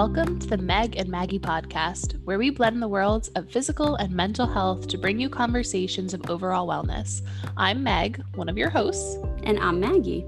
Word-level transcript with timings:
Welcome 0.00 0.38
to 0.38 0.46
the 0.46 0.56
Meg 0.56 0.96
and 0.96 1.10
Maggie 1.10 1.38
podcast, 1.38 2.24
where 2.24 2.38
we 2.38 2.48
blend 2.48 2.80
the 2.80 2.88
worlds 2.88 3.28
of 3.36 3.50
physical 3.50 3.96
and 3.96 4.10
mental 4.10 4.46
health 4.46 4.88
to 4.88 4.96
bring 4.96 5.20
you 5.20 5.28
conversations 5.28 6.14
of 6.14 6.30
overall 6.30 6.66
wellness. 6.66 7.20
I'm 7.58 7.82
Meg, 7.82 8.24
one 8.34 8.48
of 8.48 8.56
your 8.56 8.70
hosts. 8.70 9.18
And 9.42 9.58
I'm 9.58 9.78
Maggie. 9.78 10.24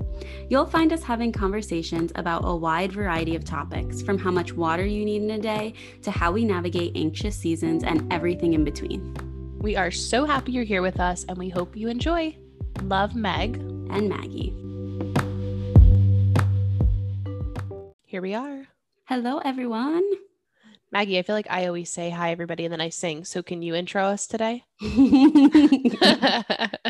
You'll 0.50 0.66
find 0.66 0.92
us 0.92 1.02
having 1.02 1.32
conversations 1.32 2.12
about 2.16 2.42
a 2.44 2.54
wide 2.54 2.92
variety 2.92 3.34
of 3.34 3.46
topics, 3.46 4.02
from 4.02 4.18
how 4.18 4.30
much 4.30 4.52
water 4.52 4.84
you 4.84 5.06
need 5.06 5.22
in 5.22 5.30
a 5.30 5.38
day 5.38 5.72
to 6.02 6.10
how 6.10 6.32
we 6.32 6.44
navigate 6.44 6.94
anxious 6.94 7.34
seasons 7.34 7.82
and 7.82 8.12
everything 8.12 8.52
in 8.52 8.64
between. 8.64 9.16
We 9.58 9.74
are 9.76 9.90
so 9.90 10.26
happy 10.26 10.52
you're 10.52 10.64
here 10.64 10.82
with 10.82 11.00
us, 11.00 11.24
and 11.30 11.38
we 11.38 11.48
hope 11.48 11.78
you 11.78 11.88
enjoy. 11.88 12.36
Love 12.82 13.14
Meg 13.14 13.56
and 13.56 14.10
Maggie. 14.10 14.54
Here 18.04 18.20
we 18.20 18.34
are. 18.34 18.66
Hello, 19.12 19.42
everyone. 19.44 20.08
Maggie, 20.90 21.18
I 21.18 21.22
feel 21.22 21.36
like 21.36 21.50
I 21.50 21.66
always 21.66 21.92
say 21.92 22.08
hi, 22.08 22.30
everybody, 22.30 22.64
and 22.64 22.72
then 22.72 22.80
I 22.80 22.88
sing. 22.88 23.26
So 23.26 23.42
can 23.42 23.60
you 23.60 23.74
intro 23.74 24.06
us 24.06 24.26
today? 24.26 24.64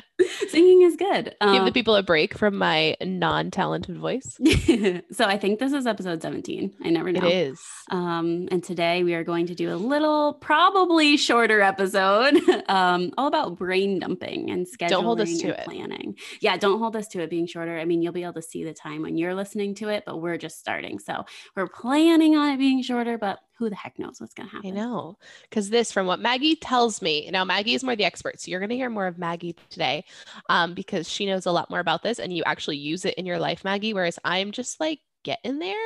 Singing 0.50 0.82
is 0.82 0.96
good. 0.96 1.34
Um, 1.40 1.52
Give 1.52 1.62
the 1.62 1.68
um, 1.68 1.72
people 1.72 1.96
a 1.96 2.02
break 2.02 2.36
from 2.36 2.56
my 2.56 2.96
non-talented 3.02 3.96
voice. 3.96 4.38
so 5.12 5.24
I 5.24 5.38
think 5.38 5.58
this 5.58 5.72
is 5.72 5.86
episode 5.86 6.22
17. 6.22 6.74
I 6.84 6.90
never 6.90 7.12
know. 7.12 7.26
It 7.26 7.32
is. 7.32 7.60
Um, 7.90 8.48
and 8.50 8.62
today 8.62 9.02
we 9.04 9.14
are 9.14 9.24
going 9.24 9.46
to 9.46 9.54
do 9.54 9.72
a 9.72 9.76
little, 9.76 10.34
probably 10.34 11.16
shorter 11.16 11.60
episode, 11.60 12.36
um, 12.68 13.12
all 13.16 13.28
about 13.28 13.58
brain 13.58 13.98
dumping 13.98 14.50
and 14.50 14.66
scheduling 14.66 14.88
don't 14.88 15.04
hold 15.04 15.20
us 15.20 15.38
to 15.38 15.48
it. 15.48 15.64
planning. 15.64 16.16
Yeah, 16.40 16.56
don't 16.56 16.78
hold 16.78 16.96
us 16.96 17.08
to 17.08 17.20
it 17.20 17.30
being 17.30 17.46
shorter. 17.46 17.78
I 17.78 17.84
mean, 17.84 18.02
you'll 18.02 18.12
be 18.12 18.22
able 18.22 18.34
to 18.34 18.42
see 18.42 18.64
the 18.64 18.74
time 18.74 19.02
when 19.02 19.16
you're 19.16 19.34
listening 19.34 19.74
to 19.76 19.88
it, 19.88 20.04
but 20.06 20.20
we're 20.20 20.38
just 20.38 20.58
starting. 20.58 20.98
So 20.98 21.24
we're 21.56 21.68
planning 21.68 22.36
on 22.36 22.50
it 22.52 22.58
being 22.58 22.82
shorter, 22.82 23.18
but 23.18 23.38
who 23.62 23.70
the 23.70 23.76
heck 23.76 23.98
knows 23.98 24.20
what's 24.20 24.34
going 24.34 24.48
to 24.48 24.54
happen? 24.54 24.70
I 24.70 24.74
know. 24.74 25.18
Because 25.48 25.70
this, 25.70 25.92
from 25.92 26.06
what 26.06 26.20
Maggie 26.20 26.56
tells 26.56 27.00
me, 27.00 27.30
now 27.30 27.44
Maggie 27.44 27.74
is 27.74 27.84
more 27.84 27.96
the 27.96 28.04
expert. 28.04 28.40
So 28.40 28.50
you're 28.50 28.60
going 28.60 28.70
to 28.70 28.76
hear 28.76 28.90
more 28.90 29.06
of 29.06 29.18
Maggie 29.18 29.56
today 29.70 30.04
um, 30.48 30.74
because 30.74 31.08
she 31.08 31.26
knows 31.26 31.46
a 31.46 31.52
lot 31.52 31.70
more 31.70 31.80
about 31.80 32.02
this 32.02 32.18
and 32.18 32.36
you 32.36 32.42
actually 32.44 32.76
use 32.76 33.04
it 33.04 33.14
in 33.14 33.26
your 33.26 33.38
life, 33.38 33.64
Maggie. 33.64 33.94
Whereas 33.94 34.18
I'm 34.24 34.52
just 34.52 34.80
like, 34.80 35.00
get 35.24 35.38
in 35.44 35.60
there. 35.60 35.76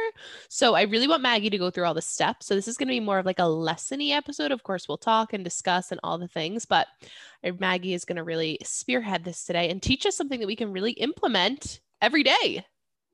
So 0.48 0.74
I 0.74 0.82
really 0.82 1.06
want 1.06 1.22
Maggie 1.22 1.50
to 1.50 1.58
go 1.58 1.70
through 1.70 1.84
all 1.84 1.92
the 1.92 2.00
steps. 2.00 2.47
So 2.47 2.54
this 2.54 2.69
is 2.69 2.78
going 2.78 2.88
to 2.88 2.92
be 2.92 3.00
more 3.00 3.19
of 3.19 3.27
like 3.27 3.38
a 3.38 3.42
lessony 3.42 4.12
episode. 4.12 4.50
Of 4.50 4.62
course, 4.62 4.88
we'll 4.88 4.97
talk 4.97 5.34
and 5.34 5.44
discuss 5.44 5.91
and 5.91 6.00
all 6.02 6.16
the 6.16 6.27
things, 6.27 6.64
but 6.64 6.86
Maggie 7.58 7.92
is 7.92 8.06
going 8.06 8.16
to 8.16 8.22
really 8.22 8.58
spearhead 8.62 9.24
this 9.24 9.44
today 9.44 9.69
and 9.69 9.82
teach 9.82 10.06
us 10.06 10.16
something 10.16 10.41
that 10.41 10.47
we 10.47 10.56
can 10.56 10.72
really 10.72 10.92
implement 10.92 11.80
every 12.00 12.22
day. 12.22 12.64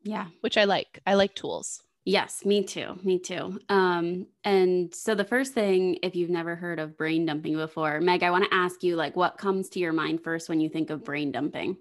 Yeah. 0.04 0.26
Which 0.42 0.56
I 0.56 0.64
like. 0.64 1.00
I 1.06 1.14
like 1.14 1.34
tools. 1.34 1.82
Yes, 2.04 2.44
me 2.44 2.64
too. 2.64 2.98
Me 3.04 3.18
too. 3.18 3.60
Um, 3.68 4.26
and 4.42 4.92
so 4.92 5.14
the 5.14 5.24
first 5.24 5.54
thing, 5.54 5.98
if 6.02 6.16
you've 6.16 6.30
never 6.30 6.56
heard 6.56 6.80
of 6.80 6.96
brain 6.96 7.26
dumping 7.26 7.56
before, 7.56 8.00
Meg, 8.00 8.24
I 8.24 8.32
want 8.32 8.44
to 8.44 8.54
ask 8.54 8.82
you, 8.82 8.96
like, 8.96 9.14
what 9.14 9.38
comes 9.38 9.68
to 9.70 9.78
your 9.78 9.92
mind 9.92 10.22
first 10.24 10.48
when 10.48 10.60
you 10.60 10.68
think 10.68 10.90
of 10.90 11.04
brain 11.04 11.30
dumping? 11.30 11.76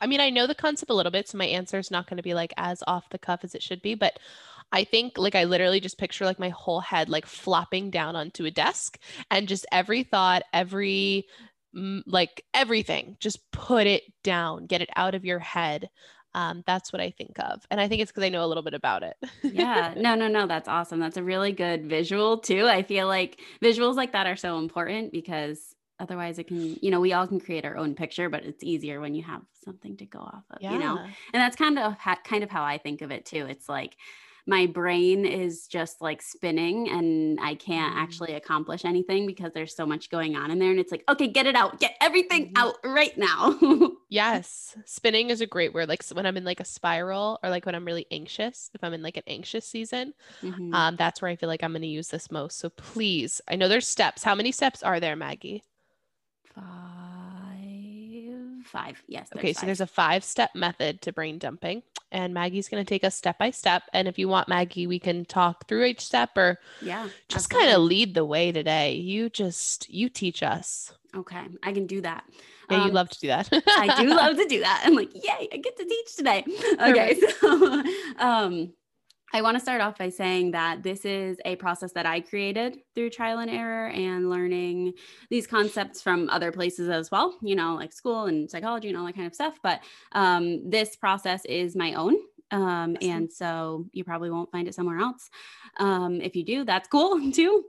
I 0.00 0.06
mean, 0.06 0.20
I 0.20 0.30
know 0.30 0.46
the 0.46 0.54
concept 0.54 0.90
a 0.90 0.94
little 0.94 1.12
bit, 1.12 1.28
so 1.28 1.38
my 1.38 1.46
answer 1.46 1.78
is 1.78 1.90
not 1.90 2.08
going 2.08 2.16
to 2.18 2.22
be 2.22 2.34
like 2.34 2.52
as 2.56 2.82
off 2.86 3.10
the 3.10 3.18
cuff 3.18 3.40
as 3.42 3.54
it 3.54 3.62
should 3.62 3.82
be, 3.82 3.94
but 3.94 4.18
I 4.72 4.84
think 4.84 5.16
like 5.16 5.34
I 5.34 5.44
literally 5.44 5.80
just 5.80 5.98
picture 5.98 6.24
like 6.24 6.38
my 6.38 6.50
whole 6.50 6.80
head 6.80 7.08
like 7.08 7.26
flopping 7.26 7.90
down 7.90 8.16
onto 8.16 8.44
a 8.44 8.50
desk 8.50 8.98
and 9.30 9.48
just 9.48 9.66
every 9.72 10.02
thought, 10.02 10.42
every 10.52 11.26
like 12.06 12.44
everything, 12.54 13.16
just 13.20 13.50
put 13.52 13.86
it 13.86 14.02
down, 14.24 14.66
get 14.66 14.82
it 14.82 14.90
out 14.96 15.14
of 15.14 15.24
your 15.24 15.38
head 15.38 15.90
um, 16.38 16.62
that's 16.66 16.92
what 16.92 17.02
I 17.02 17.10
think 17.10 17.36
of. 17.40 17.66
And 17.68 17.80
I 17.80 17.88
think 17.88 18.00
it's 18.00 18.12
because 18.12 18.22
I 18.22 18.28
know 18.28 18.44
a 18.44 18.46
little 18.46 18.62
bit 18.62 18.74
about 18.74 19.02
it. 19.02 19.16
yeah. 19.42 19.92
No, 19.96 20.14
no, 20.14 20.28
no. 20.28 20.46
That's 20.46 20.68
awesome. 20.68 21.00
That's 21.00 21.16
a 21.16 21.22
really 21.22 21.50
good 21.50 21.86
visual, 21.86 22.38
too. 22.38 22.68
I 22.68 22.84
feel 22.84 23.08
like 23.08 23.40
visuals 23.60 23.96
like 23.96 24.12
that 24.12 24.28
are 24.28 24.36
so 24.36 24.58
important 24.58 25.10
because 25.10 25.74
otherwise 25.98 26.38
it 26.38 26.46
can, 26.46 26.76
you 26.80 26.92
know, 26.92 27.00
we 27.00 27.12
all 27.12 27.26
can 27.26 27.40
create 27.40 27.64
our 27.64 27.76
own 27.76 27.96
picture, 27.96 28.28
but 28.28 28.44
it's 28.44 28.62
easier 28.62 29.00
when 29.00 29.16
you 29.16 29.24
have 29.24 29.42
something 29.64 29.96
to 29.96 30.06
go 30.06 30.20
off 30.20 30.44
of, 30.52 30.58
yeah. 30.60 30.74
you 30.74 30.78
know? 30.78 30.96
And 30.98 31.42
that's 31.42 31.56
kind 31.56 31.76
of, 31.76 31.96
kind 32.22 32.44
of 32.44 32.50
how 32.50 32.62
I 32.62 32.78
think 32.78 33.02
of 33.02 33.10
it, 33.10 33.26
too. 33.26 33.46
It's 33.48 33.68
like, 33.68 33.96
my 34.48 34.64
brain 34.64 35.26
is 35.26 35.66
just 35.66 36.00
like 36.00 36.22
spinning 36.22 36.88
and 36.88 37.38
I 37.38 37.54
can't 37.54 37.92
mm-hmm. 37.92 38.02
actually 38.02 38.32
accomplish 38.32 38.86
anything 38.86 39.26
because 39.26 39.52
there's 39.52 39.76
so 39.76 39.84
much 39.84 40.08
going 40.08 40.36
on 40.36 40.50
in 40.50 40.58
there. 40.58 40.70
And 40.70 40.80
it's 40.80 40.90
like, 40.90 41.04
okay, 41.06 41.26
get 41.26 41.46
it 41.46 41.54
out, 41.54 41.78
get 41.78 41.96
everything 42.00 42.54
mm-hmm. 42.54 42.56
out 42.56 42.76
right 42.82 43.16
now. 43.18 43.58
yes. 44.08 44.74
Spinning 44.86 45.28
is 45.28 45.42
a 45.42 45.46
great 45.46 45.74
word. 45.74 45.90
Like 45.90 46.02
when 46.14 46.24
I'm 46.24 46.38
in 46.38 46.44
like 46.44 46.60
a 46.60 46.64
spiral 46.64 47.38
or 47.42 47.50
like 47.50 47.66
when 47.66 47.74
I'm 47.74 47.84
really 47.84 48.06
anxious, 48.10 48.70
if 48.72 48.82
I'm 48.82 48.94
in 48.94 49.02
like 49.02 49.18
an 49.18 49.22
anxious 49.26 49.66
season, 49.66 50.14
mm-hmm. 50.42 50.72
um, 50.72 50.96
that's 50.96 51.20
where 51.20 51.30
I 51.30 51.36
feel 51.36 51.50
like 51.50 51.62
I'm 51.62 51.72
going 51.72 51.82
to 51.82 51.88
use 51.88 52.08
this 52.08 52.30
most. 52.30 52.58
So 52.58 52.70
please, 52.70 53.42
I 53.48 53.56
know 53.56 53.68
there's 53.68 53.86
steps. 53.86 54.24
How 54.24 54.34
many 54.34 54.50
steps 54.50 54.82
are 54.82 54.98
there, 54.98 55.14
Maggie? 55.14 55.62
Five. 56.54 56.64
Five. 58.64 59.02
Yes. 59.06 59.28
Okay. 59.36 59.52
Five. 59.52 59.60
So 59.60 59.66
there's 59.66 59.82
a 59.82 59.86
five 59.86 60.24
step 60.24 60.54
method 60.54 61.02
to 61.02 61.12
brain 61.12 61.38
dumping 61.38 61.82
and 62.10 62.34
Maggie's 62.34 62.68
going 62.68 62.84
to 62.84 62.88
take 62.88 63.04
us 63.04 63.14
step 63.14 63.38
by 63.38 63.50
step. 63.50 63.82
And 63.92 64.08
if 64.08 64.18
you 64.18 64.28
want 64.28 64.48
Maggie, 64.48 64.86
we 64.86 64.98
can 64.98 65.24
talk 65.24 65.66
through 65.68 65.84
each 65.84 66.00
step 66.00 66.36
or 66.36 66.58
yeah, 66.80 67.08
just 67.28 67.50
kind 67.50 67.70
of 67.70 67.82
lead 67.82 68.14
the 68.14 68.24
way 68.24 68.52
today. 68.52 68.94
You 68.94 69.30
just 69.30 69.88
you 69.90 70.08
teach 70.08 70.42
us. 70.42 70.92
Okay, 71.16 71.46
I 71.62 71.72
can 71.72 71.86
do 71.86 72.00
that. 72.02 72.24
Yeah, 72.70 72.82
um, 72.82 72.86
you 72.86 72.92
love 72.92 73.08
to 73.08 73.18
do 73.18 73.28
that. 73.28 73.48
I 73.52 74.00
do 74.00 74.08
love 74.08 74.36
to 74.38 74.44
do 74.46 74.60
that. 74.60 74.82
I'm 74.84 74.94
like, 74.94 75.14
yay, 75.14 75.48
I 75.52 75.56
get 75.56 75.76
to 75.78 75.84
teach 75.84 76.16
today. 76.16 76.44
Okay, 76.80 77.20
so 77.40 77.82
um, 78.18 78.72
I 79.32 79.42
want 79.42 79.56
to 79.56 79.60
start 79.60 79.82
off 79.82 79.98
by 79.98 80.08
saying 80.08 80.52
that 80.52 80.82
this 80.82 81.04
is 81.04 81.38
a 81.44 81.56
process 81.56 81.92
that 81.92 82.06
I 82.06 82.20
created 82.20 82.78
through 82.94 83.10
trial 83.10 83.40
and 83.40 83.50
error 83.50 83.88
and 83.88 84.30
learning 84.30 84.94
these 85.28 85.46
concepts 85.46 86.00
from 86.00 86.30
other 86.30 86.50
places 86.50 86.88
as 86.88 87.10
well, 87.10 87.36
you 87.42 87.54
know, 87.54 87.74
like 87.74 87.92
school 87.92 88.24
and 88.24 88.50
psychology 88.50 88.88
and 88.88 88.96
all 88.96 89.04
that 89.04 89.14
kind 89.14 89.26
of 89.26 89.34
stuff. 89.34 89.58
But 89.62 89.80
um, 90.12 90.68
this 90.68 90.96
process 90.96 91.44
is 91.44 91.76
my 91.76 91.92
own. 91.92 92.16
Um, 92.50 92.96
and 93.02 93.30
so 93.30 93.84
you 93.92 94.02
probably 94.02 94.30
won't 94.30 94.50
find 94.50 94.66
it 94.66 94.74
somewhere 94.74 94.98
else. 94.98 95.28
Um, 95.78 96.22
if 96.22 96.34
you 96.34 96.44
do, 96.44 96.64
that's 96.64 96.88
cool 96.88 97.30
too. 97.32 97.64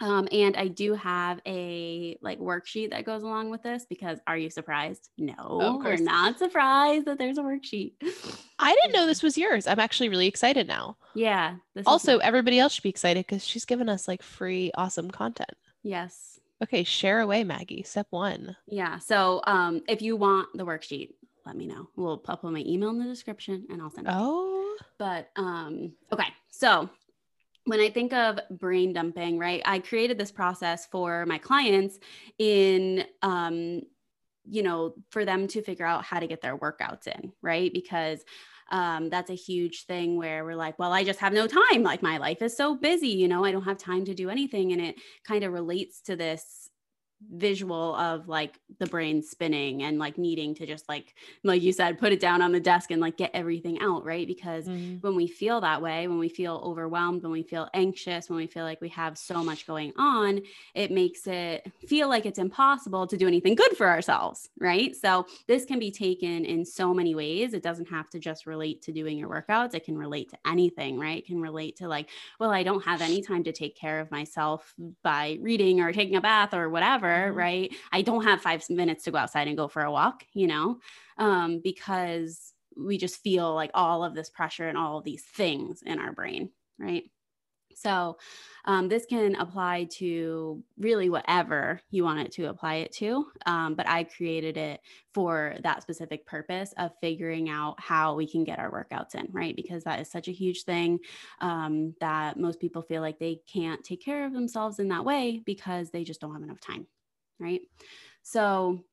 Um, 0.00 0.28
and 0.32 0.56
I 0.56 0.68
do 0.68 0.94
have 0.94 1.40
a 1.46 2.16
like 2.22 2.38
worksheet 2.38 2.90
that 2.90 3.04
goes 3.04 3.22
along 3.22 3.50
with 3.50 3.62
this 3.62 3.84
because 3.88 4.18
are 4.26 4.36
you 4.36 4.48
surprised? 4.48 5.10
No, 5.18 5.34
oh, 5.38 5.78
we're 5.78 5.96
not 5.96 6.38
surprised 6.38 7.06
that 7.06 7.18
there's 7.18 7.38
a 7.38 7.42
worksheet. 7.42 7.92
I 8.58 8.74
didn't 8.74 8.92
know 8.92 9.06
this 9.06 9.22
was 9.22 9.36
yours. 9.36 9.66
I'm 9.66 9.78
actually 9.78 10.08
really 10.08 10.26
excited 10.26 10.66
now. 10.66 10.96
Yeah. 11.14 11.56
Also, 11.86 12.18
everybody 12.18 12.58
else 12.58 12.74
should 12.74 12.82
be 12.82 12.88
excited 12.88 13.26
because 13.26 13.44
she's 13.44 13.64
given 13.64 13.88
us 13.88 14.08
like 14.08 14.22
free, 14.22 14.70
awesome 14.74 15.10
content. 15.10 15.52
Yes. 15.82 16.40
Okay, 16.62 16.84
share 16.84 17.20
away, 17.20 17.44
Maggie. 17.44 17.82
Step 17.82 18.06
one. 18.10 18.56
Yeah. 18.66 18.98
So 18.98 19.42
um, 19.46 19.82
if 19.88 20.02
you 20.02 20.16
want 20.16 20.48
the 20.54 20.64
worksheet, 20.64 21.10
let 21.46 21.56
me 21.56 21.66
know. 21.66 21.88
We'll 21.96 22.18
put 22.18 22.42
my 22.44 22.62
email 22.66 22.90
in 22.90 22.98
the 22.98 23.04
description 23.04 23.66
and 23.70 23.80
I'll 23.80 23.90
send 23.90 24.06
it. 24.06 24.12
Oh. 24.14 24.76
But 24.98 25.30
um, 25.36 25.92
okay. 26.12 26.28
So 26.50 26.90
when 27.70 27.78
I 27.78 27.88
think 27.88 28.12
of 28.12 28.40
brain 28.50 28.92
dumping, 28.92 29.38
right, 29.38 29.62
I 29.64 29.78
created 29.78 30.18
this 30.18 30.32
process 30.32 30.86
for 30.86 31.24
my 31.26 31.38
clients 31.38 32.00
in, 32.36 33.04
um, 33.22 33.82
you 34.44 34.64
know, 34.64 34.94
for 35.10 35.24
them 35.24 35.46
to 35.46 35.62
figure 35.62 35.86
out 35.86 36.02
how 36.02 36.18
to 36.18 36.26
get 36.26 36.42
their 36.42 36.58
workouts 36.58 37.06
in, 37.06 37.32
right? 37.42 37.72
Because 37.72 38.24
um, 38.72 39.08
that's 39.08 39.30
a 39.30 39.36
huge 39.36 39.86
thing 39.86 40.16
where 40.16 40.44
we're 40.44 40.56
like, 40.56 40.80
well, 40.80 40.92
I 40.92 41.04
just 41.04 41.20
have 41.20 41.32
no 41.32 41.46
time. 41.46 41.84
Like 41.84 42.02
my 42.02 42.18
life 42.18 42.42
is 42.42 42.56
so 42.56 42.74
busy, 42.74 43.10
you 43.10 43.28
know, 43.28 43.44
I 43.44 43.52
don't 43.52 43.62
have 43.62 43.78
time 43.78 44.04
to 44.06 44.14
do 44.14 44.30
anything. 44.30 44.72
And 44.72 44.80
it 44.80 44.96
kind 45.24 45.44
of 45.44 45.52
relates 45.52 46.00
to 46.02 46.16
this 46.16 46.59
visual 47.28 47.94
of 47.96 48.28
like 48.28 48.58
the 48.78 48.86
brain 48.86 49.22
spinning 49.22 49.82
and 49.82 49.98
like 49.98 50.16
needing 50.18 50.54
to 50.54 50.66
just 50.66 50.88
like 50.88 51.14
like 51.44 51.62
you 51.62 51.72
said 51.72 51.98
put 51.98 52.12
it 52.12 52.20
down 52.20 52.40
on 52.40 52.52
the 52.52 52.60
desk 52.60 52.90
and 52.90 53.00
like 53.00 53.16
get 53.16 53.30
everything 53.34 53.78
out 53.80 54.04
right? 54.04 54.26
Because 54.26 54.66
mm-hmm. 54.66 54.96
when 55.00 55.16
we 55.16 55.26
feel 55.26 55.60
that 55.60 55.82
way 55.82 56.08
when 56.08 56.18
we 56.18 56.28
feel 56.28 56.60
overwhelmed 56.64 57.22
when 57.22 57.32
we 57.32 57.42
feel 57.42 57.68
anxious 57.74 58.28
when 58.28 58.36
we 58.36 58.46
feel 58.46 58.64
like 58.64 58.80
we 58.80 58.88
have 58.88 59.18
so 59.18 59.44
much 59.44 59.66
going 59.66 59.92
on 59.96 60.40
it 60.74 60.90
makes 60.90 61.26
it 61.26 61.70
feel 61.86 62.08
like 62.08 62.26
it's 62.26 62.38
impossible 62.38 63.06
to 63.06 63.16
do 63.16 63.26
anything 63.26 63.54
good 63.54 63.76
for 63.76 63.88
ourselves 63.88 64.48
right? 64.58 64.96
So 64.96 65.26
this 65.46 65.64
can 65.64 65.78
be 65.78 65.90
taken 65.90 66.44
in 66.44 66.64
so 66.64 66.94
many 66.94 67.14
ways. 67.14 67.54
It 67.54 67.62
doesn't 67.62 67.88
have 67.88 68.08
to 68.10 68.18
just 68.18 68.46
relate 68.46 68.82
to 68.82 68.92
doing 68.92 69.18
your 69.18 69.28
workouts. 69.28 69.74
It 69.74 69.84
can 69.84 69.96
relate 69.96 70.30
to 70.30 70.38
anything 70.46 70.98
right? 70.98 71.18
It 71.18 71.26
can 71.26 71.40
relate 71.40 71.76
to 71.76 71.88
like 71.88 72.08
well 72.38 72.50
i 72.50 72.62
don't 72.62 72.84
have 72.84 73.00
any 73.00 73.20
time 73.20 73.44
to 73.44 73.52
take 73.52 73.76
care 73.76 74.00
of 74.00 74.10
myself 74.10 74.74
by 75.02 75.38
reading 75.40 75.80
or 75.80 75.92
taking 75.92 76.16
a 76.16 76.20
bath 76.20 76.54
or 76.54 76.70
whatever 76.70 77.09
mm-hmm. 77.10 77.38
right? 77.38 77.76
I 77.92 78.02
don't 78.02 78.24
have 78.24 78.40
five 78.40 78.68
minutes 78.70 79.04
to 79.04 79.10
go 79.10 79.18
outside 79.18 79.48
and 79.48 79.56
go 79.56 79.68
for 79.68 79.82
a 79.82 79.90
walk, 79.90 80.24
you 80.32 80.46
know, 80.46 80.78
um, 81.18 81.60
because 81.62 82.52
we 82.76 82.98
just 82.98 83.22
feel 83.22 83.54
like 83.54 83.70
all 83.74 84.04
of 84.04 84.14
this 84.14 84.30
pressure 84.30 84.68
and 84.68 84.78
all 84.78 84.98
of 84.98 85.04
these 85.04 85.24
things 85.24 85.82
in 85.82 85.98
our 85.98 86.12
brain, 86.12 86.50
right? 86.78 87.04
So, 87.74 88.18
um, 88.66 88.88
this 88.88 89.06
can 89.06 89.36
apply 89.36 89.84
to 89.92 90.62
really 90.78 91.08
whatever 91.08 91.80
you 91.90 92.04
want 92.04 92.20
it 92.20 92.32
to 92.32 92.50
apply 92.50 92.76
it 92.76 92.92
to. 92.92 93.26
Um, 93.46 93.74
but 93.74 93.88
I 93.88 94.04
created 94.04 94.56
it 94.58 94.80
for 95.14 95.56
that 95.62 95.82
specific 95.82 96.26
purpose 96.26 96.74
of 96.76 96.92
figuring 97.00 97.48
out 97.48 97.80
how 97.80 98.14
we 98.14 98.26
can 98.26 98.44
get 98.44 98.58
our 98.58 98.70
workouts 98.70 99.14
in, 99.14 99.28
right? 99.32 99.56
Because 99.56 99.84
that 99.84 100.00
is 100.00 100.10
such 100.10 100.28
a 100.28 100.32
huge 100.32 100.64
thing 100.64 100.98
um, 101.40 101.94
that 102.00 102.38
most 102.38 102.60
people 102.60 102.82
feel 102.82 103.00
like 103.00 103.18
they 103.18 103.40
can't 103.50 103.82
take 103.82 104.04
care 104.04 104.26
of 104.26 104.34
themselves 104.34 104.78
in 104.78 104.88
that 104.88 105.04
way 105.04 105.42
because 105.46 105.90
they 105.90 106.04
just 106.04 106.20
don't 106.20 106.34
have 106.34 106.42
enough 106.42 106.60
time, 106.60 106.86
right? 107.40 107.62
So, 108.22 108.84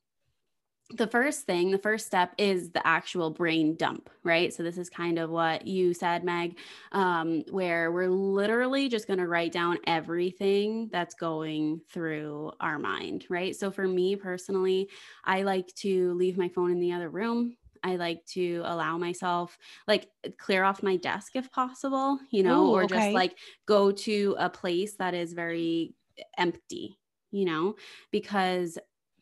the 0.92 1.08
first 1.08 1.42
thing, 1.42 1.70
the 1.70 1.78
first 1.78 2.06
step 2.06 2.34
is 2.38 2.72
the 2.72 2.86
actual 2.88 3.30
brain 3.30 3.76
dump, 3.76 4.10
right? 4.24 4.54
So, 4.54 4.64
this 4.64 4.78
is 4.78 4.90
kind 4.90 5.20
of 5.20 5.30
what 5.30 5.68
you 5.68 5.94
said, 5.94 6.24
Meg, 6.24 6.58
um, 6.94 7.44
where 7.50 7.92
we're 7.92 8.10
literally 8.10 8.88
just 8.88 9.06
going 9.06 9.20
to 9.20 9.28
write 9.28 9.52
down 9.52 9.80
everything 9.86 10.90
that's 10.92 11.14
going 11.16 11.82
through 11.92 12.54
our 12.62 12.80
mind, 12.80 13.26
right? 13.30 13.56
So, 13.56 13.70
for 13.70 13.86
me 13.88 14.16
personally, 14.16 14.90
I 15.26 15.44
like 15.44 15.68
to 15.78 16.14
leave 16.14 16.38
my 16.38 16.48
phone 16.48 16.72
in 16.72 16.80
the 16.80 16.94
other 16.94 17.10
room. 17.10 17.58
I 17.84 17.96
like 17.96 18.26
to 18.28 18.62
allow 18.66 18.98
myself 18.98 19.58
like 19.88 20.08
clear 20.38 20.64
off 20.64 20.84
my 20.84 20.98
desk 20.98 21.36
if 21.36 21.52
possible, 21.52 22.20
you 22.32 22.44
know, 22.44 22.68
Ooh, 22.68 22.72
or 22.72 22.84
okay. 22.84 22.96
just 22.96 23.14
like 23.14 23.38
go 23.66 23.92
to 23.92 24.36
a 24.40 24.50
place 24.50 24.96
that 24.96 25.14
is 25.14 25.34
very 25.34 25.94
empty, 26.38 26.98
you 27.32 27.46
know, 27.46 27.76
because 28.12 28.78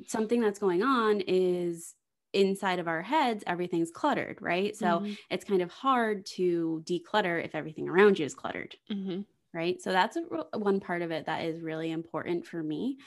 something 0.08 0.42
that's 0.42 0.60
going 0.60 0.84
on 0.84 1.22
is 1.22 1.96
inside 2.34 2.80
of 2.80 2.88
our 2.88 3.02
heads 3.02 3.44
everything's 3.48 3.90
cluttered 3.92 4.38
right 4.42 4.76
so 4.76 5.02
Mhm. 5.02 5.18
it's 5.30 5.46
kind 5.46 5.62
of 5.62 5.72
hard 5.72 6.26
to 6.26 6.84
declutter 6.86 7.42
if 7.44 7.56
everything 7.56 7.88
around 7.88 8.20
you 8.20 8.26
is 8.26 8.36
cluttered 8.36 8.76
Mhm. 8.90 9.26
right 9.54 9.82
so 9.82 9.92
that's 9.92 10.18
a, 10.18 10.22
one 10.58 10.80
part 10.80 11.02
of 11.02 11.12
it 11.12 11.26
that 11.26 11.46
is 11.46 11.62
really 11.62 11.92
important 11.92 12.46
for 12.46 12.62
me 12.64 12.98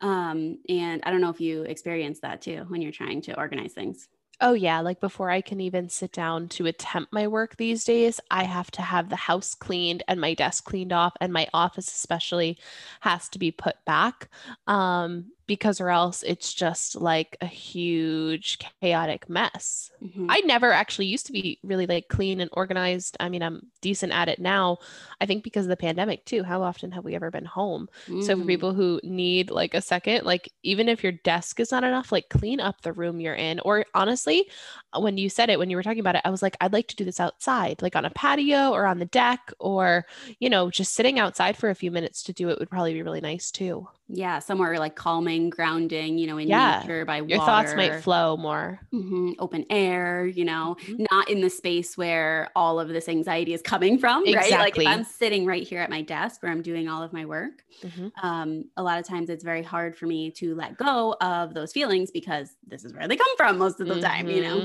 um, 0.00 0.58
and 0.68 1.02
i 1.04 1.10
don't 1.10 1.20
know 1.20 1.30
if 1.30 1.40
you 1.40 1.62
experience 1.62 2.20
that 2.20 2.40
too 2.42 2.64
when 2.68 2.82
you're 2.82 2.92
trying 2.92 3.20
to 3.22 3.36
organize 3.38 3.72
things 3.74 4.08
Oh, 4.40 4.52
yeah. 4.52 4.80
Like 4.80 5.00
before 5.00 5.30
I 5.30 5.40
can 5.40 5.60
even 5.60 5.88
sit 5.88 6.12
down 6.12 6.48
to 6.50 6.66
attempt 6.66 7.12
my 7.12 7.26
work 7.26 7.56
these 7.56 7.84
days, 7.84 8.20
I 8.30 8.44
have 8.44 8.70
to 8.72 8.82
have 8.82 9.08
the 9.08 9.16
house 9.16 9.54
cleaned 9.54 10.02
and 10.08 10.20
my 10.20 10.34
desk 10.34 10.64
cleaned 10.64 10.92
off, 10.92 11.14
and 11.22 11.32
my 11.32 11.48
office, 11.54 11.88
especially, 11.88 12.58
has 13.00 13.28
to 13.30 13.38
be 13.38 13.50
put 13.50 13.76
back. 13.86 14.28
Um, 14.66 15.32
because 15.46 15.80
or 15.80 15.90
else 15.90 16.22
it's 16.22 16.52
just 16.52 16.96
like 16.96 17.36
a 17.40 17.46
huge 17.46 18.58
chaotic 18.80 19.28
mess. 19.28 19.90
Mhm. 20.02 20.26
I 20.28 20.40
never 20.40 20.72
actually 20.72 21.06
used 21.06 21.26
to 21.26 21.32
be 21.32 21.58
really 21.62 21.86
like 21.86 22.08
clean 22.08 22.40
and 22.40 22.50
organized. 22.52 23.16
I 23.20 23.28
mean, 23.28 23.42
I'm 23.42 23.70
decent 23.80 24.12
at 24.12 24.28
it 24.28 24.38
now. 24.38 24.78
I 25.20 25.26
think 25.26 25.44
because 25.44 25.66
of 25.66 25.70
the 25.70 25.76
pandemic 25.76 26.24
too. 26.24 26.42
How 26.42 26.62
often 26.62 26.90
have 26.92 27.04
we 27.04 27.14
ever 27.14 27.30
been 27.30 27.44
home? 27.44 27.88
So 28.22 28.36
for 28.36 28.42
Mm. 28.44 28.46
people 28.46 28.74
who 28.74 29.00
need 29.04 29.50
like 29.50 29.74
a 29.74 29.80
second, 29.80 30.24
like 30.24 30.52
even 30.62 30.88
if 30.88 31.02
your 31.02 31.12
desk 31.12 31.60
is 31.60 31.70
not 31.70 31.84
enough, 31.84 32.10
like 32.12 32.28
clean 32.28 32.60
up 32.60 32.82
the 32.82 32.92
room 32.92 33.20
you're 33.20 33.34
in. 33.34 33.60
Or 33.60 33.84
honestly, 33.94 34.50
when 34.98 35.16
you 35.18 35.28
said 35.28 35.50
it, 35.50 35.58
when 35.58 35.70
you 35.70 35.76
were 35.76 35.82
talking 35.82 36.00
about 36.00 36.16
it, 36.16 36.22
I 36.24 36.30
was 36.30 36.42
like, 36.42 36.56
I'd 36.60 36.72
like 36.72 36.88
to 36.88 36.96
do 36.96 37.04
this 37.04 37.20
outside, 37.20 37.82
like 37.82 37.96
on 37.96 38.04
a 38.04 38.10
patio 38.10 38.70
or 38.72 38.86
on 38.86 38.98
the 38.98 39.06
deck, 39.06 39.52
or 39.58 40.06
you 40.40 40.50
know, 40.50 40.70
just 40.70 40.94
sitting 40.94 41.18
outside 41.18 41.56
for 41.56 41.70
a 41.70 41.74
few 41.74 41.90
minutes 41.90 42.22
to 42.24 42.32
do 42.32 42.48
it 42.48 42.58
would 42.58 42.70
probably 42.70 42.94
be 42.94 43.02
really 43.02 43.20
nice 43.20 43.50
too. 43.50 43.88
Yeah 44.08 44.38
somewhere 44.38 44.78
like 44.78 44.96
calming 44.96 45.50
grounding 45.50 46.18
you 46.18 46.26
know 46.26 46.38
in 46.38 46.54
Yeah. 46.54 46.56
nature 46.56 47.04
by 47.04 47.20
Your 47.26 47.40
water 47.40 47.40
thoughts 47.40 47.74
might 47.74 47.94
flow 47.94 48.36
more. 48.36 48.80
Mhm, 48.94 49.34
open 49.40 49.66
air, 49.68 50.26
you 50.26 50.44
know, 50.44 50.76
Mhm. 50.82 50.98
not 51.10 51.28
in 51.28 51.40
the 51.40 51.50
space 51.50 51.98
where 51.98 52.50
all 52.54 52.78
of 52.78 52.88
this 52.88 53.08
anxiety 53.08 53.52
is 53.52 53.60
coming 53.60 53.98
from, 53.98 54.30
right? 54.32 54.58
Like 54.58 54.76
if 54.76 54.86
I'm 54.86 55.02
sitting 55.04 55.44
right 55.44 55.66
here 55.66 55.80
at 55.80 55.90
my 55.90 56.02
desk 56.02 56.42
where 56.42 56.52
I'm 56.52 56.62
doing 56.62 56.88
all 56.88 57.02
of 57.02 57.12
my 57.12 57.26
work, 57.26 57.64
Mhm. 57.82 58.10
um, 58.22 58.70
a 58.76 58.82
lot 58.82 58.98
of 59.00 59.06
times 59.06 59.30
it's 59.30 59.44
very 59.44 59.62
hard 59.62 59.96
for 59.96 60.06
me 60.06 60.30
to 60.32 60.54
let 60.54 60.76
go 60.76 61.16
of 61.20 61.54
those 61.54 61.72
feelings 61.72 62.10
because 62.12 62.56
this 62.66 62.84
is 62.84 62.92
where 62.94 63.08
they 63.08 63.16
come 63.16 63.36
from 63.36 63.58
most 63.58 63.80
of 63.80 63.88
the 63.88 63.98
time, 63.98 64.30
you 64.30 64.40
know? 64.42 64.64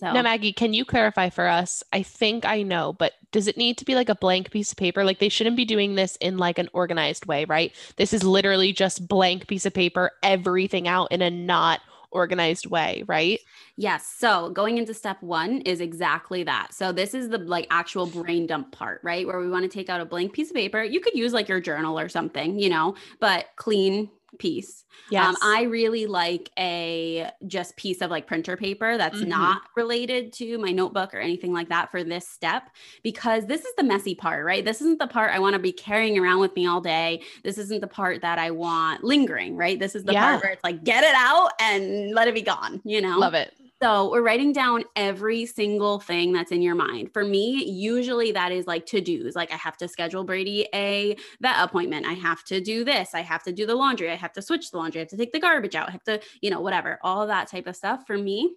So, 0.00 0.10
Now, 0.10 0.22
Maggie, 0.22 0.54
can 0.54 0.72
you 0.72 0.86
clarify 0.86 1.28
for 1.28 1.46
us? 1.46 1.82
I 1.92 2.02
think 2.02 2.46
I 2.46 2.62
know, 2.62 2.94
but 2.94 3.12
does 3.32 3.46
it 3.46 3.58
need 3.58 3.76
to 3.76 3.84
be 3.84 3.94
like 3.94 4.08
a 4.08 4.14
blank 4.14 4.50
piece 4.50 4.72
of 4.72 4.78
paper? 4.78 5.04
Like 5.04 5.18
they 5.18 5.28
shouldn't 5.28 5.56
be 5.56 5.66
doing 5.66 5.94
this 5.94 6.16
in 6.22 6.38
like 6.38 6.58
an 6.58 6.70
organized 6.72 7.26
way, 7.26 7.44
right? 7.44 7.74
This 7.96 8.14
is 8.14 8.24
literally 8.24 8.72
just 8.72 9.06
blank 9.06 9.46
piece 9.46 9.66
of 9.66 9.74
paper, 9.74 10.12
everything 10.22 10.88
out 10.88 11.12
in 11.12 11.20
a 11.20 11.28
not 11.28 11.80
organized 12.12 12.66
way, 12.66 13.04
right? 13.06 13.40
yes. 13.76 14.06
So 14.06 14.50
going 14.50 14.78
into 14.78 14.92
step 14.92 15.22
one 15.22 15.62
is 15.62 15.80
exactly 15.80 16.42
that. 16.44 16.74
So 16.74 16.92
this 16.92 17.14
is 17.14 17.28
the 17.28 17.38
like 17.38 17.66
actual 17.70 18.06
brain 18.06 18.46
dump 18.46 18.72
part, 18.72 19.00
right? 19.02 19.26
Where 19.26 19.40
we 19.40 19.48
want 19.48 19.62
to 19.64 19.68
take 19.68 19.88
out 19.88 20.00
a 20.00 20.04
blank 20.04 20.32
piece 20.32 20.50
of 20.50 20.56
paper. 20.56 20.82
You 20.82 21.00
could 21.00 21.14
use 21.14 21.32
like 21.32 21.48
your 21.48 21.60
journal 21.60 21.98
or 21.98 22.08
something, 22.08 22.58
you 22.58 22.68
know, 22.68 22.94
but 23.20 23.46
clean 23.56 24.10
piece. 24.38 24.84
Yes. 25.10 25.26
Um, 25.28 25.36
I 25.42 25.62
really 25.62 26.06
like 26.06 26.50
a 26.58 27.30
just 27.46 27.76
piece 27.76 28.00
of 28.00 28.10
like 28.10 28.26
printer 28.26 28.56
paper 28.56 28.96
that's 28.96 29.20
Mhm. 29.20 29.28
not 29.28 29.62
related 29.76 30.32
to 30.34 30.58
my 30.58 30.70
notebook 30.72 31.12
or 31.14 31.18
anything 31.18 31.52
like 31.52 31.68
that 31.68 31.90
for 31.90 32.04
this 32.04 32.26
step 32.28 32.70
because 33.02 33.46
this 33.46 33.64
is 33.64 33.74
the 33.76 33.82
messy 33.84 34.14
part, 34.14 34.44
right? 34.44 34.64
This 34.64 34.80
isn't 34.80 34.98
the 34.98 35.06
part 35.06 35.32
I 35.32 35.38
want 35.38 35.54
to 35.54 35.58
be 35.58 35.72
carrying 35.72 36.18
around 36.18 36.40
with 36.40 36.54
me 36.54 36.66
all 36.66 36.80
day. 36.80 37.22
This 37.44 37.58
isn't 37.58 37.80
the 37.80 37.86
part 37.88 38.20
that 38.22 38.38
I 38.38 38.50
want 38.50 39.02
lingering, 39.04 39.56
right? 39.56 39.78
This 39.78 39.94
is 39.94 40.04
the 40.04 40.12
Yeah. 40.12 40.30
part 40.30 40.42
where 40.42 40.52
it's 40.52 40.64
like 40.64 40.84
get 40.84 41.04
it 41.04 41.14
out 41.14 41.52
and 41.60 42.12
let 42.12 42.28
it 42.28 42.34
be 42.34 42.42
gone, 42.42 42.80
you 42.84 43.00
know? 43.00 43.18
Love 43.18 43.34
it. 43.34 43.54
So 43.82 44.10
we're 44.10 44.22
writing 44.22 44.52
down 44.52 44.84
every 44.94 45.46
single 45.46 46.00
thing 46.00 46.32
that's 46.34 46.52
in 46.52 46.60
your 46.60 46.74
mind. 46.74 47.14
For 47.14 47.24
me, 47.24 47.64
usually 47.64 48.30
that 48.32 48.52
is 48.52 48.66
like 48.66 48.84
to 48.86 49.00
dos. 49.00 49.34
Like 49.34 49.50
I 49.52 49.56
have 49.56 49.78
to 49.78 49.88
schedule 49.88 50.22
Brady 50.22 50.68
a 50.74 51.16
vet 51.40 51.56
appointment. 51.58 52.04
I 52.04 52.12
have 52.12 52.44
to 52.44 52.60
do 52.60 52.84
this. 52.84 53.14
I 53.14 53.20
have 53.22 53.42
to 53.44 53.52
do 53.52 53.64
the 53.64 53.74
laundry. 53.74 54.10
I 54.10 54.16
have 54.16 54.34
to 54.34 54.42
switch 54.42 54.70
the 54.70 54.76
laundry. 54.76 55.00
I 55.00 55.04
have 55.04 55.08
to 55.10 55.16
take 55.16 55.32
the 55.32 55.40
garbage 55.40 55.74
out. 55.74 55.88
I 55.88 55.92
have 55.92 56.04
to, 56.04 56.20
you 56.42 56.50
know, 56.50 56.60
whatever, 56.60 56.98
all 57.02 57.26
that 57.26 57.48
type 57.48 57.66
of 57.66 57.74
stuff. 57.74 58.06
For 58.06 58.18
me, 58.18 58.52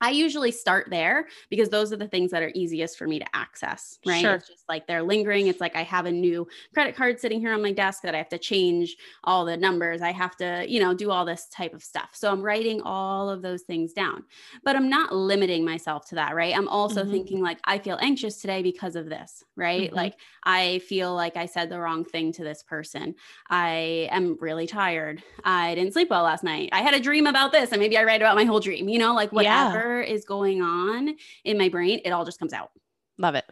I 0.00 0.10
usually 0.10 0.50
start 0.50 0.90
there 0.90 1.28
because 1.48 1.70
those 1.70 1.92
are 1.92 1.96
the 1.96 2.08
things 2.08 2.30
that 2.32 2.42
are 2.42 2.50
easiest 2.54 2.98
for 2.98 3.06
me 3.06 3.18
to 3.20 3.36
access, 3.36 3.98
right? 4.04 4.26
Sure. 4.26 4.34
It's 4.34 4.46
just 4.46 4.64
like 4.68 4.86
they're 4.86 5.02
lingering. 5.02 5.46
It's 5.46 5.60
like 5.60 5.76
I 5.76 5.82
have 5.82 6.04
a 6.04 6.12
new 6.12 6.46
credit 6.74 6.94
card 6.94 7.18
sitting 7.20 7.40
here 7.40 7.54
on 7.54 7.62
my 7.62 7.72
desk 7.72 8.02
that 8.02 8.14
I 8.14 8.18
have 8.18 8.28
to 8.30 8.38
change 8.38 8.96
all 9.22 9.44
the 9.44 9.56
numbers. 9.56 10.02
I 10.02 10.12
have 10.12 10.36
to, 10.38 10.66
you 10.68 10.80
know, 10.80 10.92
do 10.94 11.10
all 11.10 11.24
this 11.24 11.48
type 11.48 11.72
of 11.72 11.82
stuff. 11.82 12.10
So 12.12 12.30
I'm 12.30 12.42
writing 12.42 12.82
all 12.82 13.30
of 13.30 13.40
those 13.42 13.62
things 13.62 13.92
down, 13.92 14.24
but 14.62 14.76
I'm 14.76 14.88
not 14.90 15.14
limiting 15.14 15.64
myself 15.64 16.06
to 16.08 16.16
that, 16.16 16.34
right? 16.34 16.54
I'm 16.54 16.68
also 16.68 17.04
Mhm. 17.04 17.04
thinking 17.06 17.40
like, 17.40 17.58
I 17.64 17.78
feel 17.78 17.98
anxious 18.02 18.40
today 18.40 18.62
because 18.62 18.96
of 18.96 19.08
this, 19.08 19.42
right? 19.56 19.92
Mhm. 19.92 19.94
Like 19.94 20.18
I 20.44 20.80
feel 20.80 21.14
like 21.14 21.36
I 21.36 21.46
said 21.46 21.70
the 21.70 21.80
wrong 21.80 22.04
thing 22.04 22.32
to 22.32 22.44
this 22.44 22.62
person. 22.62 23.14
I 23.48 24.08
am 24.10 24.36
really 24.40 24.66
tired. 24.66 25.22
I 25.44 25.74
didn't 25.74 25.92
sleep 25.92 26.10
well 26.10 26.24
last 26.24 26.44
night. 26.44 26.68
I 26.72 26.82
had 26.82 26.94
a 26.94 27.00
dream 27.00 27.26
about 27.26 27.52
this 27.52 27.72
and 27.72 27.80
maybe 27.80 27.96
I 27.96 28.04
write 28.04 28.20
about 28.20 28.36
my 28.36 28.44
whole 28.44 28.60
dream, 28.60 28.88
you 28.88 28.98
know, 28.98 29.14
like 29.14 29.30
Yeah. 29.30 29.83
Whatever 29.84 30.00
is 30.02 30.24
going 30.24 30.62
on 30.62 31.16
in 31.44 31.58
my 31.58 31.68
brain, 31.68 32.00
it 32.04 32.10
all 32.10 32.24
just 32.24 32.38
comes 32.38 32.52
out. 32.52 32.70
Love 33.18 33.34
it. 33.34 33.44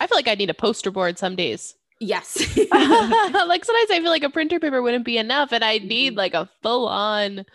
I 0.00 0.06
feel 0.06 0.16
like 0.18 0.28
I 0.28 0.34
need 0.34 0.50
a 0.50 0.54
poster 0.54 0.90
board 0.90 1.18
some 1.18 1.36
days. 1.36 1.74
Yes. 2.00 2.36
like 2.70 3.64
sometimes 3.64 3.90
I 3.90 4.00
feel 4.02 4.10
like 4.10 4.24
a 4.24 4.30
printer 4.30 4.60
paper 4.60 4.82
wouldn't 4.82 5.04
be 5.04 5.16
enough 5.18 5.52
and 5.52 5.64
I 5.64 5.78
need 5.78 6.14
Mhm. 6.14 6.16
like 6.18 6.34
a 6.34 6.48
full 6.62 6.86
on 6.88 7.46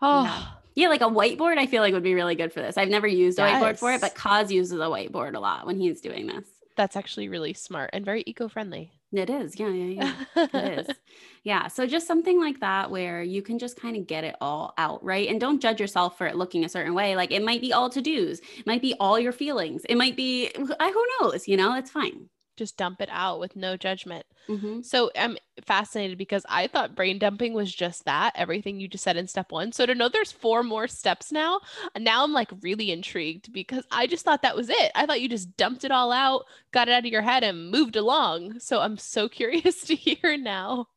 oh 0.00 0.50
yeah, 0.76 0.88
like 0.88 1.02
a 1.02 1.04
whiteboard, 1.04 1.56
I 1.58 1.66
feel 1.66 1.82
like 1.82 1.94
would 1.94 2.02
be 2.02 2.14
really 2.14 2.34
good 2.34 2.52
for 2.52 2.60
this. 2.60 2.76
I've 2.76 2.88
never 2.88 3.06
used 3.06 3.38
a 3.38 3.42
whiteboard 3.42 3.78
for 3.78 3.92
it, 3.92 4.00
but 4.00 4.14
Kaz 4.16 4.50
uses 4.50 4.80
a 4.80 4.84
whiteboard 4.84 5.34
a 5.36 5.38
lot 5.40 5.66
when 5.66 5.78
he's 5.78 6.00
doing 6.00 6.26
this. 6.26 6.44
that's 6.76 6.96
actually 6.96 7.28
really 7.28 7.52
smart 7.54 7.90
and 7.92 8.04
very 8.04 8.24
eco-friendly. 8.26 8.90
It 9.14 9.30
is. 9.30 9.58
Yeah, 9.58 9.68
yeah, 9.70 10.14
yeah. 10.36 10.46
it 10.52 10.78
is. 10.88 10.96
Yeah. 11.46 11.68
So 11.68 11.86
just 11.86 12.06
something 12.06 12.40
like 12.40 12.60
that 12.60 12.90
where 12.90 13.22
you 13.22 13.42
can 13.42 13.58
just 13.58 13.78
kind 13.78 13.98
of 13.98 14.06
get 14.06 14.24
it 14.24 14.34
all 14.40 14.72
out, 14.78 15.04
right? 15.04 15.28
And 15.28 15.38
don't 15.38 15.60
judge 15.60 15.78
yourself 15.78 16.16
for 16.16 16.26
it 16.26 16.36
looking 16.36 16.64
a 16.64 16.70
certain 16.70 16.94
way. 16.94 17.16
Like 17.16 17.32
it 17.32 17.44
might 17.44 17.60
be 17.60 17.70
all 17.70 17.90
to 17.90 18.00
dos, 18.00 18.38
it 18.38 18.66
might 18.66 18.80
be 18.80 18.94
all 18.98 19.18
your 19.20 19.30
feelings, 19.30 19.84
it 19.86 19.96
might 19.96 20.16
be, 20.16 20.50
I 20.80 20.90
who 20.90 21.06
knows, 21.20 21.46
you 21.46 21.58
know, 21.58 21.74
it's 21.76 21.90
fine. 21.90 22.30
Just 22.56 22.76
dump 22.76 23.00
it 23.00 23.08
out 23.10 23.40
with 23.40 23.56
no 23.56 23.76
judgment. 23.76 24.26
Mhm. 24.48 24.82
So 24.82 25.10
I'm 25.16 25.38
fascinated 25.64 26.18
because 26.18 26.44
I 26.48 26.66
thought 26.66 26.94
brain 26.94 27.18
dumping 27.18 27.54
was 27.54 27.74
just 27.74 28.04
that, 28.04 28.32
everything 28.36 28.80
you 28.80 28.88
just 28.88 29.02
said 29.04 29.16
in 29.16 29.26
step 29.28 29.50
one. 29.50 29.72
So 29.72 29.86
to 29.86 29.94
know 29.94 30.08
there's 30.08 30.32
four 30.32 30.62
more 30.62 30.86
steps 30.88 31.32
now, 31.32 31.60
and 31.94 32.04
now 32.04 32.22
I'm 32.22 32.32
like 32.32 32.50
really 32.62 32.90
intrigued 32.90 33.52
because 33.52 33.86
I 33.90 34.06
just 34.06 34.24
thought 34.24 34.42
that 34.42 34.56
was 34.56 34.68
it. 34.70 34.92
I 34.94 35.06
thought 35.06 35.20
you 35.22 35.28
just 35.28 35.56
dumped 35.56 35.84
it 35.84 35.90
all 35.90 36.12
out, 36.12 36.44
got 36.72 36.88
it 36.88 36.92
out 36.92 37.06
of 37.06 37.12
your 37.12 37.22
head, 37.22 37.44
and 37.44 37.70
moved 37.70 37.96
along. 37.96 38.60
So 38.60 38.80
I'm 38.80 38.98
so 38.98 39.28
curious 39.30 39.82
to 39.86 39.94
hear 39.94 40.36
now. 40.36 40.88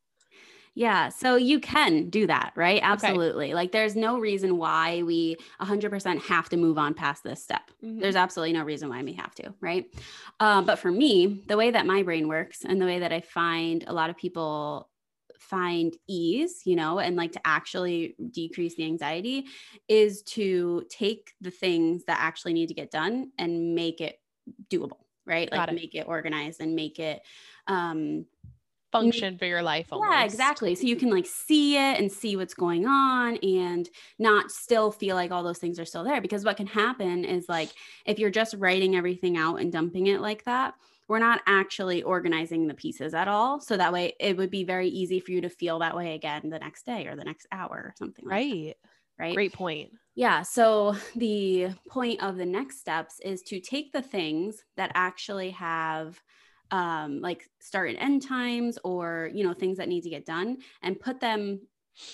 Yeah. 0.77 1.09
So 1.09 1.37
you 1.37 1.59
can 1.59 2.11
do 2.11 2.27
that, 2.27 2.53
right? 2.55 2.79
Absolutely. 2.83 3.55
Like 3.55 3.71
there's 3.71 3.95
no 3.95 4.19
reason 4.19 4.57
why 4.57 5.01
we 5.01 5.37
100% 5.59 6.19
have 6.21 6.49
to 6.49 6.57
move 6.57 6.77
on 6.77 6.93
past 6.93 7.23
this 7.23 7.41
step. 7.43 7.71
Mhm. 7.83 7.99
There's 7.99 8.15
absolutely 8.15 8.53
no 8.53 8.63
reason 8.63 8.87
why 8.87 9.01
we 9.01 9.13
have 9.13 9.33
to, 9.35 9.55
right? 9.59 9.85
Um, 10.39 10.65
but 10.65 10.77
for 10.77 10.91
me, 10.91 11.43
the 11.47 11.57
way 11.57 11.71
that 11.71 11.87
my 11.87 12.03
brain 12.03 12.27
works 12.27 12.63
and 12.63 12.79
the 12.79 12.85
way 12.85 12.99
that 12.99 13.11
I 13.11 13.21
find 13.21 13.85
a 13.87 13.93
lot 13.93 14.11
of 14.11 14.17
people 14.17 14.91
find 15.39 15.97
ease, 16.07 16.61
you 16.65 16.75
know, 16.75 16.99
and 16.99 17.15
like 17.15 17.31
to 17.31 17.41
actually 17.43 18.15
decrease 18.29 18.75
the 18.75 18.85
anxiety 18.85 19.47
is 19.87 20.21
to 20.23 20.83
take 20.89 21.33
the 21.41 21.49
things 21.51 22.03
that 22.05 22.19
actually 22.21 22.53
need 22.53 22.67
to 22.67 22.75
get 22.75 22.91
done 22.91 23.31
and 23.39 23.73
make 23.73 23.99
it 23.99 24.19
doable. 24.69 24.99
right? 25.25 25.51
Like 25.51 25.73
make 25.73 25.93
it 25.95 26.07
organized 26.07 26.61
and 26.61 26.75
make 26.75 26.99
it 26.99 27.21
um 27.67 28.25
function 29.01 29.37
for 29.37 29.45
your 29.45 29.61
life 29.61 29.87
almost. 29.91 30.11
yeah 30.11 30.23
exactly 30.23 30.75
so 30.75 30.85
you 30.85 30.95
can 30.95 31.09
like 31.09 31.25
see 31.25 31.75
it 31.75 31.99
and 31.99 32.11
see 32.11 32.35
what's 32.35 32.53
going 32.53 32.87
on 32.87 33.37
and 33.37 33.89
not 34.19 34.51
still 34.51 34.91
feel 34.91 35.15
like 35.15 35.31
all 35.31 35.43
those 35.43 35.59
things 35.59 35.79
are 35.79 35.85
still 35.85 36.03
there 36.03 36.21
because 36.21 36.43
what 36.43 36.57
can 36.57 36.67
happen 36.67 37.25
is 37.25 37.47
like 37.47 37.69
if 38.05 38.19
you're 38.19 38.29
just 38.29 38.55
writing 38.57 38.95
everything 38.95 39.37
out 39.37 39.55
and 39.55 39.71
dumping 39.71 40.07
it 40.07 40.21
like 40.21 40.43
that 40.43 40.73
we're 41.07 41.19
not 41.19 41.41
actually 41.47 42.03
organizing 42.03 42.67
the 42.67 42.73
pieces 42.73 43.13
at 43.13 43.27
all. 43.27 43.59
So 43.61 43.77
that 43.77 43.93
way 43.93 44.13
it 44.19 44.37
would 44.37 44.51
be 44.51 44.63
very 44.63 44.89
easy 44.89 45.19
for 45.19 45.31
you 45.31 45.41
to 45.41 45.49
feel 45.49 45.79
that 45.79 45.95
way 45.95 46.15
again 46.15 46.49
the 46.49 46.59
next 46.59 46.85
day 46.85 47.07
or 47.07 47.15
the 47.15 47.23
next 47.23 47.47
hour 47.51 47.69
or 47.69 47.93
something 47.97 48.25
right. 48.25 48.75
right. 49.17 49.33
Great 49.33 49.53
point. 49.53 49.91
Yeah. 50.15 50.41
So 50.41 50.95
the 51.15 51.69
point 51.89 52.21
of 52.21 52.37
the 52.37 52.45
next 52.45 52.79
steps 52.79 53.19
is 53.23 53.41
to 53.43 53.59
take 53.59 53.93
the 53.93 54.01
things 54.01 54.63
that 54.75 54.91
actually 54.95 55.51
have 55.51 56.21
um, 56.71 57.21
like 57.21 57.49
start 57.59 57.89
and 57.89 57.97
end 57.99 58.21
times 58.27 58.77
or, 58.83 59.29
you 59.33 59.43
know, 59.43 59.53
things 59.53 59.77
that 59.77 59.89
need 59.89 60.01
to 60.01 60.09
get 60.09 60.25
done 60.25 60.57
and 60.81 60.99
put 60.99 61.19
them 61.19 61.61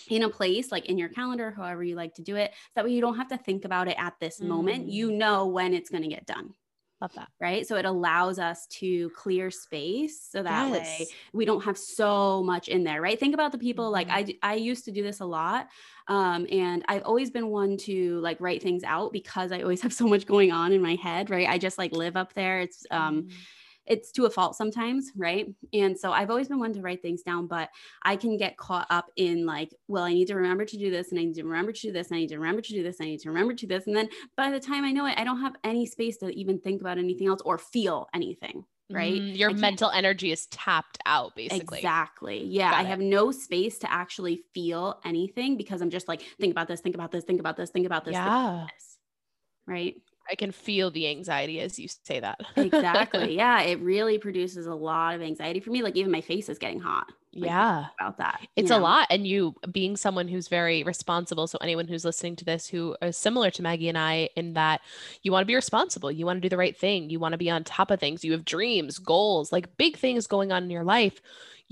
in 0.10 0.24
a 0.24 0.30
place 0.30 0.72
like 0.72 0.86
in 0.86 0.98
your 0.98 1.10
calendar, 1.10 1.52
however 1.52 1.84
you 1.84 1.96
like 1.96 2.16
to 2.16 2.22
do 2.22 2.36
it. 2.36 2.52
So 2.54 2.72
that 2.76 2.86
way 2.86 2.92
you 2.92 3.02
don't 3.02 3.18
have 3.18 3.30
to 3.30 3.38
think 3.38 3.66
about 3.66 3.88
it 3.88 3.96
at 3.98 4.14
this 4.20 4.40
mm. 4.40 4.48
moment. 4.48 4.88
You 4.88 5.12
know 5.12 5.48
when 5.48 5.74
it's 5.74 5.90
going 5.90 6.04
to 6.04 6.10
get 6.10 6.26
done. 6.26 6.54
Love 7.02 7.14
that. 7.16 7.28
Right. 7.42 7.68
So 7.68 7.76
it 7.76 7.84
allows 7.84 8.40
us 8.40 8.66
to 8.80 9.10
clear 9.10 9.52
space 9.52 10.26
so 10.32 10.42
that 10.42 10.72
yes. 10.72 11.00
way 11.00 11.08
we 11.34 11.44
don't 11.44 11.62
have 11.66 11.78
so 11.78 12.42
much 12.44 12.70
in 12.70 12.86
there. 12.86 13.02
Right. 13.02 13.20
Think 13.20 13.34
about 13.34 13.52
the 13.52 13.58
people 13.58 13.92
mm-hmm. 13.92 14.10
like 14.10 14.10
I, 14.10 14.38
I 14.42 14.56
used 14.56 14.86
to 14.86 14.92
do 14.92 15.04
this 15.04 15.20
a 15.20 15.26
lot. 15.26 15.68
Um, 16.08 16.48
and 16.50 16.86
I've 16.88 17.04
always 17.04 17.30
been 17.30 17.48
one 17.48 17.76
to 17.80 18.22
like 18.22 18.40
write 18.40 18.64
things 18.64 18.84
out 18.86 19.12
because 19.12 19.52
I 19.52 19.62
always 19.62 19.82
have 19.82 19.92
so 19.92 20.08
much 20.08 20.26
going 20.26 20.54
on 20.54 20.72
in 20.72 20.82
my 20.82 20.96
head. 20.96 21.30
Right. 21.30 21.48
I 21.50 21.58
just 21.58 21.78
like 21.78 21.92
live 21.92 22.16
up 22.16 22.34
there. 22.36 22.62
It's, 22.62 22.86
um, 22.90 23.24
mm-hmm 23.24 23.36
it's 23.86 24.12
to 24.14 24.26
a 24.26 24.30
fault 24.30 24.56
sometimes, 24.56 25.12
right? 25.16 25.48
And 25.74 25.98
so 25.98 26.12
I've 26.12 26.30
always 26.30 26.48
been 26.48 26.60
one 26.60 26.74
to 26.74 26.82
write 26.82 27.02
things 27.02 27.22
down, 27.22 27.48
but 27.48 27.70
I 28.04 28.16
can 28.16 28.38
get 28.38 28.58
caught 28.58 28.88
up 28.90 29.12
in 29.16 29.46
like, 29.46 29.74
well, 29.88 30.04
I 30.04 30.14
need 30.14 30.28
to 30.28 30.36
remember 30.36 30.66
to 30.66 30.78
do 30.78 30.90
this 30.90 31.12
and 31.12 31.20
I 31.20 31.26
need 31.26 31.36
to 31.36 31.44
remember 31.44 31.72
to 31.72 31.82
do 31.82 31.92
this. 31.92 32.10
And 32.10 32.18
I 32.18 32.20
need 32.22 32.30
to 32.30 32.38
remember 32.38 32.62
to 32.62 32.72
do 32.74 32.84
this. 32.84 33.00
and 33.00 33.08
I 33.08 33.10
need 33.12 33.20
to 33.22 33.30
remember 33.30 33.54
to 33.54 33.66
do 33.66 33.68
this. 33.68 33.88
And 33.88 33.96
then 33.96 34.10
by 34.38 34.52
the 34.52 34.60
time 34.60 34.86
I 34.86 34.92
know 34.92 35.06
it, 35.06 35.16
I 35.18 35.24
don't 35.24 35.42
have 35.42 35.56
any 35.64 35.86
space 35.86 36.18
to 36.18 36.30
even 36.30 36.60
think 36.60 36.82
about 36.82 36.98
anything 36.98 37.28
else 37.28 37.42
or 37.42 37.58
feel 37.58 38.08
anything. 38.14 38.66
Right. 38.90 39.22
Mm, 39.22 39.38
your 39.38 39.54
mental 39.54 39.90
energy 39.90 40.32
is 40.32 40.46
tapped 40.48 41.00
out, 41.06 41.36
basically. 41.36 41.80
Exactly. 41.80 42.44
Yeah. 42.46 42.72
Got 42.72 42.80
I 42.80 42.84
it. 42.84 42.88
have 42.88 43.00
no 43.00 43.32
space 43.32 43.80
to 43.80 43.92
actually 43.92 44.44
feel 44.54 45.00
anything 45.06 45.58
because 45.58 45.82
I'm 45.82 45.90
just 45.90 46.08
like, 46.08 46.22
think 46.40 46.52
about 46.52 46.68
this, 46.68 46.82
think 46.82 46.94
about 46.94 47.12
this, 47.12 47.24
think 47.24 47.40
about 47.40 47.58
this, 47.58 47.70
think 47.72 47.86
about 47.86 48.06
this. 48.06 48.14
Yeah. 48.14 48.68
This. 48.72 48.98
Right. 49.66 49.96
I 50.30 50.36
can 50.36 50.52
feel 50.52 50.90
the 50.92 51.08
anxiety 51.08 51.60
as 51.60 51.78
you 51.78 51.88
say 52.04 52.20
that. 52.20 52.40
exactly. 52.56 53.36
Yeah. 53.44 53.62
It 53.62 53.80
really 53.82 54.18
produces 54.18 54.68
a 54.68 54.76
lot 54.76 55.16
of 55.16 55.22
anxiety 55.22 55.60
for 55.60 55.72
me. 55.72 55.82
Like 55.82 55.96
even 55.96 56.12
my 56.12 56.22
face 56.22 56.50
is 56.50 56.58
getting 56.58 56.80
hot. 56.80 57.08
Like, 57.34 57.50
yeah. 57.50 57.86
About 58.00 58.18
that. 58.18 58.42
It's 58.56 58.70
know? 58.70 58.78
a 58.78 58.82
lot. 58.82 59.08
And 59.10 59.26
you 59.26 59.56
being 59.72 59.98
someone 59.98 60.28
who's 60.28 60.48
very 60.48 60.84
responsible. 60.84 61.48
So 61.48 61.58
anyone 61.62 61.88
who's 61.88 62.06
listening 62.06 62.36
to 62.38 62.46
this 62.46 62.68
who 62.68 62.96
is 63.02 63.18
similar 63.18 63.50
to 63.52 63.62
Maggie 63.62 63.90
and 63.90 63.98
I 63.98 64.30
in 64.36 64.54
that 64.54 64.82
you 65.24 65.32
want 65.32 65.44
to 65.44 65.48
be 65.48 65.56
responsible, 65.56 66.12
you 66.12 66.26
want 66.26 66.38
to 66.38 66.42
do 66.42 66.50
the 66.50 66.58
right 66.58 66.78
thing, 66.78 67.10
you 67.10 67.20
want 67.20 67.34
to 67.34 67.38
be 67.38 67.50
on 67.50 67.64
top 67.64 67.92
of 67.92 68.00
things, 68.00 68.24
you 68.24 68.32
have 68.34 68.46
dreams, 68.46 69.00
goals, 69.00 69.52
like 69.52 69.78
big 69.78 69.98
things 69.98 70.28
going 70.28 70.52
on 70.52 70.64
in 70.64 70.70
your 70.70 70.84
life 70.84 71.22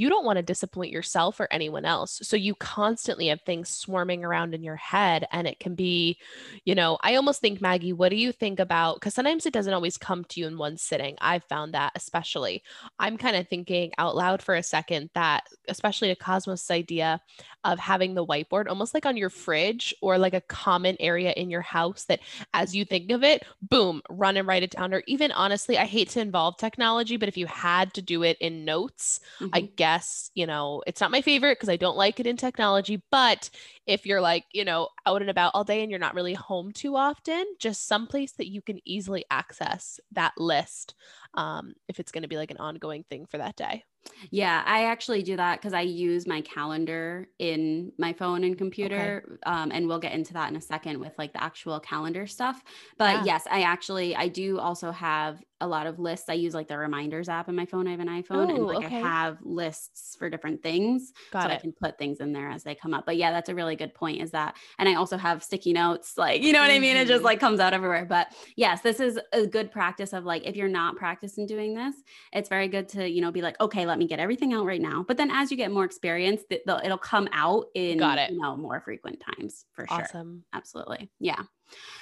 you 0.01 0.10
don't 0.10 0.25
want 0.25 0.38
to 0.38 0.41
disappoint 0.41 0.91
yourself 0.91 1.39
or 1.39 1.48
anyone 1.51 1.86
else. 1.86 2.22
So 2.24 2.36
you 2.36 2.55
constantly 2.55 3.27
have 3.27 3.41
things 3.41 3.70
swarming 3.70 4.25
around 4.25 4.55
in 4.55 4.63
your 4.63 4.75
head. 4.75 5.27
And 5.31 5.48
it 5.48 5.60
can 5.60 5.75
be, 5.75 6.17
you 6.65 6.74
know, 6.74 6.98
I 7.01 7.13
almost 7.13 7.39
think, 7.39 7.62
Maggie, 7.62 7.93
what 7.93 8.10
do 8.10 8.15
you 8.15 8.31
think 8.31 8.60
about? 8.60 8.96
Because 8.96 9.13
sometimes 9.13 9.46
it 9.46 9.53
doesn't 9.53 9.75
always 9.75 10.00
come 10.00 10.24
to 10.29 10.39
you 10.39 10.48
in 10.48 10.58
one 10.58 10.75
sitting. 10.75 11.17
I've 11.22 11.43
found 11.43 11.75
that, 11.75 11.91
especially. 11.93 12.63
I'm 12.98 13.15
kind 13.15 13.36
of 13.36 13.48
thinking 13.48 13.91
out 14.00 14.15
loud 14.15 14.41
for 14.41 14.55
a 14.55 14.63
second 14.63 15.12
that, 15.13 15.43
especially 15.67 16.10
a 16.10 16.15
Cosmos 16.15 16.72
idea 16.72 17.22
of 17.63 17.77
having 17.77 18.15
the 18.15 18.25
whiteboard 18.25 18.67
almost 18.67 18.96
like 18.96 19.05
on 19.05 19.17
your 19.17 19.29
fridge 19.29 19.93
or 20.01 20.17
like 20.17 20.34
a 20.34 20.41
common 20.41 20.98
area 21.00 21.31
in 21.34 21.51
your 21.51 21.62
house 21.62 22.05
that 22.05 22.22
as 22.55 22.75
you 22.75 22.86
think 22.86 23.12
of 23.12 23.24
it, 23.24 23.46
boom, 23.62 24.01
run 24.10 24.36
and 24.36 24.48
write 24.48 24.63
it 24.63 24.72
down. 24.72 24.96
Or 24.96 25.03
even 25.05 25.31
honestly, 25.31 25.77
I 25.77 25.86
hate 25.86 26.10
to 26.10 26.22
involve 26.22 26.58
technology, 26.58 27.17
but 27.17 27.29
if 27.29 27.38
you 27.38 27.46
had 27.46 27.93
to 27.93 28.01
do 28.01 28.24
it 28.24 28.38
in 28.39 28.65
notes, 28.65 29.20
mm-hmm. 29.39 29.50
I 29.53 29.62
guess, 29.62 29.90
you 30.36 30.45
know, 30.45 30.83
it's 30.88 31.01
not 31.01 31.12
my 31.12 31.21
favorite 31.21 31.57
because 31.57 31.69
I 31.69 31.77
don't 31.77 31.98
like 31.98 32.19
it 32.19 32.27
in 32.27 32.38
technology. 32.38 33.01
But 33.12 33.50
if 33.86 34.05
you're 34.05 34.21
like, 34.21 34.45
you 34.53 34.65
know, 34.65 34.89
out 35.05 35.21
and 35.21 35.29
about 35.29 35.51
all 35.53 35.63
day 35.63 35.81
and 35.81 35.89
you're 35.89 36.00
not 36.00 36.15
really 36.15 36.33
home 36.33 36.71
too 36.71 36.95
often, 36.95 37.45
just 37.60 37.88
someplace 37.88 38.33
that 38.33 38.50
you 38.50 38.62
can 38.62 38.79
easily 38.86 39.25
access 39.29 40.00
that 40.12 40.33
list 40.38 40.95
um, 41.33 41.74
if 41.88 42.00
it's 42.00 42.12
going 42.12 42.24
to 42.24 42.29
be 42.29 42.38
like 42.38 42.51
an 42.51 42.57
ongoing 42.57 43.03
thing 43.10 43.25
for 43.25 43.38
that 43.38 43.55
day. 43.55 43.83
Yeah, 44.31 44.63
I 44.65 44.86
actually 44.86 45.24
do 45.24 45.38
that 45.38 45.60
because 45.60 45.74
I 45.74 45.81
use 45.81 46.25
my 46.25 46.41
calendar 46.41 47.27
in 47.39 47.91
my 47.98 48.13
phone 48.13 48.43
and 48.43 48.57
computer. 48.57 49.24
Okay. 49.25 49.36
Um, 49.45 49.71
and 49.71 49.88
we'll 49.88 50.00
get 50.00 50.13
into 50.13 50.33
that 50.33 50.50
in 50.50 50.55
a 50.55 50.62
second 50.62 51.00
with 51.00 51.13
like 51.17 51.33
the 51.33 51.43
actual 51.43 51.79
calendar 51.79 52.25
stuff. 52.25 52.62
But 52.98 53.17
yeah. 53.17 53.24
yes, 53.25 53.48
I 53.50 53.62
actually 53.62 54.15
I 54.15 54.27
do 54.27 54.60
also 54.60 54.91
have 54.91 55.39
a 55.62 55.68
lot 55.68 55.88
of 55.88 56.00
lists. 56.00 56.30
I 56.30 56.34
use 56.34 56.53
like 56.53 56.68
the 56.68 56.77
reminders 56.77 57.30
app 57.30 57.48
in 57.50 57.56
my 57.56 57.65
phone. 57.65 57.88
I 57.88 57.91
have 57.91 58.00
an 58.00 58.08
iPhone 58.08 58.50
and 58.50 58.65
like 58.65 58.86
okay. 58.86 58.98
I 58.98 59.00
have 59.00 59.38
lists 59.41 60.15
for 60.18 60.30
different 60.30 60.62
things. 60.62 61.13
Got 61.32 61.44
so 61.44 61.50
it. 61.50 61.53
I 61.53 61.58
can 61.58 61.72
put 61.72 61.98
things 61.98 62.20
in 62.20 62.34
there 62.34 62.50
as 62.50 62.63
they 62.63 62.75
come 62.75 62.94
up. 62.94 63.06
But 63.06 63.18
yeah, 63.18 63.32
that's 63.32 63.50
a 63.50 63.56
really 63.56 63.75
good 63.75 63.94
point. 63.94 64.22
Is 64.22 64.32
that 64.32 64.58
and 64.80 64.89
I 64.89 64.96
also 64.96 65.18
have 65.18 65.44
sticky 65.44 65.74
notes, 65.74 66.18
like 66.18 66.41
you 66.41 66.51
know 66.53 66.62
what. 66.62 66.72
I 66.72 66.80
mean? 66.80 66.98
It 66.98 67.08
just 67.08 67.20
mm-hmm. 67.20 67.25
like 67.25 67.39
comes 67.39 67.60
out 67.60 67.74
everywhere. 67.74 68.06
But 68.06 68.34
yes, 68.56 68.82
this 68.82 69.00
is 69.00 69.20
a 69.34 69.46
good 69.46 69.72
practice 69.72 70.13
of 70.13 70.25
like 70.25 70.44
if 70.46 70.56
you're 70.56 70.68
not 70.68 70.96
practicing 70.96 71.46
doing 71.46 71.74
this, 71.74 71.96
it's 72.34 72.50
very 72.50 72.68
good 72.68 72.89
to, 72.89 73.10
you 73.10 73.22
know, 73.22 73.32
be 73.32 73.41
like, 73.41 73.60
okay, 73.62 73.86
let 73.86 73.98
me 73.98 74.08
get 74.08 74.20
everything 74.20 74.53
out 74.53 74.65
right 74.65 74.82
now. 74.82 75.06
But 75.08 75.18
then 75.18 75.32
as 75.32 75.51
you 75.51 75.58
get 75.58 75.72
more 75.72 75.86
experience, 75.86 76.41
it'll 76.50 76.98
come 76.98 77.30
out 77.32 77.65
in 77.75 77.98
Got 77.98 78.18
it. 78.18 78.32
you 78.32 78.39
know 78.39 78.56
more 78.56 78.82
frequent 78.82 79.22
times 79.38 79.65
for 79.74 79.88
sure. 79.88 80.01
Awesome. 80.01 80.44
Absolutely. 80.53 81.10
Yeah. 81.20 81.41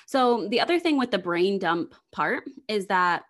So 0.05 0.47
the 0.47 0.61
other 0.61 0.79
thing 0.79 0.97
with 0.97 1.11
the 1.11 1.17
brain 1.17 1.59
dump 1.59 1.95
part 2.11 2.43
is 2.67 2.87
that 2.87 3.23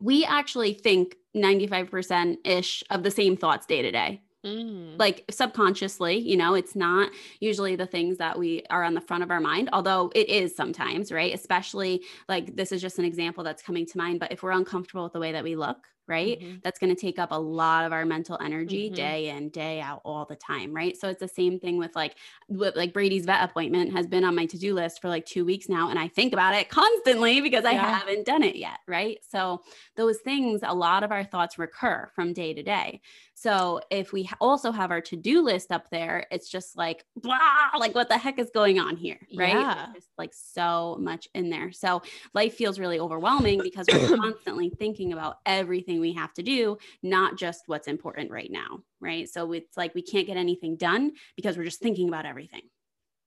we 0.00 0.24
actually 0.24 0.74
think 0.74 1.16
95% 1.36 2.36
ish 2.44 2.84
of 2.90 3.02
the 3.02 3.10
same 3.10 3.36
thoughts 3.36 3.66
day 3.66 3.82
to 3.82 3.90
day. 3.90 4.22
Mm. 4.44 4.98
Like 4.98 5.24
subconsciously, 5.30 6.18
you 6.18 6.36
know, 6.36 6.54
it's 6.54 6.76
not 6.76 7.10
usually 7.40 7.76
the 7.76 7.86
things 7.86 8.18
that 8.18 8.38
we 8.38 8.62
are 8.68 8.84
on 8.84 8.92
the 8.92 9.00
front 9.00 9.22
of 9.22 9.30
our 9.30 9.40
mind, 9.40 9.70
although 9.72 10.12
it 10.14 10.28
is 10.28 10.54
sometimes, 10.54 11.10
right? 11.10 11.34
Especially 11.34 12.02
like 12.28 12.54
this 12.54 12.70
is 12.70 12.82
just 12.82 12.98
an 12.98 13.06
example 13.06 13.42
that's 13.42 13.62
coming 13.62 13.86
to 13.86 13.98
mind. 13.98 14.20
But 14.20 14.32
if 14.32 14.42
we're 14.42 14.50
uncomfortable 14.50 15.04
with 15.04 15.14
the 15.14 15.20
way 15.20 15.32
that 15.32 15.44
we 15.44 15.56
look, 15.56 15.88
right? 16.06 16.40
Mm-hmm. 16.40 16.56
That's 16.62 16.78
going 16.78 16.94
to 16.94 17.00
take 17.00 17.18
up 17.18 17.30
a 17.32 17.38
lot 17.38 17.84
of 17.84 17.92
our 17.92 18.04
mental 18.04 18.38
energy 18.42 18.86
mm-hmm. 18.86 18.94
day 18.94 19.28
in, 19.30 19.48
day 19.48 19.80
out, 19.80 20.00
all 20.04 20.24
the 20.24 20.36
time, 20.36 20.74
right? 20.74 20.96
So 20.96 21.08
it's 21.08 21.20
the 21.20 21.28
same 21.28 21.58
thing 21.58 21.78
with 21.78 21.94
like 21.94 22.16
with 22.48 22.76
like 22.76 22.92
Brady's 22.92 23.26
vet 23.26 23.42
appointment 23.42 23.92
has 23.92 24.06
been 24.06 24.24
on 24.24 24.34
my 24.34 24.46
to-do 24.46 24.74
list 24.74 25.00
for 25.00 25.08
like 25.08 25.26
2 25.26 25.44
weeks 25.44 25.68
now 25.68 25.90
and 25.90 25.98
I 25.98 26.08
think 26.08 26.32
about 26.32 26.54
it 26.54 26.68
constantly 26.68 27.40
because 27.40 27.64
I 27.64 27.72
yeah. 27.72 27.98
haven't 27.98 28.26
done 28.26 28.42
it 28.42 28.56
yet, 28.56 28.78
right? 28.86 29.18
So 29.28 29.62
those 29.96 30.18
things 30.18 30.60
a 30.62 30.74
lot 30.74 31.02
of 31.04 31.12
our 31.12 31.24
thoughts 31.24 31.58
recur 31.58 32.10
from 32.14 32.32
day 32.32 32.54
to 32.54 32.62
day. 32.62 33.00
So 33.34 33.80
if 33.90 34.12
we 34.12 34.28
also 34.40 34.70
have 34.70 34.90
our 34.90 35.00
to-do 35.00 35.42
list 35.42 35.70
up 35.70 35.90
there, 35.90 36.26
it's 36.30 36.48
just 36.48 36.76
like 36.76 37.04
blah, 37.16 37.36
like 37.78 37.94
what 37.94 38.08
the 38.08 38.16
heck 38.16 38.38
is 38.38 38.50
going 38.54 38.78
on 38.78 38.96
here, 38.96 39.18
right? 39.36 39.54
Yeah. 39.54 39.88
There's 39.92 40.08
like 40.16 40.32
so 40.32 40.96
much 41.00 41.28
in 41.34 41.50
there. 41.50 41.72
So 41.72 42.02
life 42.32 42.54
feels 42.54 42.78
really 42.78 42.98
overwhelming 42.98 43.60
because 43.62 43.86
we're 43.92 44.16
constantly 44.16 44.70
thinking 44.70 45.12
about 45.12 45.38
everything 45.44 45.93
we 46.00 46.12
have 46.14 46.32
to 46.34 46.42
do, 46.42 46.78
not 47.02 47.36
just 47.36 47.62
what's 47.66 47.88
important 47.88 48.30
right 48.30 48.50
now, 48.50 48.80
right? 49.00 49.28
So 49.28 49.52
it's 49.52 49.76
like 49.76 49.94
we 49.94 50.02
can't 50.02 50.26
get 50.26 50.36
anything 50.36 50.76
done 50.76 51.12
because 51.36 51.56
we're 51.56 51.64
just 51.64 51.80
thinking 51.80 52.08
about 52.08 52.26
everything. 52.26 52.62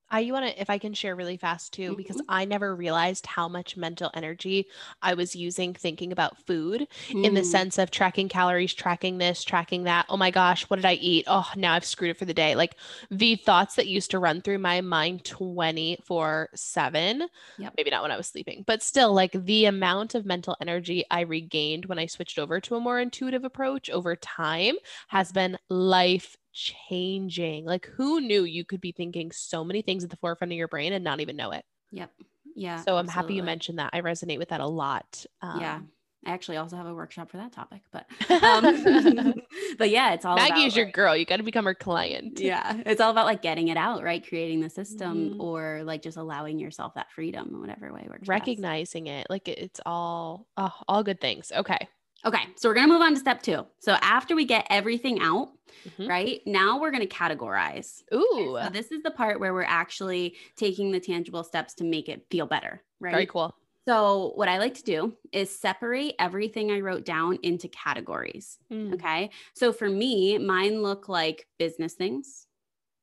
I 0.10 0.22
you 0.22 0.34
want 0.34 0.46
to, 0.46 0.62
if 0.62 0.70
I 0.70 0.78
can 0.78 0.94
share 0.94 1.16
really 1.16 1.38
fast 1.38 1.74
too, 1.74 1.90
mm-hmm. 1.90 1.98
because 1.98 2.22
I 2.30 2.46
never 2.46 2.76
realized 2.76 3.26
how 3.26 3.48
much 3.48 3.78
mental 3.78 4.10
energy 4.14 4.68
I 5.02 5.14
was 5.14 5.36
using 5.36 5.74
thinking 5.74 6.12
about 6.12 6.38
food 6.46 6.88
mm. 7.10 7.26
in 7.26 7.34
the 7.34 7.42
mm. 7.42 7.46
sense 7.46 7.78
of 7.78 7.92
tracking 7.92 8.30
calories, 8.30 8.74
tracking 8.74 9.18
this, 9.18 9.44
tracking 9.44 9.84
that. 9.84 10.06
Oh 10.10 10.18
my 10.18 10.32
gosh, 10.32 10.64
what 10.70 10.78
did 10.78 10.86
I 10.86 10.94
eat? 10.94 11.26
Oh, 11.28 11.50
now 11.56 11.74
I've 11.74 11.86
screwed 11.86 12.12
it 12.12 12.18
for 12.18 12.26
the 12.26 12.34
day. 12.34 12.56
Like 12.56 12.76
the 13.12 13.36
thoughts 13.36 13.76
that 13.76 13.88
used 13.88 14.12
to 14.12 14.20
run 14.20 14.42
through 14.42 14.60
my 14.60 14.82
mind 14.82 15.26
24 15.26 16.50
7. 16.54 17.24
Yep. 17.58 17.74
Maybe 17.78 17.90
not 17.90 18.02
when 18.02 18.12
I 18.12 18.18
was 18.18 18.28
sleeping, 18.28 18.64
but 18.66 18.82
still, 18.82 19.14
like 19.14 19.32
the 19.34 19.66
amount 19.66 20.16
of 20.16 20.26
mental 20.26 20.56
energy 20.62 21.04
I 21.12 21.22
regained 21.22 21.86
when 21.86 22.00
I 22.00 22.06
switched 22.06 22.40
over 22.40 22.60
to 22.62 22.76
a 22.76 22.80
more 22.80 23.00
intuitive 23.00 23.44
approach 23.44 23.90
over 23.90 24.16
time 24.16 24.76
has 25.10 25.32
been 25.32 25.58
life 25.70 26.38
changing. 26.58 27.66
Like, 27.66 27.86
who 27.86 28.20
knew 28.20 28.44
you 28.44 28.66
could 28.66 28.82
be 28.82 28.92
thinking 28.92 29.32
so 29.32 29.64
many 29.64 29.82
things 29.82 30.04
at 30.04 30.10
the 30.10 30.18
forefront 30.18 30.52
of 30.52 30.58
your 30.58 30.68
brain 30.68 30.94
and 30.94 31.04
not 31.04 31.20
even 31.20 31.36
know 31.36 31.52
it? 31.52 31.64
Yep. 31.92 32.12
Yeah. 32.56 32.82
So 32.82 32.98
I'm 32.98 33.08
happy 33.08 33.36
you 33.36 33.44
mentioned 33.44 33.78
that. 33.80 33.92
I 33.94 34.02
resonate 34.02 34.40
with 34.40 34.50
that 34.50 34.62
a 34.62 34.68
lot. 34.68 35.26
Um, 35.42 35.62
yeah. 35.62 35.80
I 36.26 36.32
actually 36.32 36.58
also 36.58 36.76
have 36.76 36.88
a 36.88 36.94
workshop 36.94 37.30
for 37.30 37.38
that 37.38 37.54
topic, 37.54 37.82
but 37.92 38.06
um, 38.44 39.34
but 39.78 39.90
yeah, 39.90 40.14
it's 40.14 40.26
all 40.26 40.36
Maggie 40.36 40.64
is 40.64 40.76
your 40.76 40.90
girl. 40.90 41.16
You 41.16 41.26
got 41.26 41.38
to 41.38 41.44
become 41.44 41.64
her 41.66 41.76
client. 41.76 42.40
Yeah, 42.40 42.82
it's 42.86 43.00
all 43.00 43.12
about 43.12 43.28
like 43.28 43.42
getting 43.42 43.70
it 43.70 43.78
out, 43.78 44.04
right? 44.04 44.28
Creating 44.28 44.60
the 44.60 44.70
system, 44.70 45.30
mm-hmm. 45.30 45.42
or 45.42 45.84
like 45.86 46.02
just 46.02 46.18
allowing 46.18 46.60
yourself 46.60 46.96
that 46.96 47.12
freedom, 47.12 47.62
whatever 47.62 47.94
way 47.94 48.08
works. 48.10 48.28
Recognizing 48.28 49.06
best. 49.06 49.22
it, 49.22 49.28
like 49.30 49.48
it's 49.48 49.80
all 49.86 50.48
oh, 50.58 50.74
all 50.88 51.04
good 51.04 51.22
things. 51.22 51.52
Okay, 51.56 51.88
Okay, 52.26 52.44
so 52.56 52.68
we're 52.70 52.76
gonna 52.76 52.88
move 52.92 53.02
on 53.02 53.14
to 53.14 53.20
step 53.20 53.42
two. 53.42 53.66
So 53.80 53.94
after 54.02 54.36
we 54.36 54.46
get 54.46 54.68
everything 54.70 55.20
out, 55.22 55.50
Mhm. 55.86 56.10
right 56.10 56.42
now 56.46 56.80
we're 56.80 56.92
gonna 56.92 57.06
categorize. 57.06 58.04
Ooh, 58.14 58.58
So 58.64 58.70
this 58.72 58.92
is 58.92 59.04
the 59.04 59.12
part 59.12 59.40
where 59.40 59.54
we're 59.54 59.64
actually 59.64 60.36
taking 60.56 60.92
the 60.92 61.00
tangible 61.00 61.44
steps 61.44 61.74
to 61.76 61.84
make 61.84 62.10
it 62.10 62.26
feel 62.30 62.46
better, 62.48 62.84
right? 63.00 63.12
very 63.12 63.26
cool. 63.28 63.56
So 63.88 64.34
what 64.36 64.50
I 64.50 64.58
like 64.58 64.74
to 64.76 64.84
do 64.84 65.16
is 65.32 65.58
separate 65.58 66.16
everything 66.20 66.72
I 66.72 66.82
wrote 66.82 67.06
down 67.06 67.38
into 67.44 67.70
categories. 67.70 68.60
Mm. 68.70 68.96
Okay. 68.96 69.30
So 69.54 69.72
for 69.72 69.90
me, 69.90 70.38
mine 70.38 70.82
look 70.82 71.08
like 71.08 71.48
business 71.58 71.94
things, 71.94 72.48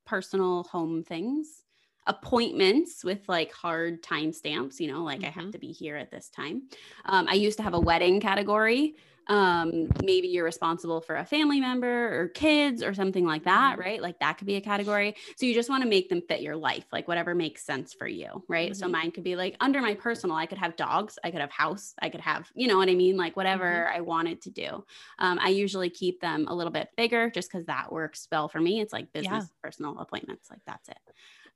personal 0.05 0.65
home 0.65 1.03
things, 1.03 1.64
appointments 2.07 3.03
with 3.05 3.29
like 3.29 3.53
hard 3.53 4.03
time 4.03 4.33
stamps, 4.33 4.81
you 4.81 4.89
know, 4.89 5.03
like 5.05 5.25
I 5.25 5.31
have 5.31 5.51
Mhm. 5.51 5.53
to 5.53 5.59
be 5.59 5.73
here 5.73 5.97
at 5.97 6.11
this 6.11 6.29
time. 6.31 6.69
Um, 7.07 7.27
I 7.29 7.35
used 7.35 7.57
to 7.59 7.63
have 7.63 7.75
a 7.75 7.81
wedding 7.81 8.21
category. 8.21 8.97
Um, 9.27 9.89
maybe 10.03 10.29
you're 10.29 10.45
responsible 10.45 11.01
for 11.01 11.17
a 11.17 11.25
family 11.25 11.59
member 11.59 12.21
or 12.21 12.29
kids 12.29 12.83
or 12.83 12.93
something 12.93 13.25
like 13.25 13.45
that, 13.45 13.79
Mhm. 13.79 13.79
right? 13.79 14.03
Like 14.03 14.19
that 14.19 14.37
could 14.37 14.47
be 14.47 14.57
a 14.57 14.61
category. 14.61 15.17
So 15.39 15.47
you 15.47 15.55
just 15.55 15.71
want 15.71 15.83
to 15.83 15.89
make 15.89 16.11
them 16.11 16.21
fit 16.29 16.43
your 16.43 16.57
life, 16.57 16.85
like 16.93 17.09
whatever 17.09 17.35
makes 17.35 17.65
sense 17.65 17.95
for 17.95 18.07
you, 18.07 18.45
right? 18.49 18.77
So 18.77 18.87
Mhm. 18.87 18.95
mine 18.95 19.13
could 19.13 19.25
be 19.25 19.35
like 19.35 19.57
under 19.61 19.81
my 19.81 19.95
personal, 19.95 20.37
I 20.37 20.45
could 20.45 20.59
have 20.59 20.77
dogs, 20.77 21.19
I 21.25 21.31
could 21.31 21.41
have 21.41 21.51
house, 21.51 21.95
I 22.03 22.11
could 22.11 22.21
have, 22.21 22.53
you 22.55 22.67
know 22.69 22.77
what 22.77 22.91
I 22.91 22.95
mean? 22.95 23.17
Like 23.17 23.35
whatever 23.35 23.89
I 23.89 24.01
wanted 24.03 24.43
to 24.43 24.51
do. 24.51 24.85
Um, 25.19 25.39
I 25.41 25.49
usually 25.49 25.89
keep 25.89 26.21
them 26.21 26.47
a 26.47 26.55
little 26.55 26.73
bit 26.73 26.91
bigger 26.95 27.31
just 27.31 27.51
because 27.51 27.65
that 27.65 27.91
works 27.91 28.29
well 28.31 28.49
for 28.49 28.61
me. 28.61 28.83
It's 28.83 28.93
like 28.93 29.11
business, 29.15 29.51
personal 29.63 29.99
appointments, 30.01 30.51
like 30.51 30.61
that's 30.67 30.91
it. 30.91 30.99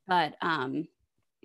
But 0.08 0.36
um, 0.42 0.88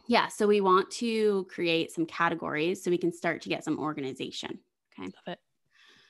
yeah, 0.08 0.30
so 0.30 0.48
we 0.48 0.62
want 0.62 0.92
to 0.94 1.46
create 1.50 1.92
some 1.92 2.06
categories 2.06 2.84
so 2.84 2.92
we 2.92 2.98
can 2.98 3.14
start 3.14 3.42
to 3.44 3.50
get 3.50 3.64
some 3.64 3.80
organization. 3.80 4.60
Okay. 5.00 5.06
Love 5.08 5.28
it. 5.28 5.40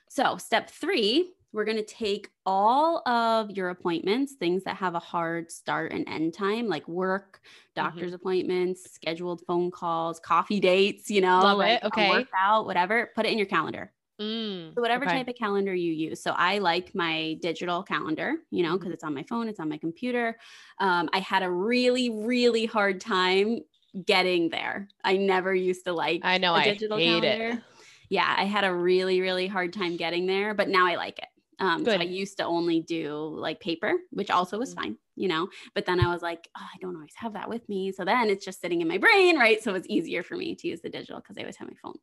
So, 0.09 0.37
step 0.37 0.69
three, 0.69 1.33
we're 1.51 1.65
going 1.65 1.77
to 1.77 1.85
take 1.85 2.29
all 2.45 3.07
of 3.07 3.51
your 3.51 3.69
appointments, 3.69 4.33
things 4.33 4.63
that 4.63 4.75
have 4.77 4.95
a 4.95 4.99
hard 4.99 5.51
start 5.51 5.91
and 5.91 6.07
end 6.07 6.33
time, 6.33 6.67
like 6.67 6.87
work, 6.87 7.41
doctor's 7.75 8.13
Mm-hmm. 8.13 8.15
appointments, 8.15 8.91
scheduled 8.93 9.41
phone 9.47 9.71
calls, 9.71 10.19
coffee 10.19 10.59
dates, 10.59 11.09
you 11.09 11.21
know, 11.21 11.41
Love 11.41 11.57
like 11.57 11.81
it. 11.81 11.83
Okay. 11.83 12.09
workout, 12.09 12.65
whatever, 12.65 13.11
put 13.15 13.25
it 13.25 13.31
in 13.31 13.37
your 13.37 13.47
calendar. 13.47 13.91
Mm, 14.23 14.75
So 14.75 14.81
whatever 14.81 15.05
okay. 15.05 15.17
type 15.17 15.27
of 15.27 15.35
calendar 15.35 15.73
you 15.75 15.91
use. 15.93 16.21
So 16.21 16.31
I 16.31 16.57
like 16.57 16.95
my 16.95 17.37
digital 17.41 17.83
calendar, 17.83 18.35
you 18.49 18.63
know, 18.63 18.77
because 18.77 18.91
it's 18.91 19.03
on 19.03 19.13
my 19.13 19.23
phone, 19.23 19.47
it's 19.47 19.59
on 19.59 19.69
my 19.69 19.77
computer. 19.77 20.37
Um, 20.79 21.09
I 21.13 21.19
had 21.19 21.43
a 21.43 21.51
really, 21.51 22.09
really 22.09 22.65
hard 22.65 22.99
time 22.99 23.59
getting 24.05 24.49
there. 24.49 24.89
I 25.03 25.17
never 25.17 25.53
used 25.53 25.85
to 25.85 25.93
like 25.93 26.23
I 26.23 26.37
know 26.39 26.55
a 26.55 26.59
I 26.59 26.61
digital 26.61 26.99
hate 26.99 27.23
calendar. 27.23 27.59
it. 27.59 27.63
Yeah, 28.09 28.33
I 28.37 28.45
had 28.45 28.63
a 28.63 28.73
really, 28.73 29.21
really 29.21 29.47
hard 29.47 29.73
time 29.73 29.97
getting 29.97 30.25
there, 30.25 30.53
but 30.53 30.69
now 30.69 30.87
I 30.87 30.95
like 30.95 31.19
it. 31.19 31.27
Um, 31.59 31.85
so 31.85 31.99
I 31.99 32.03
used 32.03 32.37
to 32.37 32.45
only 32.45 32.81
do 32.81 33.13
like 33.15 33.59
paper, 33.59 33.93
which 34.11 34.31
also 34.31 34.57
was 34.57 34.69
Mhm. 34.69 34.73
fine, 34.73 34.97
you 35.15 35.27
know. 35.27 35.49
But 35.75 35.85
then 35.85 35.99
I 35.99 36.11
was 36.11 36.21
like, 36.21 36.49
oh, 36.57 36.61
I 36.73 36.77
don't 36.81 36.95
always 36.95 37.13
have 37.17 37.33
that 37.33 37.47
with 37.49 37.67
me. 37.69 37.91
So 37.91 38.03
then 38.05 38.29
it's 38.29 38.43
just 38.43 38.59
sitting 38.59 38.81
in 38.81 38.87
my 38.87 38.97
brain, 38.97 39.37
right? 39.37 39.61
So 39.61 39.75
it's 39.75 39.87
easier 39.89 40.23
for 40.23 40.35
me 40.35 40.55
to 40.55 40.67
use 40.67 40.81
the 40.81 40.89
digital 40.89 41.19
because 41.19 41.37
I 41.37 41.41
always 41.41 41.57
have 41.57 41.67
my 41.69 41.75
phone. 41.81 41.99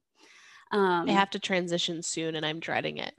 Um, 0.73 1.09
I 1.09 1.13
have 1.13 1.29
to 1.31 1.39
transition 1.39 2.03
soon, 2.03 2.35
and 2.35 2.47
I'm 2.47 2.59
dreading 2.59 2.97
it. 2.97 3.15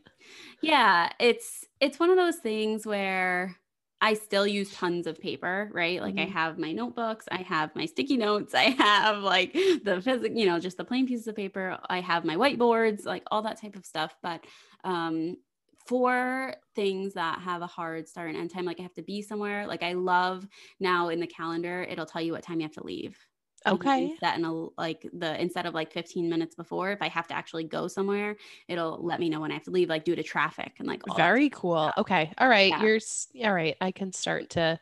yeah, 0.61 1.09
it's 1.19 1.65
it's 1.79 1.99
one 1.99 2.09
of 2.09 2.17
those 2.17 2.37
things 2.37 2.85
where 2.85 3.57
I 4.01 4.15
still 4.15 4.47
use 4.47 4.71
tons 4.71 5.05
of 5.07 5.19
paper, 5.19 5.69
right? 5.73 6.01
Like 6.01 6.17
I 6.17 6.25
Mhm. 6.25 6.25
have 6.25 6.57
my 6.57 6.71
notebooks, 6.71 7.25
I 7.31 7.43
have 7.43 7.75
my 7.75 7.85
sticky 7.85 8.17
notes, 8.17 8.53
I 8.55 8.71
have 8.71 9.19
like 9.19 9.53
the 9.53 10.01
physical, 10.03 10.37
you 10.37 10.45
know, 10.45 10.59
just 10.59 10.77
the 10.77 10.85
plain 10.85 11.07
pieces 11.07 11.27
of 11.27 11.35
paper. 11.35 11.77
I 11.89 12.01
have 12.01 12.25
my 12.25 12.35
whiteboards, 12.35 13.05
like 13.05 13.23
all 13.31 13.41
that 13.43 13.59
type 13.61 13.75
of 13.75 13.85
stuff. 13.85 14.15
But 14.21 14.45
um 14.83 15.37
for 15.87 16.55
things 16.75 17.13
that 17.15 17.39
have 17.41 17.61
a 17.63 17.67
hard 17.67 18.07
start 18.07 18.29
and 18.29 18.37
end 18.37 18.51
time, 18.51 18.65
like 18.65 18.79
I 18.79 18.83
have 18.83 18.93
to 18.95 19.01
be 19.03 19.21
somewhere. 19.23 19.65
Like 19.67 19.81
I 19.83 19.93
love 19.93 20.47
now 20.79 21.09
in 21.09 21.19
the 21.19 21.27
calendar, 21.27 21.83
it'll 21.83 22.05
tell 22.05 22.21
you 22.21 22.33
what 22.33 22.43
time 22.43 22.59
you 22.59 22.65
have 22.65 22.73
to 22.73 22.83
leave. 22.85 23.17
And 23.65 23.83
you 23.83 23.89
can 23.89 24.09
Okay. 24.09 24.19
Set 24.23 24.37
in 24.37 24.45
a 24.45 24.53
like 24.79 25.07
the 25.13 25.39
instead 25.41 25.65
of 25.65 25.73
like 25.73 25.91
15 25.93 26.29
minutes 26.29 26.55
before, 26.55 26.91
if 26.91 27.01
I 27.01 27.09
have 27.09 27.27
to 27.27 27.35
actually 27.35 27.65
go 27.65 27.87
somewhere, 27.87 28.37
it'll 28.67 29.03
let 29.05 29.19
me 29.19 29.29
know 29.29 29.41
when 29.41 29.51
I 29.51 29.55
have 29.55 29.63
to 29.63 29.71
leave, 29.71 29.89
like 29.89 30.03
due 30.05 30.15
to 30.15 30.23
traffic 30.23 30.73
and 30.79 30.87
like 30.87 31.03
all 31.09 31.27
Very 31.27 31.49
cool. 31.49 31.91
stuff. 31.95 31.95
Okay. 31.97 32.31
All 32.37 32.47
right. 32.47 32.77
Yeah. 32.77 32.77
You're 32.77 32.99
all 33.43 33.53
right. 33.53 33.75
I 33.81 33.91
can 33.91 34.13
start 34.13 34.51
to 34.51 34.79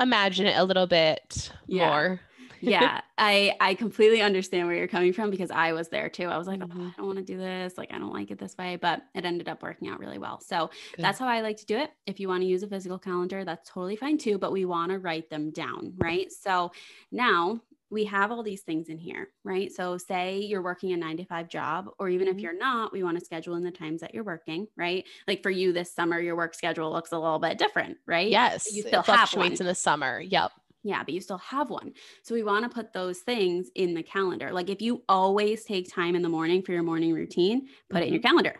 imagine 0.00 0.46
it 0.46 0.58
a 0.58 0.64
little 0.64 0.86
bit 0.86 1.52
Yeah. 1.66 1.90
more. 1.90 2.20
yeah 2.60 3.02
i 3.18 3.54
i 3.60 3.74
completely 3.74 4.22
understand 4.22 4.66
where 4.68 4.76
you're 4.76 4.88
coming 4.88 5.12
from 5.12 5.30
because 5.30 5.50
i 5.50 5.72
was 5.72 5.88
there 5.90 6.08
too 6.10 6.26
i 6.26 6.38
was 6.38 6.46
like 6.46 6.60
oh, 6.62 6.66
Mhm. 6.66 6.94
i 6.96 6.98
don't 6.98 7.06
want 7.06 7.18
to 7.18 7.24
do 7.24 7.38
this 7.38 7.78
like 7.78 7.92
i 7.92 7.98
don't 7.98 8.12
like 8.12 8.30
it 8.30 8.38
this 8.38 8.56
way 8.58 8.76
but 8.76 9.02
it 9.14 9.24
ended 9.24 9.48
up 9.48 9.62
working 9.62 9.88
out 9.88 10.00
really 10.00 10.18
well 10.18 10.40
so 10.40 10.70
Good. 10.92 11.02
that's 11.02 11.18
how 11.18 11.28
i 11.28 11.40
like 11.42 11.56
to 11.58 11.66
do 11.66 11.76
it 11.76 11.92
if 12.06 12.20
you 12.20 12.28
want 12.28 12.42
to 12.42 12.46
use 12.46 12.62
a 12.62 12.68
physical 12.68 12.98
calendar 12.98 13.44
that's 13.44 13.68
totally 13.70 13.96
fine 13.96 14.18
too 14.18 14.38
but 14.38 14.52
we 14.52 14.64
want 14.64 14.90
to 14.92 14.98
write 14.98 15.30
them 15.30 15.50
down 15.50 15.94
right 15.98 16.32
so 16.32 16.70
now 17.12 17.60
we 17.90 18.04
have 18.04 18.32
all 18.32 18.42
these 18.42 18.62
things 18.62 18.88
in 18.88 18.98
here 18.98 19.28
right 19.44 19.72
so 19.72 19.96
say 19.98 20.38
you're 20.40 20.62
working 20.62 20.92
a 20.92 20.96
nine 20.96 21.16
to 21.16 21.24
five 21.24 21.48
job 21.48 21.86
or 21.98 22.08
even 22.08 22.28
if 22.28 22.36
Mhm. 22.36 22.42
you're 22.42 22.56
not 22.58 22.92
we 22.92 23.02
want 23.02 23.18
to 23.18 23.24
schedule 23.24 23.54
in 23.56 23.62
the 23.64 23.70
times 23.70 24.00
that 24.00 24.14
you're 24.14 24.24
working 24.24 24.66
right 24.76 25.04
like 25.28 25.42
for 25.42 25.50
you 25.50 25.72
this 25.72 25.94
summer 25.94 26.18
your 26.20 26.36
work 26.36 26.54
schedule 26.54 26.90
looks 26.90 27.12
a 27.12 27.18
little 27.18 27.38
bit 27.38 27.58
different 27.58 27.98
right 28.06 28.30
Yes. 28.30 28.68
you 28.72 28.82
it 28.82 28.88
still 28.88 29.02
have 29.02 29.28
fluctuates 29.28 29.60
one. 29.60 29.66
in 29.66 29.66
the 29.66 29.74
summer. 29.74 30.20
Yep. 30.20 30.50
yeah, 30.82 31.02
but 31.02 31.14
you 31.14 31.20
still 31.20 31.38
have 31.38 31.70
one. 31.70 31.92
So 32.22 32.34
we 32.34 32.42
want 32.42 32.64
to 32.64 32.68
put 32.74 32.92
those 32.92 33.20
things 33.20 33.70
in 33.74 33.94
the 33.94 34.02
calendar. 34.02 34.50
Like 34.52 34.68
if 34.70 34.82
you 34.82 35.02
always 35.08 35.64
take 35.64 35.90
time 35.92 36.14
in 36.14 36.22
the 36.22 36.28
morning 36.28 36.62
for 36.62 36.72
your 36.72 36.82
morning 36.82 37.12
routine, 37.14 37.68
put 37.90 38.02
it 38.02 38.08
in 38.08 38.12
your 38.12 38.20
Mm-hmm. 38.22 38.28
calendar. 38.28 38.56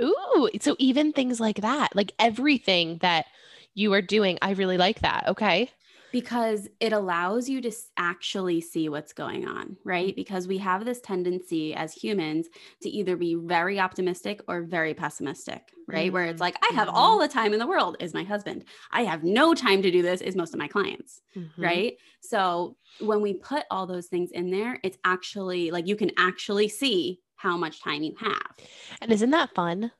Ooh. 0.00 0.48
So 0.60 0.74
even 0.78 1.12
things 1.12 1.38
like 1.38 1.60
that, 1.60 1.94
like 1.94 2.12
everything 2.18 2.98
that 2.98 3.26
you 3.74 3.92
are 3.92 4.02
doing, 4.02 4.38
I 4.42 4.52
really 4.52 4.76
like 4.78 5.00
that. 5.00 5.28
Okay. 5.28 5.70
Because 6.12 6.68
it 6.78 6.92
allows 6.92 7.48
you 7.48 7.60
to 7.62 7.72
actually 7.96 8.60
see 8.60 8.88
what's 8.88 9.12
going 9.12 9.48
on, 9.48 9.76
right? 9.84 10.14
Because 10.14 10.46
we 10.46 10.58
have 10.58 10.84
this 10.84 11.00
tendency 11.00 11.74
as 11.74 11.92
humans 11.94 12.48
to 12.82 12.88
either 12.90 13.16
be 13.16 13.34
very 13.34 13.80
optimistic 13.80 14.40
or 14.46 14.62
very 14.62 14.94
pessimistic, 14.94 15.72
right? 15.88 16.12
Where 16.12 16.26
it's 16.26 16.38
Mm, 16.38 16.40
like, 16.40 16.56
I 16.62 16.74
have 16.74 16.88
mhm. 16.88 16.92
all 16.94 17.18
the 17.18 17.28
time 17.28 17.52
in 17.52 17.58
the 17.58 17.66
world, 17.66 17.96
is 17.98 18.14
my 18.14 18.24
husband. 18.24 18.64
I 18.90 19.02
have 19.04 19.24
no 19.24 19.54
time 19.54 19.82
to 19.82 19.90
do 19.90 20.02
this, 20.02 20.20
is 20.20 20.36
most 20.36 20.52
of 20.54 20.58
my 20.60 20.68
clients, 20.68 21.22
Mhm. 21.34 21.50
right? 21.58 21.96
So 22.20 22.76
when 22.98 23.22
we 23.22 23.34
put 23.34 23.64
all 23.70 23.86
those 23.86 24.06
things 24.08 24.30
in 24.32 24.50
there, 24.50 24.78
it's 24.84 24.98
actually 25.04 25.70
like 25.70 25.86
you 25.86 25.96
can 25.96 26.12
actually 26.18 26.68
see 26.68 27.20
how 27.36 27.56
much 27.56 27.80
time 27.82 28.02
you 28.02 28.14
have. 28.18 28.52
And 29.00 29.12
isn't 29.12 29.30
that 29.30 29.54
fun? 29.54 29.92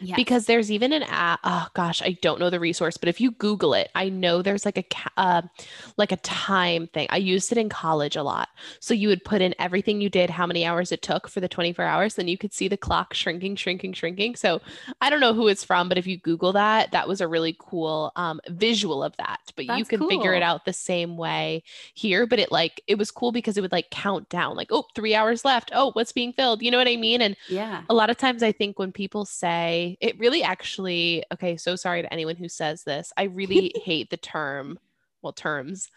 Yeah. 0.00 0.16
because 0.16 0.46
there's 0.46 0.70
even 0.70 0.92
an 0.92 1.02
app 1.02 1.40
oh 1.44 1.66
gosh 1.74 2.02
i 2.02 2.16
don't 2.22 2.40
know 2.40 2.50
the 2.50 2.60
resource 2.60 2.96
but 2.96 3.08
if 3.08 3.20
you 3.20 3.30
google 3.32 3.74
it 3.74 3.90
i 3.94 4.08
know 4.08 4.42
there's 4.42 4.64
like 4.64 4.78
a 4.78 4.84
uh, 5.16 5.42
like 5.96 6.12
a 6.12 6.16
time 6.16 6.86
thing. 6.88 7.06
I 7.10 7.16
used 7.16 7.52
it 7.52 7.58
in 7.58 7.68
college 7.68 8.16
a 8.16 8.22
lot. 8.22 8.48
So 8.80 8.94
you 8.94 9.08
would 9.08 9.24
put 9.24 9.40
in 9.40 9.54
everything 9.58 10.00
you 10.00 10.08
did 10.08 10.30
how 10.30 10.46
many 10.46 10.64
hours 10.64 10.92
it 10.92 11.02
took 11.02 11.28
for 11.28 11.40
the 11.40 11.48
24 11.48 11.84
hours 11.84 12.14
then 12.14 12.28
you 12.28 12.38
could 12.38 12.52
see 12.52 12.68
the 12.68 12.76
clock 12.76 13.14
shrinking 13.14 13.56
shrinking 13.56 13.92
shrinking. 13.92 14.36
So 14.36 14.60
i 15.00 15.10
don't 15.10 15.20
know 15.20 15.34
who 15.34 15.48
it's 15.48 15.64
from 15.64 15.88
but 15.88 15.98
if 15.98 16.06
you 16.06 16.18
google 16.18 16.52
that 16.52 16.90
that 16.92 17.08
was 17.08 17.20
a 17.20 17.28
really 17.28 17.56
cool 17.58 18.12
um, 18.16 18.40
visual 18.48 19.02
of 19.02 19.16
that 19.16 19.40
but 19.56 19.64
you 19.64 19.72
That's 19.72 19.88
can 19.88 20.08
figure 20.08 20.34
it 20.34 20.42
out 20.42 20.64
the 20.64 20.72
same 20.72 21.16
way 21.16 21.62
here 21.94 22.26
but 22.26 22.38
it 22.38 22.50
like 22.50 22.80
it 22.86 22.96
was 22.96 23.10
cool 23.10 23.32
because 23.32 23.56
it 23.56 23.60
would 23.60 23.72
like 23.72 23.90
count 23.90 24.28
down 24.28 24.56
like 24.56 24.68
oh 24.70 24.86
three 24.94 25.14
hours 25.14 25.44
left. 25.44 25.70
Oh 25.74 25.90
what's 25.92 26.12
being 26.12 26.32
filled? 26.32 26.62
You 26.62 26.70
know 26.70 26.78
what 26.78 26.88
i 26.88 26.96
mean? 26.96 27.20
And 27.22 27.36
yeah. 27.48 27.82
a 27.88 27.94
lot 27.94 28.10
of 28.10 28.16
times 28.16 28.42
I 28.42 28.52
think 28.52 28.78
when 28.78 28.92
people 28.92 29.24
say 29.24 29.89
it 30.00 30.18
really 30.18 30.42
actually, 30.42 31.24
okay, 31.32 31.56
so 31.56 31.76
sorry 31.76 32.02
to 32.02 32.12
anyone 32.12 32.36
who 32.36 32.48
says 32.48 32.84
this. 32.84 33.12
I 33.16 33.24
really 33.24 33.72
hate 33.84 34.10
the 34.10 34.16
term, 34.16 34.78
well, 35.22 35.32
terms. 35.32 35.88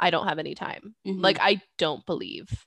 I 0.00 0.10
don't 0.10 0.26
have 0.26 0.38
any 0.38 0.54
time. 0.54 0.94
Mhm. 1.06 1.22
Like, 1.22 1.38
I 1.40 1.62
don't 1.78 2.04
believe 2.06 2.66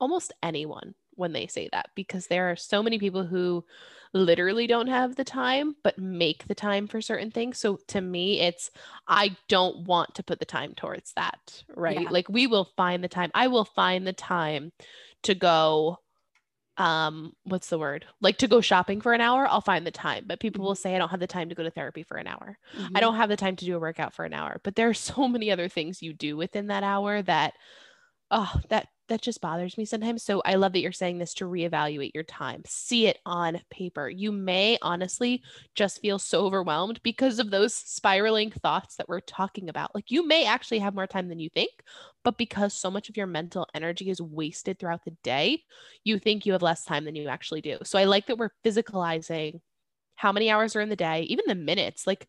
almost 0.00 0.32
anyone 0.42 0.94
when 1.14 1.32
they 1.32 1.46
say 1.46 1.68
that 1.72 1.88
because 1.94 2.26
there 2.26 2.50
are 2.50 2.56
so 2.56 2.82
many 2.82 2.98
people 2.98 3.24
who 3.24 3.64
literally 4.12 4.66
don't 4.66 4.86
have 4.88 5.16
the 5.16 5.24
time 5.24 5.74
but 5.82 5.98
make 5.98 6.46
the 6.46 6.54
time 6.54 6.86
for 6.86 7.00
certain 7.00 7.30
things. 7.30 7.58
So 7.58 7.78
to 7.88 8.00
me, 8.00 8.40
it's 8.40 8.70
I 9.08 9.36
don't 9.48 9.86
want 9.86 10.14
to 10.16 10.22
put 10.22 10.38
the 10.38 10.44
time 10.44 10.74
towards 10.74 11.12
that, 11.14 11.64
right? 11.74 12.00
Yeah. 12.02 12.10
Like, 12.10 12.28
we 12.28 12.46
will 12.46 12.68
find 12.76 13.02
the 13.02 13.08
time. 13.08 13.30
I 13.34 13.46
will 13.48 13.64
find 13.64 14.06
the 14.06 14.12
time 14.12 14.72
to 15.22 15.34
go 15.34 15.98
um 16.78 17.32
what's 17.44 17.68
the 17.70 17.78
word? 17.78 18.06
Like 18.20 18.38
to 18.38 18.48
go 18.48 18.60
shopping 18.60 19.00
for 19.00 19.12
an 19.14 19.20
hour 19.20 19.46
i'll 19.48 19.60
find 19.62 19.86
the 19.86 19.90
time 19.90 20.24
but 20.26 20.40
people 20.40 20.64
will 20.64 20.74
say 20.74 20.94
i 20.94 20.98
don't 20.98 21.08
have 21.10 21.20
the 21.20 21.26
time 21.26 21.48
to 21.48 21.54
go 21.54 21.62
to 21.62 21.70
therapy 21.70 22.02
for 22.02 22.16
an 22.18 22.26
hour. 22.26 22.58
I 22.94 23.00
Mhm. 23.00 23.00
don't 23.00 23.16
have 23.16 23.28
the 23.30 23.36
time 23.36 23.56
to 23.56 23.64
do 23.64 23.76
a 23.76 23.80
workout 23.80 24.12
for 24.14 24.24
an 24.24 24.34
hour. 24.34 24.60
But 24.64 24.76
there 24.76 24.88
are 24.88 24.94
so 24.94 25.28
many 25.28 25.50
other 25.50 25.68
things 25.68 26.02
you 26.02 26.12
do 26.12 26.36
within 26.36 26.66
that 26.68 26.82
hour 26.84 27.22
that 27.22 27.54
oh 28.30 28.52
that 28.70 28.88
that 29.08 29.22
just 29.22 29.40
bothers 29.40 29.78
me 29.78 29.84
sometimes 29.84 30.22
so 30.22 30.42
i 30.44 30.54
love 30.54 30.72
that 30.72 30.80
you're 30.80 30.92
saying 30.92 31.18
this 31.18 31.34
to 31.34 31.44
reevaluate 31.44 32.12
your 32.14 32.24
time 32.24 32.62
see 32.66 33.06
it 33.06 33.18
on 33.26 33.60
paper 33.70 34.08
you 34.08 34.32
may 34.32 34.78
honestly 34.82 35.42
just 35.74 36.00
feel 36.00 36.18
so 36.18 36.44
overwhelmed 36.44 37.00
because 37.02 37.38
of 37.38 37.50
those 37.50 37.74
spiraling 37.74 38.50
thoughts 38.50 38.96
that 38.96 39.08
we're 39.08 39.20
talking 39.20 39.68
about 39.68 39.94
like 39.94 40.10
you 40.10 40.26
may 40.26 40.44
actually 40.44 40.78
have 40.78 40.94
more 40.94 41.06
time 41.06 41.28
than 41.28 41.38
you 41.38 41.48
think 41.50 41.70
but 42.24 42.38
because 42.38 42.74
so 42.74 42.90
much 42.90 43.08
of 43.08 43.16
your 43.16 43.26
mental 43.26 43.66
energy 43.74 44.10
is 44.10 44.20
wasted 44.20 44.78
throughout 44.78 45.04
the 45.04 45.16
day 45.22 45.62
you 46.04 46.18
think 46.18 46.44
you 46.44 46.52
have 46.52 46.62
less 46.62 46.84
time 46.84 47.04
than 47.04 47.14
you 47.14 47.28
actually 47.28 47.60
do 47.60 47.78
so 47.84 47.98
i 47.98 48.04
like 48.04 48.26
that 48.26 48.38
we're 48.38 48.50
physicalizing 48.64 49.60
how 50.16 50.32
many 50.32 50.50
hours 50.50 50.74
are 50.74 50.80
in 50.80 50.88
the 50.88 50.96
day, 50.96 51.22
even 51.22 51.44
the 51.46 51.54
minutes, 51.54 52.06
like 52.06 52.26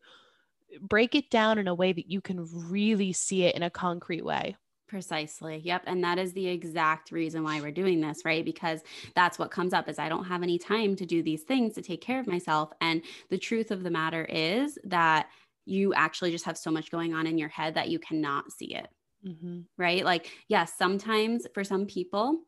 break 0.80 1.14
it 1.14 1.30
down 1.30 1.58
in 1.58 1.66
a 1.66 1.74
way 1.74 1.92
that 1.92 2.10
you 2.10 2.20
can 2.20 2.46
really 2.70 3.12
see 3.12 3.44
it 3.44 3.56
in 3.56 3.62
a 3.62 3.70
concrete 3.70 4.24
way. 4.24 4.56
Precisely. 4.88 5.60
Yep. 5.64 5.82
And 5.86 6.02
that 6.02 6.18
is 6.18 6.32
the 6.32 6.48
exact 6.48 7.12
reason 7.12 7.44
why 7.44 7.60
we're 7.60 7.70
doing 7.70 8.00
this, 8.00 8.24
right? 8.24 8.44
Because 8.44 8.80
that's 9.14 9.38
what 9.38 9.50
comes 9.50 9.74
up 9.74 9.86
is 9.88 9.98
I 9.98 10.08
don't 10.08 10.24
have 10.24 10.42
any 10.42 10.58
time 10.58 10.96
to 10.96 11.04
do 11.04 11.22
these 11.22 11.42
things 11.42 11.74
to 11.74 11.82
take 11.82 12.00
care 12.00 12.18
of 12.18 12.26
myself. 12.26 12.70
And 12.80 13.02
the 13.28 13.36
truth 13.36 13.70
of 13.70 13.82
the 13.82 13.90
matter 13.90 14.24
is 14.24 14.78
that 14.84 15.28
you 15.66 15.92
actually 15.92 16.30
just 16.30 16.46
have 16.46 16.56
so 16.56 16.70
much 16.70 16.90
going 16.90 17.12
on 17.12 17.26
in 17.26 17.36
your 17.36 17.50
head 17.50 17.74
that 17.74 17.90
you 17.90 17.98
cannot 17.98 18.50
see 18.50 18.74
it. 18.74 18.88
Mm-hmm. 19.26 19.60
Right. 19.76 20.04
Like, 20.04 20.30
yes, 20.48 20.72
sometimes 20.78 21.46
for 21.52 21.64
some 21.64 21.84
people, 21.84 22.38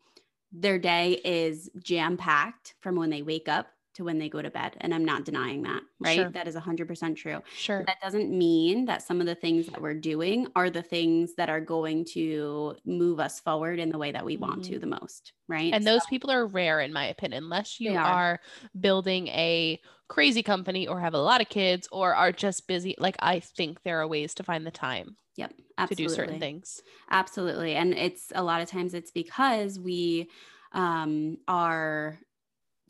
their 0.51 0.79
day 0.79 1.21
is 1.25 1.69
jam 1.83 2.17
packed 2.17 2.75
from 2.81 2.97
when 2.97 3.11
they 3.11 3.23
wake 3.23 3.49
up 3.49 3.67
to 4.01 4.05
when 4.05 4.19
they 4.19 4.29
go 4.29 4.43
to 4.43 4.51
bed. 4.51 4.77
And 4.81 4.95
I'm 4.95 5.05
not 5.05 5.25
denying 5.25 5.63
that, 5.63 5.83
right? 6.01 6.17
Sure. 6.17 6.31
That 6.31 6.49
is 6.49 6.57
100% 6.57 7.17
true. 7.17 7.41
Sure. 7.55 7.85
That 7.87 8.01
doesn't 8.03 8.31
mean 8.31 8.87
that 8.87 9.03
some 9.03 9.21
of 9.21 9.27
the 9.27 9.35
things 9.35 9.67
that 9.67 9.81
we're 9.81 9.95
doing 9.95 10.49
are 10.57 10.71
the 10.71 10.83
things 10.83 11.35
that 11.37 11.49
are 11.49 11.61
going 11.61 12.05
to 12.13 12.77
move 12.85 13.21
us 13.21 13.41
forward 13.41 13.79
in 13.79 13.91
the 13.91 13.99
way 13.99 14.13
that 14.13 14.25
we 14.25 14.35
mm-hmm. 14.35 14.45
want 14.45 14.65
to 14.65 14.73
mm-hmm. 14.73 14.81
the 14.81 14.87
most, 15.01 15.33
right? 15.49 15.73
And 15.73 15.85
so, 15.85 15.93
those 15.93 16.07
people 16.07 16.31
are 16.31 16.47
rare, 16.47 16.81
in 16.81 16.93
my 16.93 17.07
opinion, 17.07 17.45
unless 17.45 17.79
you 17.79 17.93
are. 17.93 18.05
are 18.05 18.41
building 18.81 19.29
a 19.29 19.79
crazy 20.09 20.43
company 20.43 20.89
or 20.89 20.99
have 21.01 21.15
a 21.15 21.19
lot 21.19 21.41
of 21.41 21.49
kids 21.49 21.89
or 21.93 22.15
are 22.15 22.33
just 22.33 22.67
busy. 22.67 22.97
Like, 22.99 23.17
I 23.21 23.41
think 23.41 23.83
there 23.83 24.01
are 24.01 24.09
ways 24.09 24.35
to 24.35 24.43
find 24.43 24.67
the 24.67 24.71
time. 24.71 25.17
Yep. 25.37 25.55
Absolutely. 25.79 26.05
To 26.05 26.09
do 26.09 26.15
certain 26.15 26.41
things. 26.41 26.83
Absolutely. 27.11 27.75
And 27.75 27.95
it's 27.95 28.33
a 28.35 28.43
lot 28.43 28.61
of 28.61 28.69
times 28.69 28.93
it's 28.93 29.11
because 29.11 29.79
we 29.79 30.29
um, 30.73 31.39
are 31.49 32.19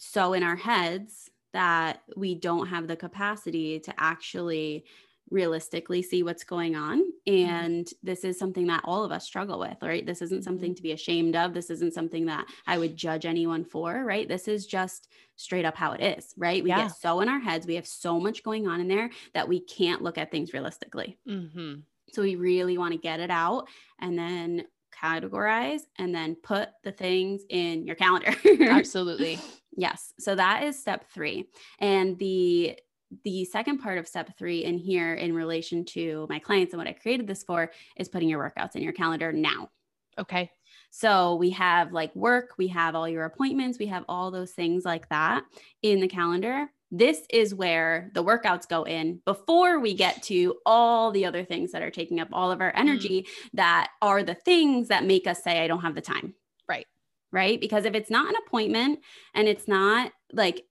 so 0.02 0.32
in 0.32 0.42
our 0.42 0.56
heads 0.56 1.30
that 1.52 2.00
we 2.16 2.34
don't 2.34 2.68
have 2.68 2.88
the 2.88 2.96
capacity 2.96 3.78
to 3.78 3.92
actually 3.98 4.84
realistically 5.30 6.00
see 6.02 6.22
what's 6.22 6.42
going 6.42 6.74
on 6.74 7.02
mm-hmm. 7.28 7.48
and 7.48 7.90
this 8.02 8.24
is 8.24 8.36
something 8.36 8.66
that 8.66 8.80
all 8.84 9.04
of 9.04 9.12
us 9.12 9.24
struggle 9.24 9.60
with 9.60 9.76
right 9.80 10.06
this 10.06 10.22
isn't 10.22 10.42
something 10.42 10.70
mm-hmm. 10.70 10.76
to 10.76 10.82
be 10.82 10.92
ashamed 10.92 11.36
of 11.36 11.54
this 11.54 11.70
isn't 11.70 11.94
something 11.94 12.26
that 12.26 12.46
i 12.66 12.76
would 12.76 12.96
judge 12.96 13.26
anyone 13.26 13.62
for 13.62 14.04
right 14.04 14.26
this 14.26 14.48
is 14.48 14.66
just 14.66 15.08
straight 15.36 15.64
up 15.64 15.76
how 15.76 15.92
it 15.92 16.00
is 16.00 16.34
right 16.36 16.64
we 16.64 16.70
yeah. 16.70 16.88
get 16.88 16.96
so 16.96 17.20
in 17.20 17.28
our 17.28 17.38
heads 17.38 17.66
we 17.66 17.76
have 17.76 17.86
so 17.86 18.18
much 18.18 18.42
going 18.42 18.66
on 18.66 18.80
in 18.80 18.88
there 18.88 19.10
that 19.34 19.46
we 19.46 19.60
can't 19.60 20.02
look 20.02 20.18
at 20.18 20.32
things 20.32 20.52
realistically 20.52 21.16
mm-hmm. 21.28 21.74
so 22.10 22.22
we 22.22 22.34
really 22.34 22.76
want 22.76 22.92
to 22.92 22.98
get 22.98 23.20
it 23.20 23.30
out 23.30 23.68
and 24.00 24.18
then 24.18 24.64
categorize 24.90 25.83
and 25.96 26.14
then 26.14 26.35
put 26.37 26.70
the 26.85 26.92
things 26.92 27.42
in 27.48 27.87
your 27.87 27.96
calendar 27.96 28.35
absolutely 28.61 29.38
Yes. 29.76 30.12
So 30.18 30.35
that 30.35 30.64
is 30.64 30.79
step 30.79 31.09
three. 31.11 31.48
And 31.79 32.18
the 32.18 32.79
the 33.24 33.44
second 33.44 33.79
part 33.79 33.98
of 33.98 34.07
step 34.07 34.37
three 34.38 34.64
in 34.64 34.79
here 34.79 35.14
in 35.14 35.35
relation 35.35 35.85
to 35.85 36.26
my 36.31 36.38
clients 36.38 36.72
and 36.72 36.79
what 36.79 36.87
I 36.87 36.92
created 36.92 37.26
this 37.26 37.42
for 37.42 37.72
is 37.96 38.09
putting 38.09 38.29
your 38.29 38.38
workouts 38.38 38.76
in 38.76 38.83
your 38.83 38.92
calendar 38.92 39.33
now. 39.33 39.70
Okay. 40.16 40.48
So 40.90 41.35
we 41.35 41.50
have 41.50 41.92
like 41.92 42.14
work, 42.14 42.55
we 42.57 42.68
have 42.68 42.94
all 42.94 43.09
your 43.09 43.24
appointments, 43.24 43.81
we 43.81 43.87
have 43.87 44.05
all 44.09 44.31
those 44.31 44.53
things 44.53 44.85
like 44.85 45.09
that 45.09 45.42
in 45.83 45.98
the 46.00 46.07
calendar. 46.07 46.70
This 46.90 47.22
is 47.31 47.55
where 47.55 48.11
the 48.14 48.24
workouts 48.24 48.68
go 48.68 48.83
in 48.83 49.20
before 49.24 49.79
we 49.79 49.94
get 49.94 50.22
to 50.24 50.57
all 50.66 51.12
the 51.12 51.24
other 51.24 51.44
things 51.44 51.70
that 51.72 51.83
are 51.83 51.90
taking 51.90 52.18
up 52.18 52.29
all 52.33 52.50
of 52.50 52.61
our 52.61 52.72
energy 52.74 53.22
mm. 53.22 53.50
that 53.55 53.90
are 54.03 54.22
the 54.22 54.35
things 54.35 54.88
that 54.88 55.05
make 55.05 55.26
us 55.26 55.42
say, 55.42 55.61
I 55.61 55.68
don't 55.68 55.83
have 55.83 55.94
the 55.94 56.00
time 56.00 56.35
Right. 56.68 56.87
right? 57.33 57.61
Because 57.61 57.85
if 57.85 57.94
it's 57.94 58.11
not 58.11 58.29
an 58.29 58.35
appointment 58.46 59.00
and 59.35 59.46
it's 59.46 59.68
not 59.68 60.12
like, 60.33 60.64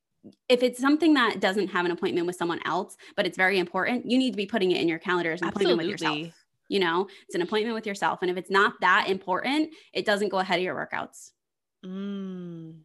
if 0.49 0.61
it's 0.61 0.79
something 0.79 1.13
that 1.13 1.39
doesn't 1.39 1.69
have 1.69 1.85
an 1.85 1.91
appointment 1.91 2.27
with 2.27 2.35
someone 2.35 2.59
else, 2.65 2.97
but 3.15 3.25
it's 3.25 3.37
very 3.37 3.57
important, 3.57 4.05
you 4.05 4.17
need 4.17 4.31
to 4.31 4.37
be 4.37 4.45
putting 4.45 4.71
it 4.71 4.81
in 4.81 4.89
your 4.89 4.99
calendar 4.99 5.31
as 5.31 5.41
an 5.41 5.47
Absolutely. 5.47 5.73
appointment 5.73 5.93
with 5.93 6.01
yourself. 6.01 6.35
You 6.67 6.79
know, 6.81 7.07
it's 7.27 7.35
an 7.35 7.41
appointment 7.41 7.75
with 7.75 7.87
yourself. 7.87 8.19
And 8.21 8.29
if 8.29 8.35
it's 8.35 8.51
not 8.51 8.73
that 8.81 9.07
important, 9.09 9.69
it 9.93 10.05
doesn't 10.05 10.29
go 10.29 10.39
ahead 10.39 10.59
of 10.59 10.63
your 10.63 10.75
workouts. 10.75 11.31
Mm. 11.85 12.81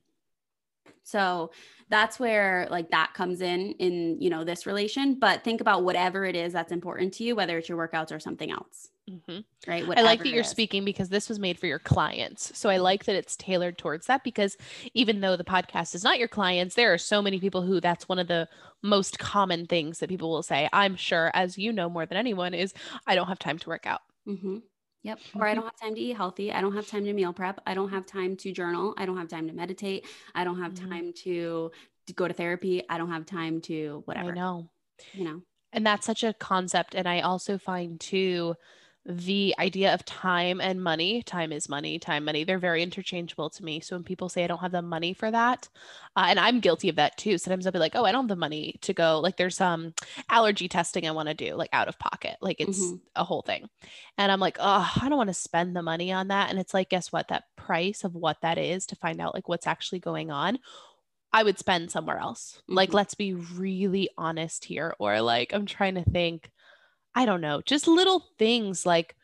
So 1.05 1.51
that's 1.91 2.19
where 2.19 2.67
like 2.71 2.91
that 2.91 3.13
comes 3.15 3.41
in 3.41 3.73
in 3.73 4.21
you 4.21 4.31
know 4.31 4.45
this 4.45 4.67
relation 4.67 5.15
but 5.19 5.45
think 5.45 5.61
about 5.61 5.85
whatever 5.85 6.25
it 6.25 6.35
is 6.35 6.53
that's 6.53 6.73
important 6.73 7.13
to 7.13 7.25
you 7.25 7.37
whether 7.37 7.59
it's 7.59 7.69
your 7.69 7.79
workouts 7.79 8.11
or 8.11 8.19
something 8.19 8.51
else 8.51 8.91
mm-hmm. 9.09 9.41
right 9.69 9.87
whatever 9.87 10.07
i 10.07 10.11
like 10.11 10.21
that 10.21 10.31
you're 10.31 10.41
is. 10.41 10.49
speaking 10.49 10.85
because 10.85 11.09
this 11.09 11.29
was 11.29 11.39
made 11.39 11.59
for 11.59 11.67
your 11.67 11.79
clients 11.79 12.57
so 12.59 12.69
i 12.71 12.77
like 12.77 13.05
that 13.05 13.15
it's 13.15 13.37
tailored 13.37 13.77
towards 13.77 14.07
that 14.07 14.25
because 14.25 14.57
even 14.95 15.21
though 15.21 15.37
the 15.37 15.45
podcast 15.45 15.95
is 15.95 16.05
not 16.05 16.19
your 16.19 16.29
clients 16.29 16.75
there 16.75 16.93
are 16.93 16.99
so 16.99 17.21
many 17.21 17.39
people 17.39 17.63
who 17.63 17.81
that's 17.81 18.09
one 18.09 18.19
of 18.19 18.29
the 18.29 18.49
most 18.83 19.19
common 19.19 19.67
things 19.67 19.99
that 19.99 20.09
people 20.09 20.31
will 20.31 20.43
say 20.43 20.69
i'm 20.73 20.97
sure 20.97 21.31
as 21.35 21.59
you 21.59 21.73
know 21.73 21.89
more 21.89 22.07
than 22.07 22.19
anyone 22.19 22.55
is 22.55 22.73
i 23.07 23.15
don't 23.15 23.29
have 23.29 23.39
time 23.39 23.59
to 23.59 23.69
work 23.69 23.87
out 23.87 24.01
mm-hmm. 24.27 24.59
Yep. 25.05 25.19
Or 25.37 25.47
I 25.47 25.51
mm-hmm. 25.51 25.61
don't 25.61 25.65
have 25.67 25.81
time 25.81 25.95
to 25.95 26.01
eat 26.01 26.17
healthy. 26.17 26.51
I 26.51 26.61
don't 26.61 26.75
have 26.75 26.89
time 26.89 27.05
to 27.05 27.13
meal 27.13 27.33
prep. 27.33 27.61
I 27.67 27.75
don't 27.75 27.91
have 27.91 28.07
time 28.07 28.37
to 28.39 28.53
journal. 28.53 28.95
I 28.97 29.07
don't 29.07 29.19
have 29.19 29.29
time 29.29 29.47
to 29.49 29.53
meditate. 29.53 30.07
I 30.35 30.45
don't 30.45 30.61
have 30.61 30.73
mm-hmm. 30.73 30.91
time 30.91 31.13
to, 31.25 31.71
to 32.07 32.13
go 32.15 32.27
to 32.27 32.35
therapy. 32.35 32.83
I 32.89 32.99
don't 32.99 33.11
have 33.11 33.27
time 33.27 33.61
to 33.63 34.03
whatever. 34.07 34.33
I 34.33 34.35
know. 34.35 34.71
You 35.13 35.25
know. 35.25 35.43
And 35.73 35.87
that's 35.87 36.07
such 36.07 36.25
a 36.25 36.33
concept. 36.33 36.95
And 36.95 37.07
I 37.07 37.21
also 37.21 37.59
find 37.59 38.01
too, 38.01 38.55
the 39.07 39.55
idea 39.59 39.93
of 39.93 40.05
time 40.07 40.63
and 40.63 40.83
money 40.83 41.23
time 41.23 41.53
is 41.53 41.69
money 41.69 41.99
time 41.99 42.25
money 42.25 42.43
they're 42.43 42.59
very 42.59 42.83
interchangeable 42.83 43.51
to 43.51 43.63
me 43.63 43.79
so 43.79 43.95
when 43.95 44.03
people 44.03 44.31
say 44.31 44.45
i 44.45 44.47
don't 44.47 44.61
have 44.61 44.73
the 44.73 44.81
money 44.81 45.13
for 45.13 45.31
that 45.31 45.69
uh, 46.17 46.25
and 46.29 46.41
i'm 46.41 46.59
guilty 46.59 46.89
of 46.89 46.97
that 46.97 47.17
too 47.19 47.37
sometimes 47.37 47.67
i'll 47.67 47.73
be 47.73 47.79
like 47.79 47.95
oh 47.95 48.05
i 48.05 48.13
don't 48.13 48.25
have 48.25 48.29
the 48.29 48.37
money 48.37 48.77
to 48.81 48.95
go 48.95 49.21
like 49.21 49.37
there's 49.37 49.57
some 49.57 49.93
allergy 50.31 50.69
testing 50.69 51.07
i 51.07 51.11
want 51.11 51.29
to 51.29 51.35
do 51.35 51.55
like 51.55 51.69
out 51.73 51.89
of 51.89 51.99
pocket 51.99 52.37
like 52.41 52.57
it's 52.61 52.81
mm-hmm. 52.81 52.97
a 53.17 53.25
whole 53.25 53.43
thing 53.43 53.69
and 54.17 54.33
i'm 54.33 54.41
like 54.41 54.57
oh 54.59 54.93
i 55.03 55.09
don't 55.09 55.19
want 55.19 55.29
to 55.29 55.35
spend 55.35 55.77
the 55.77 55.83
money 55.83 56.11
on 56.11 56.29
that 56.29 56.49
and 56.49 56.59
it's 56.59 56.73
like 56.73 56.89
guess 56.89 57.13
what 57.13 57.29
that 57.29 57.45
price 57.57 58.05
of 58.05 58.15
what 58.15 58.41
that 58.41 58.57
is 58.57 58.87
to 58.87 58.97
find 58.97 59.21
out 59.21 59.35
like 59.35 59.49
what's 59.49 59.67
actually 59.67 59.99
going 59.99 60.31
on 60.31 60.59
I 61.37 61.43
would 61.43 61.59
spend 61.59 61.91
somewhere 61.91 62.19
else. 62.19 62.59
Mm-hmm. 62.63 62.75
Like, 62.75 62.95
let's 62.95 63.15
be 63.15 63.35
really 63.35 64.09
honest 64.17 64.65
here. 64.65 64.95
Or, 65.01 65.21
like, 65.21 65.53
I'm 65.53 65.67
trying 65.67 65.97
to 65.97 66.05
think 66.05 66.49
I 67.15 67.27
don't 67.27 67.41
know, 67.41 67.63
just 67.65 67.87
little 67.87 68.25
things 68.39 68.85
like 68.85 69.17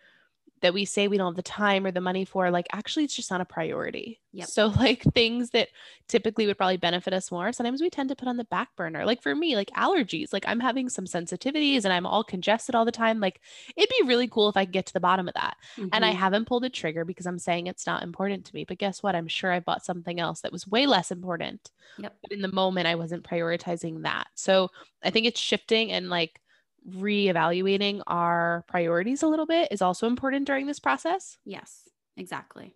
that 0.61 0.75
we 0.75 0.85
say 0.85 1.09
we 1.09 1.17
don't 1.17 1.33
have 1.33 1.37
the 1.37 1.43
time 1.43 1.87
or 1.87 1.91
the 1.91 2.01
money 2.01 2.25
for, 2.25 2.51
like 2.51 2.67
actually 2.73 3.05
it's 3.05 3.17
just 3.17 3.31
not 3.31 3.41
a 3.41 3.47
priority. 3.47 4.21
Yep. 4.33 4.49
So 4.49 4.67
like 4.69 5.03
things 5.15 5.51
that 5.51 5.69
typically 6.07 6.47
would 6.47 6.59
probably 6.59 6.77
benefit 6.77 7.13
us 7.13 7.31
more, 7.33 7.53
sometimes 7.53 7.81
we 7.81 7.91
tend 7.91 8.11
to 8.11 8.17
put 8.17 8.29
on 8.29 8.37
the 8.37 8.45
back 8.45 8.69
burner. 8.77 9.05
Like 9.05 9.23
for 9.23 9.35
me, 9.35 9.57
like 9.57 9.71
allergies, 9.71 10.33
like 10.33 10.45
I'm 10.47 10.61
having 10.61 10.89
some 10.89 11.07
sensitivities 11.07 11.85
and 11.85 11.93
I'm 11.93 12.07
all 12.07 12.23
congested 12.23 12.75
all 12.75 12.85
the 12.85 12.93
time. 12.93 13.21
Like 13.21 13.41
it'd 13.77 13.91
be 14.01 14.07
really 14.07 14.29
cool 14.29 14.49
if 14.49 14.57
I 14.57 14.65
could 14.65 14.73
get 14.73 14.87
to 14.87 14.93
the 14.93 15.01
bottom 15.01 15.29
of 15.29 15.35
that. 15.35 15.57
Mm-hmm. 15.77 15.89
And 15.93 16.05
I 16.05 16.11
mm-hmm. 16.11 16.19
haven't 16.19 16.47
pulled 16.47 16.65
a 16.65 16.71
trigger 16.71 17.05
because 17.05 17.27
I'm 17.27 17.39
saying 17.39 17.67
it's 17.67 17.87
not 17.87 18.03
important 18.03 18.45
to 18.47 18.55
me. 18.55 18.65
But 18.65 18.79
guess 18.79 19.03
what? 19.03 19.15
I'm 19.15 19.29
sure 19.29 19.51
I 19.51 19.61
bought 19.61 19.85
something 19.85 20.21
else 20.21 20.43
that 20.43 20.53
was 20.53 20.69
way 20.69 20.87
less 20.87 21.11
important. 21.11 21.71
Yep. 21.99 22.17
But 22.23 22.33
in 22.33 22.43
the 22.43 22.53
moment 22.53 22.87
I 22.87 22.97
wasn't 22.97 23.25
prioritizing 23.25 24.03
that. 24.03 24.27
So 24.35 24.69
I 25.03 25.11
think 25.11 25.27
it's 25.27 25.41
shifting 25.41 25.91
and 25.91 26.11
like 26.11 26.41
reevaluating 26.89 28.03
our 28.07 28.65
priorities 28.69 29.23
a 29.23 29.27
little 29.27 29.47
bit 29.47 29.69
is 29.71 29.83
also 29.83 30.07
important 30.07 30.47
during 30.47 30.67
this 30.67 30.79
process. 30.79 31.39
Yes, 31.45 31.89
exactly. 32.17 32.75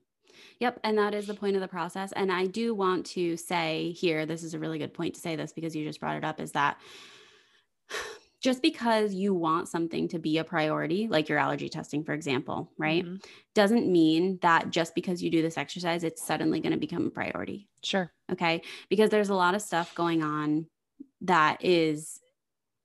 Yep. 0.61 0.81
And 0.85 0.99
that 0.99 1.15
is 1.15 1.27
the 1.27 1.35
point 1.35 1.57
of 1.57 1.63
the 1.63 1.69
process. 1.69 2.13
And 2.13 2.31
I 2.31 2.47
do 2.47 2.75
want 2.75 3.07
to 3.07 3.37
say 3.37 3.93
here, 3.93 4.27
this 4.27 4.43
is 4.43 4.55
a 4.55 4.59
really 4.59 4.79
good 4.79 4.95
point 4.95 5.15
to 5.15 5.21
say 5.21 5.37
this 5.37 5.53
because 5.53 5.75
you 5.75 5.85
just 5.85 6.01
brought 6.01 6.17
it 6.17 6.25
up 6.25 6.41
is 6.41 6.53
that 6.53 6.79
just 8.41 8.61
because 8.61 9.15
you 9.15 9.33
want 9.33 9.69
something 9.69 10.07
to 10.09 10.19
be 10.19 10.37
a 10.39 10.45
priority, 10.45 11.09
like 11.09 11.29
your 11.29 11.39
allergy 11.39 11.69
testing, 11.69 12.05
for 12.05 12.13
example, 12.13 12.71
right, 12.77 13.05
mm-hmm. 13.05 13.17
doesn't 13.55 13.91
mean 13.91 14.39
that 14.43 14.71
just 14.71 14.95
because 14.95 15.23
you 15.23 15.31
do 15.31 15.41
this 15.41 15.57
exercise, 15.57 16.05
it's 16.05 16.23
suddenly 16.23 16.61
going 16.61 16.73
to 16.73 16.79
become 16.79 17.07
a 17.07 17.11
priority. 17.11 17.69
Sure. 17.83 18.13
Okay. 18.31 18.61
Because 18.91 19.09
there's 19.11 19.31
a 19.31 19.35
lot 19.35 19.55
of 19.55 19.63
stuff 19.63 19.95
going 19.95 20.23
on 20.23 20.67
that 21.23 21.65
is 21.65 22.21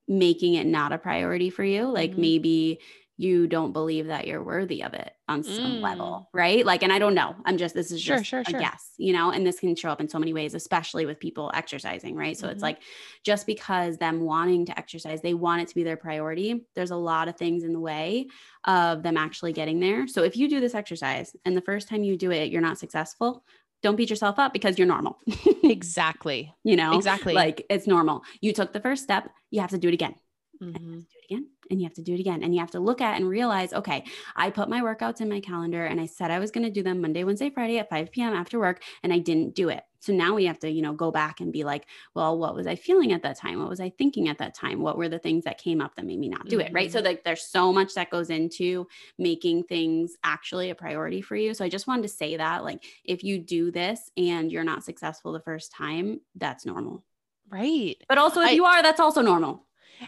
making 0.09 0.55
it 0.55 0.67
not 0.67 0.91
a 0.91 0.97
priority 0.97 1.49
for 1.49 1.63
you. 1.63 1.83
Like 1.83 2.11
mm-hmm. 2.11 2.21
maybe 2.21 2.79
you 3.19 3.47
don't 3.47 3.73
believe 3.73 4.07
that 4.07 4.27
you're 4.27 4.41
worthy 4.41 4.81
of 4.81 4.93
it 4.93 5.11
on 5.27 5.43
some 5.43 5.73
mm. 5.73 5.81
level, 5.81 6.29
right? 6.33 6.65
Like, 6.65 6.83
and 6.83 6.93
I 6.93 6.99
don't 6.99 7.13
know. 7.13 7.35
I'm 7.43 7.57
just, 7.57 7.75
this 7.75 7.91
is 7.91 8.01
sure, 8.01 8.15
just 8.15 8.29
sure, 8.29 8.39
a 8.39 8.49
sure. 8.49 8.59
guess, 8.61 8.93
you 8.97 9.11
know, 9.11 9.31
and 9.31 9.45
this 9.45 9.59
can 9.59 9.75
show 9.75 9.89
up 9.89 9.99
in 9.99 10.07
so 10.07 10.19
many 10.19 10.31
ways, 10.31 10.53
especially 10.53 11.05
with 11.05 11.19
people 11.19 11.51
exercising, 11.53 12.15
right? 12.15 12.37
So 12.37 12.45
mm-hmm. 12.45 12.53
it's 12.53 12.63
like 12.63 12.81
just 13.25 13.45
because 13.45 13.97
them 13.97 14.21
wanting 14.21 14.65
to 14.67 14.79
exercise, 14.79 15.21
they 15.21 15.33
want 15.33 15.63
it 15.63 15.67
to 15.67 15.75
be 15.75 15.83
their 15.83 15.97
priority. 15.97 16.65
There's 16.75 16.91
a 16.91 16.95
lot 16.95 17.27
of 17.27 17.35
things 17.35 17.65
in 17.65 17.73
the 17.73 17.79
way 17.81 18.27
of 18.63 19.03
them 19.03 19.17
actually 19.17 19.51
getting 19.51 19.81
there. 19.81 20.07
So 20.07 20.23
if 20.23 20.37
you 20.37 20.47
do 20.47 20.61
this 20.61 20.73
exercise 20.73 21.35
and 21.43 21.57
the 21.57 21.61
first 21.61 21.89
time 21.89 22.05
you 22.05 22.15
do 22.15 22.31
it, 22.31 22.51
you're 22.51 22.61
not 22.61 22.77
successful, 22.77 23.43
don't 23.81 23.95
beat 23.95 24.09
yourself 24.09 24.39
up 24.39 24.53
because 24.53 24.77
you're 24.77 24.87
normal. 24.87 25.17
exactly. 25.63 26.53
You 26.63 26.75
know, 26.75 26.95
exactly. 26.95 27.33
Like 27.33 27.65
it's 27.69 27.87
normal. 27.87 28.23
You 28.41 28.53
took 28.53 28.73
the 28.73 28.79
first 28.79 29.03
step, 29.03 29.29
you 29.51 29.61
have 29.61 29.69
to 29.71 29.77
do 29.77 29.87
it 29.87 29.93
again. 29.93 30.15
Mm-hmm. 30.61 30.99
do 30.99 31.05
it 31.23 31.33
again 31.33 31.47
and 31.69 31.79
you 31.79 31.85
have 31.85 31.93
to 31.95 32.01
do 32.01 32.13
it 32.13 32.19
again. 32.19 32.43
And 32.43 32.53
you 32.53 32.59
have 32.59 32.71
to 32.71 32.79
look 32.79 33.01
at 33.01 33.17
and 33.17 33.29
realize, 33.29 33.73
okay, 33.73 34.03
I 34.35 34.49
put 34.49 34.69
my 34.69 34.81
workouts 34.81 35.21
in 35.21 35.29
my 35.29 35.39
calendar 35.39 35.85
and 35.85 35.99
I 35.99 36.05
said 36.05 36.31
I 36.31 36.39
was 36.39 36.51
going 36.51 36.65
to 36.65 36.71
do 36.71 36.83
them 36.83 37.01
Monday, 37.01 37.23
Wednesday, 37.23 37.49
Friday 37.49 37.79
at 37.79 37.89
5 37.89 38.11
p.m. 38.11 38.33
after 38.33 38.59
work, 38.59 38.81
and 39.03 39.13
I 39.13 39.19
didn't 39.19 39.55
do 39.55 39.69
it. 39.69 39.83
So 40.01 40.13
now 40.13 40.33
we 40.33 40.45
have 40.45 40.59
to, 40.59 40.69
you 40.69 40.81
know, 40.81 40.93
go 40.93 41.11
back 41.11 41.41
and 41.41 41.51
be 41.51 41.63
like, 41.63 41.85
well, 42.15 42.37
what 42.37 42.55
was 42.55 42.67
I 42.67 42.75
feeling 42.75 43.11
at 43.11 43.23
that 43.23 43.37
time? 43.37 43.59
What 43.59 43.69
was 43.69 43.81
I 43.81 43.89
thinking 43.89 44.29
at 44.29 44.37
that 44.37 44.55
time? 44.55 44.81
What 44.81 44.97
were 44.97 45.09
the 45.09 45.19
things 45.19 45.43
that 45.43 45.57
came 45.57 45.81
up 45.81 45.95
that 45.95 46.05
made 46.05 46.19
me 46.19 46.29
not 46.29 46.47
do 46.47 46.57
mm-hmm. 46.57 46.67
it? 46.67 46.73
Right. 46.73 46.91
So 46.91 47.01
like 47.01 47.23
there's 47.23 47.43
so 47.43 47.73
much 47.73 47.93
that 47.95 48.09
goes 48.09 48.29
into 48.29 48.87
making 49.17 49.63
things 49.63 50.13
actually 50.23 50.69
a 50.69 50.75
priority 50.75 51.21
for 51.21 51.35
you. 51.35 51.53
So 51.53 51.65
I 51.65 51.69
just 51.69 51.87
wanted 51.87 52.03
to 52.03 52.09
say 52.09 52.37
that 52.37 52.63
like 52.63 52.83
if 53.03 53.23
you 53.23 53.39
do 53.39 53.71
this 53.71 54.09
and 54.15 54.51
you're 54.51 54.63
not 54.63 54.85
successful 54.85 55.33
the 55.33 55.41
first 55.41 55.73
time, 55.73 56.21
that's 56.35 56.65
normal. 56.65 57.03
Right. 57.49 57.97
But 58.07 58.17
also 58.17 58.41
if 58.41 58.49
I, 58.49 58.51
you 58.51 58.65
are, 58.65 58.81
that's 58.81 58.99
also 58.99 59.21
normal. 59.21 59.65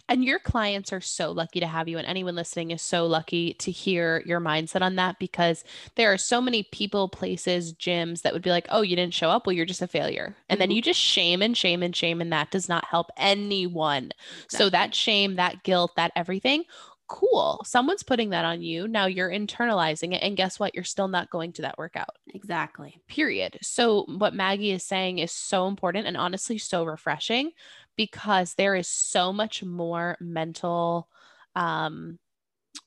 And 0.07 0.23
your 0.23 0.39
clients 0.39 0.93
are 0.93 1.01
so 1.01 1.31
lucky 1.31 1.59
to 1.59 1.67
have 1.67 1.87
you, 1.87 1.97
and 1.97 2.07
anyone 2.07 2.35
listening 2.35 2.71
is 2.71 2.81
so 2.81 3.05
lucky 3.05 3.53
to 3.55 3.71
hear 3.71 4.23
your 4.25 4.39
mindset 4.39 4.81
on 4.81 4.95
that 4.95 5.19
because 5.19 5.63
there 5.95 6.11
are 6.11 6.17
so 6.17 6.41
many 6.41 6.63
people, 6.63 7.09
places, 7.09 7.73
gyms 7.73 8.21
that 8.21 8.33
would 8.33 8.41
be 8.41 8.49
like, 8.49 8.67
oh, 8.69 8.81
you 8.81 8.95
didn't 8.95 9.13
show 9.13 9.29
up. 9.29 9.45
Well, 9.45 9.53
you're 9.53 9.65
just 9.65 9.81
a 9.81 9.87
failure. 9.87 10.35
And 10.49 10.57
mm-hmm. 10.57 10.59
then 10.59 10.71
you 10.71 10.81
just 10.81 10.99
shame 10.99 11.41
and 11.41 11.55
shame 11.55 11.83
and 11.83 11.95
shame, 11.95 12.21
and 12.21 12.31
that 12.31 12.51
does 12.51 12.69
not 12.69 12.85
help 12.85 13.11
anyone. 13.17 14.11
So 14.49 14.69
that 14.69 14.95
shame, 14.95 15.35
that 15.35 15.63
guilt, 15.63 15.91
that 15.95 16.11
everything 16.15 16.65
cool. 17.11 17.61
Someone's 17.65 18.03
putting 18.03 18.29
that 18.29 18.45
on 18.45 18.61
you. 18.61 18.87
Now 18.87 19.05
you're 19.05 19.29
internalizing 19.29 20.13
it. 20.13 20.23
And 20.23 20.37
guess 20.37 20.57
what? 20.57 20.73
You're 20.73 20.85
still 20.85 21.09
not 21.09 21.29
going 21.29 21.51
to 21.53 21.61
that 21.63 21.77
workout. 21.77 22.15
Exactly. 22.33 23.01
Period. 23.09 23.59
So, 23.61 24.05
what 24.07 24.33
Maggie 24.33 24.71
is 24.71 24.85
saying 24.85 25.19
is 25.19 25.33
so 25.33 25.67
important 25.67 26.07
and 26.07 26.15
honestly 26.15 26.57
so 26.57 26.85
refreshing 26.85 27.51
because 27.95 28.53
there 28.55 28.75
is 28.75 28.87
so 28.87 29.33
much 29.33 29.63
more 29.63 30.17
mental 30.19 31.07
um 31.55 32.17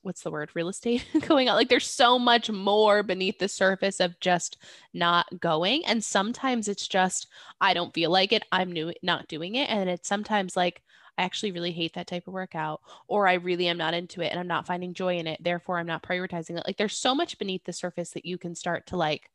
what's 0.01 0.21
the 0.21 0.31
word? 0.31 0.49
Real 0.53 0.69
estate 0.69 1.05
going 1.27 1.49
on. 1.49 1.55
Like 1.55 1.69
there's 1.69 1.87
so 1.87 2.17
much 2.19 2.49
more 2.49 3.03
beneath 3.03 3.39
the 3.39 3.47
surface 3.47 3.99
of 3.99 4.19
just 4.19 4.57
not 4.93 5.25
going. 5.39 5.85
And 5.85 6.03
sometimes 6.03 6.67
it's 6.67 6.87
just 6.87 7.27
i 7.61 7.73
don't 7.73 7.93
feel 7.93 8.11
like 8.11 8.33
it. 8.33 8.43
I'm 8.51 8.71
new 8.71 8.93
not 9.03 9.27
doing 9.27 9.55
it. 9.55 9.69
And 9.69 9.89
it's 9.89 10.07
sometimes 10.07 10.55
like 10.55 10.81
i 11.17 11.23
actually 11.23 11.51
really 11.51 11.71
hate 11.71 11.93
that 11.95 12.07
type 12.07 12.27
of 12.27 12.33
workout 12.33 12.81
or 13.07 13.27
i 13.27 13.33
really 13.35 13.67
am 13.67 13.77
not 13.77 13.93
into 13.93 14.21
it 14.21 14.31
and 14.31 14.39
i'm 14.39 14.47
not 14.47 14.67
finding 14.67 14.93
joy 14.93 15.17
in 15.17 15.27
it. 15.27 15.43
Therefore 15.43 15.79
i'm 15.79 15.87
not 15.87 16.03
prioritizing 16.03 16.57
it. 16.57 16.63
Like 16.65 16.77
there's 16.77 16.97
so 16.97 17.15
much 17.15 17.37
beneath 17.39 17.63
the 17.65 17.73
surface 17.73 18.11
that 18.11 18.25
you 18.25 18.37
can 18.37 18.55
start 18.55 18.87
to 18.87 18.97
like 18.97 19.29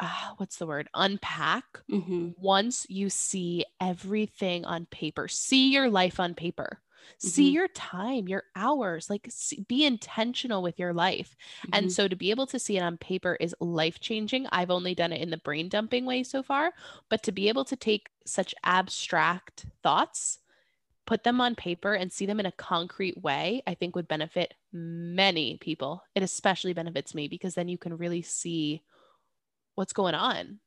uh, 0.00 0.32
what's 0.36 0.56
the 0.56 0.66
word 0.66 0.88
unpack 0.94 1.64
mm-hmm. 1.90 2.30
once 2.38 2.86
you 2.88 3.08
see 3.08 3.64
everything 3.80 4.64
on 4.64 4.86
paper 4.86 5.28
see 5.28 5.70
your 5.70 5.88
life 5.88 6.20
on 6.20 6.34
paper 6.34 6.80
mm-hmm. 6.80 7.28
see 7.28 7.50
your 7.50 7.68
time 7.68 8.28
your 8.28 8.44
hours 8.54 9.08
like 9.08 9.26
see, 9.30 9.64
be 9.68 9.84
intentional 9.84 10.62
with 10.62 10.78
your 10.78 10.92
life 10.92 11.34
mm-hmm. 11.60 11.70
and 11.74 11.92
so 11.92 12.08
to 12.08 12.16
be 12.16 12.30
able 12.30 12.46
to 12.46 12.58
see 12.58 12.76
it 12.76 12.82
on 12.82 12.96
paper 12.98 13.36
is 13.40 13.54
life 13.60 14.00
changing 14.00 14.46
i've 14.52 14.70
only 14.70 14.94
done 14.94 15.12
it 15.12 15.20
in 15.22 15.30
the 15.30 15.38
brain 15.38 15.68
dumping 15.68 16.04
way 16.04 16.22
so 16.22 16.42
far 16.42 16.72
but 17.08 17.22
to 17.22 17.32
be 17.32 17.48
able 17.48 17.64
to 17.64 17.76
take 17.76 18.08
such 18.24 18.54
abstract 18.64 19.66
thoughts 19.82 20.38
put 21.06 21.22
them 21.22 21.40
on 21.40 21.54
paper 21.54 21.94
and 21.94 22.12
see 22.12 22.26
them 22.26 22.40
in 22.40 22.46
a 22.46 22.52
concrete 22.52 23.22
way, 23.22 23.62
I 23.66 23.74
think 23.74 23.94
would 23.94 24.08
benefit 24.08 24.54
many 24.72 25.56
people. 25.58 26.02
It 26.14 26.22
especially 26.22 26.72
benefits 26.72 27.14
me 27.14 27.28
because 27.28 27.54
then 27.54 27.68
you 27.68 27.78
can 27.78 27.96
really 27.96 28.22
see 28.22 28.82
what's 29.76 29.92
going 29.92 30.14
on. 30.14 30.58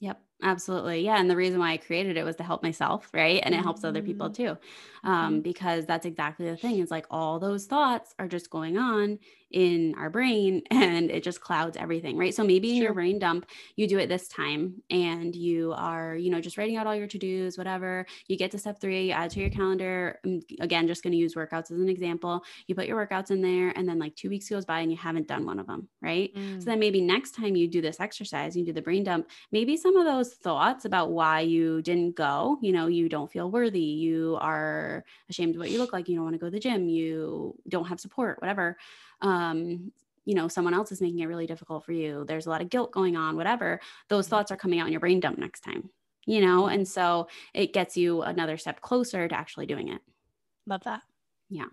Yep, 0.00 0.20
absolutely. 0.42 1.00
Yeah. 1.04 1.18
And 1.18 1.30
the 1.30 1.36
reason 1.36 1.58
why 1.58 1.72
I 1.72 1.76
created 1.76 2.16
it 2.16 2.24
was 2.24 2.36
to 2.36 2.42
help 2.42 2.62
myself, 2.62 3.08
right? 3.12 3.40
And 3.42 3.54
it 3.54 3.58
mm-hmm. 3.58 3.64
helps 3.64 3.84
other 3.84 4.02
people 4.02 4.30
mm-hmm. 4.30 4.42
too. 4.42 4.58
Um, 5.04 5.34
mm-hmm. 5.34 5.40
Because 5.40 5.86
that's 5.86 6.06
exactly 6.06 6.46
the 6.46 6.56
thing. 6.56 6.78
It's 6.78 6.90
like 6.90 7.06
all 7.10 7.38
those 7.38 7.66
thoughts 7.66 8.14
are 8.18 8.28
just 8.28 8.50
going 8.50 8.78
on 8.78 9.18
in 9.52 9.94
our 9.98 10.10
brain 10.10 10.62
and 10.70 11.10
it 11.10 11.22
just 11.22 11.40
clouds 11.40 11.76
everything, 11.76 12.16
right? 12.16 12.34
So 12.34 12.44
maybe 12.44 12.70
in 12.70 12.82
your 12.82 12.94
brain 12.94 13.18
dump, 13.18 13.46
you 13.76 13.86
do 13.86 13.98
it 13.98 14.08
this 14.08 14.28
time 14.28 14.82
and 14.90 15.34
you 15.34 15.72
are, 15.76 16.16
you 16.16 16.30
know, 16.30 16.40
just 16.40 16.58
writing 16.58 16.76
out 16.76 16.86
all 16.86 16.94
your 16.94 17.06
to 17.06 17.18
dos, 17.18 17.58
whatever. 17.58 18.06
You 18.28 18.36
get 18.36 18.50
to 18.52 18.58
step 18.58 18.80
three, 18.80 19.06
you 19.06 19.12
add 19.12 19.30
to 19.32 19.40
your 19.40 19.50
calendar. 19.50 20.18
I'm, 20.24 20.40
again, 20.60 20.86
just 20.88 21.02
going 21.02 21.12
to 21.12 21.18
use 21.18 21.34
workouts 21.34 21.70
as 21.70 21.78
an 21.78 21.88
example. 21.88 22.42
You 22.66 22.74
put 22.74 22.86
your 22.86 23.06
workouts 23.06 23.30
in 23.30 23.42
there 23.42 23.72
and 23.76 23.88
then 23.88 23.98
like 23.98 24.16
two 24.16 24.28
weeks 24.28 24.48
goes 24.48 24.64
by 24.64 24.80
and 24.80 24.90
you 24.90 24.98
haven't 24.98 25.28
done 25.28 25.46
one 25.46 25.58
of 25.58 25.66
them, 25.66 25.88
right? 26.00 26.34
Mm. 26.34 26.60
So 26.60 26.66
then 26.66 26.78
maybe 26.80 27.00
next 27.00 27.32
time 27.32 27.56
you 27.56 27.68
do 27.68 27.80
this 27.80 28.00
exercise, 28.00 28.56
you 28.56 28.64
do 28.64 28.72
the 28.72 28.82
brain 28.82 29.04
dump, 29.04 29.28
maybe 29.50 29.76
some 29.76 29.96
of 29.96 30.06
those 30.06 30.31
thoughts 30.32 30.84
about 30.84 31.10
why 31.10 31.40
you 31.40 31.82
didn't 31.82 32.16
go, 32.16 32.58
you 32.60 32.72
know, 32.72 32.86
you 32.86 33.08
don't 33.08 33.30
feel 33.30 33.50
worthy, 33.50 33.80
you 33.80 34.38
are 34.40 35.04
ashamed 35.28 35.54
of 35.54 35.60
what 35.60 35.70
you 35.70 35.78
look 35.78 35.92
like, 35.92 36.08
you 36.08 36.16
don't 36.16 36.24
want 36.24 36.34
to 36.34 36.38
go 36.38 36.46
to 36.46 36.50
the 36.50 36.60
gym, 36.60 36.88
you 36.88 37.54
don't 37.68 37.86
have 37.86 38.00
support, 38.00 38.40
whatever 38.40 38.76
um, 39.20 39.92
you 40.24 40.34
know 40.34 40.46
someone 40.46 40.74
else 40.74 40.92
is 40.92 41.00
making 41.00 41.18
it 41.18 41.26
really 41.26 41.48
difficult 41.48 41.84
for 41.84 41.90
you 41.90 42.24
there's 42.28 42.46
a 42.46 42.50
lot 42.50 42.60
of 42.60 42.70
guilt 42.70 42.92
going 42.92 43.16
on 43.16 43.34
whatever 43.34 43.80
those 44.08 44.26
mm-hmm. 44.26 44.36
thoughts 44.36 44.52
are 44.52 44.56
coming 44.56 44.78
out 44.78 44.86
in 44.86 44.92
your 44.92 45.00
brain 45.00 45.18
dump 45.18 45.36
next 45.36 45.62
time 45.62 45.90
you 46.26 46.40
know 46.40 46.66
and 46.66 46.86
so 46.86 47.28
it 47.54 47.72
gets 47.72 47.96
you 47.96 48.22
another 48.22 48.56
step 48.56 48.80
closer 48.80 49.26
to 49.26 49.34
actually 49.34 49.66
doing 49.66 49.88
it. 49.88 50.00
Love 50.66 50.84
that. 50.84 51.02
Yeah. 51.50 51.66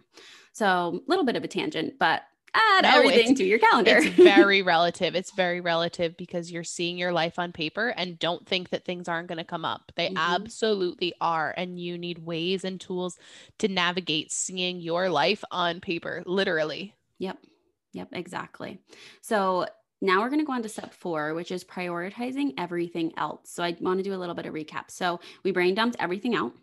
So 0.52 0.65
a 0.65 1.10
little 1.10 1.26
bit 1.26 1.36
of 1.36 1.43
a 1.43 1.48
tangent 1.48 1.93
but 2.00 2.24
add 2.53 2.83
no, 2.83 2.89
everything 2.89 3.35
to 3.35 3.43
your 3.43 3.59
calendar 3.59 3.97
it's 3.97 4.15
very 4.15 4.62
relative 4.62 5.15
it's 5.15 5.31
very 5.31 5.62
relative 5.62 6.17
because 6.17 6.51
you're 6.51 6.63
seeing 6.63 6.97
your 6.97 7.12
life 7.12 7.38
on 7.38 7.51
paper 7.51 7.89
and 7.89 8.19
don't 8.19 8.45
think 8.47 8.69
that 8.69 8.85
things 8.85 9.07
aren't 9.07 9.27
going 9.27 9.38
to 9.38 9.43
come 9.43 9.65
up 9.65 9.91
they 9.95 10.07
mm-hmm. 10.07 10.17
absolutely 10.17 11.13
are 11.21 11.53
and 11.57 11.79
you 11.79 11.97
need 11.97 12.25
ways 12.25 12.63
and 12.63 12.81
tools 12.81 13.17
to 13.57 13.67
navigate 13.67 14.31
seeing 14.31 14.79
your 14.79 15.09
life 15.09 15.43
on 15.51 15.79
paper 15.79 16.23
literally 16.25 16.93
Yep. 17.19 17.38
Yep, 17.93 18.09
exactly. 18.13 18.79
So 19.21 19.67
now 20.01 20.21
we're 20.21 20.29
going 20.29 20.39
to 20.39 20.45
go 20.45 20.53
on 20.53 20.63
to 20.63 20.69
step 20.69 20.93
four, 20.93 21.33
which 21.33 21.51
is 21.51 21.63
prioritizing 21.63 22.53
everything 22.57 23.12
else. 23.17 23.51
So 23.51 23.63
I 23.63 23.75
want 23.79 23.99
to 23.99 24.03
do 24.03 24.13
a 24.13 24.17
little 24.17 24.35
bit 24.35 24.45
of 24.45 24.53
recap. 24.53 24.89
So 24.89 25.19
we 25.43 25.51
brain 25.51 25.75
dumped 25.75 25.97
everything 25.99 26.35
out, 26.35 26.53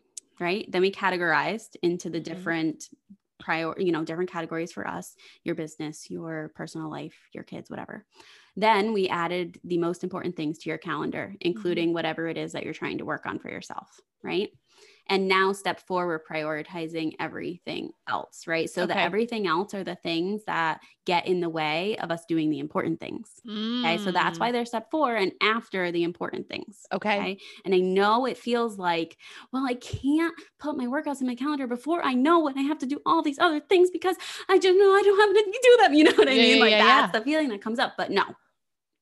right? 0.40 0.70
Then 0.70 0.82
we 0.82 0.90
categorized 0.90 1.76
into 1.82 2.10
the 2.10 2.18
mm-hmm. 2.18 2.34
different 2.34 2.88
prior, 3.38 3.78
you 3.78 3.92
know, 3.92 4.04
different 4.04 4.30
categories 4.30 4.72
for 4.72 4.86
us, 4.86 5.14
your 5.44 5.54
business, 5.54 6.10
your 6.10 6.52
personal 6.54 6.90
life, 6.90 7.14
your 7.32 7.44
kids, 7.44 7.70
whatever. 7.70 8.04
Then 8.56 8.92
we 8.92 9.08
added 9.08 9.60
the 9.64 9.78
most 9.78 10.02
important 10.02 10.36
things 10.36 10.58
to 10.58 10.68
your 10.68 10.78
calendar, 10.78 11.28
mm-hmm. 11.28 11.36
including 11.40 11.88
mm-hmm. 11.88 11.94
whatever 11.94 12.26
it 12.26 12.38
is 12.38 12.52
that 12.52 12.64
you're 12.64 12.74
trying 12.74 12.98
to 12.98 13.04
work 13.04 13.26
on 13.26 13.38
for 13.38 13.50
yourself, 13.50 14.00
right? 14.22 14.50
And 15.08 15.28
now, 15.28 15.52
step 15.52 15.80
four, 15.86 16.06
we're 16.06 16.22
prioritizing 16.22 17.12
everything 17.20 17.90
else, 18.08 18.46
right? 18.46 18.68
So, 18.68 18.82
okay. 18.82 18.94
the 18.94 19.00
everything 19.00 19.46
else 19.46 19.72
are 19.74 19.84
the 19.84 19.94
things 19.94 20.42
that 20.46 20.80
get 21.04 21.26
in 21.26 21.40
the 21.40 21.48
way 21.48 21.96
of 21.98 22.10
us 22.10 22.24
doing 22.26 22.50
the 22.50 22.58
important 22.58 22.98
things. 22.98 23.30
Mm. 23.46 23.80
Okay. 23.80 24.02
So, 24.02 24.10
that's 24.10 24.38
why 24.38 24.50
mm. 24.50 24.52
they're 24.52 24.66
step 24.66 24.90
four 24.90 25.14
and 25.14 25.32
after 25.40 25.92
the 25.92 26.02
important 26.02 26.48
things. 26.48 26.86
Okay. 26.92 27.18
okay. 27.18 27.38
And 27.64 27.74
I 27.74 27.78
know 27.78 28.26
it 28.26 28.36
feels 28.36 28.78
like, 28.78 29.16
well, 29.52 29.64
I 29.66 29.74
can't 29.74 30.34
put 30.58 30.76
my 30.76 30.86
workouts 30.86 31.20
in 31.20 31.26
my 31.26 31.36
calendar 31.36 31.66
before 31.66 32.02
I 32.02 32.14
know 32.14 32.40
when 32.40 32.58
I 32.58 32.62
have 32.62 32.78
to 32.78 32.86
do 32.86 33.00
all 33.06 33.22
these 33.22 33.38
other 33.38 33.60
things 33.60 33.90
because 33.90 34.16
I 34.48 34.58
just 34.58 34.78
know 34.78 34.94
I 34.94 35.02
don't 35.02 35.20
have 35.20 35.44
to 35.44 35.60
do 35.62 35.76
them. 35.82 35.86
You 35.96 36.04
know 36.04 36.12
what 36.12 36.28
I 36.28 36.32
yeah, 36.32 36.42
mean? 36.42 36.56
Yeah, 36.56 36.62
like, 36.62 36.70
yeah, 36.72 36.84
that's 36.84 37.12
the 37.12 37.24
feeling 37.24 37.48
that 37.48 37.62
comes 37.62 37.78
up. 37.78 37.94
But 37.96 38.10
no. 38.10 38.24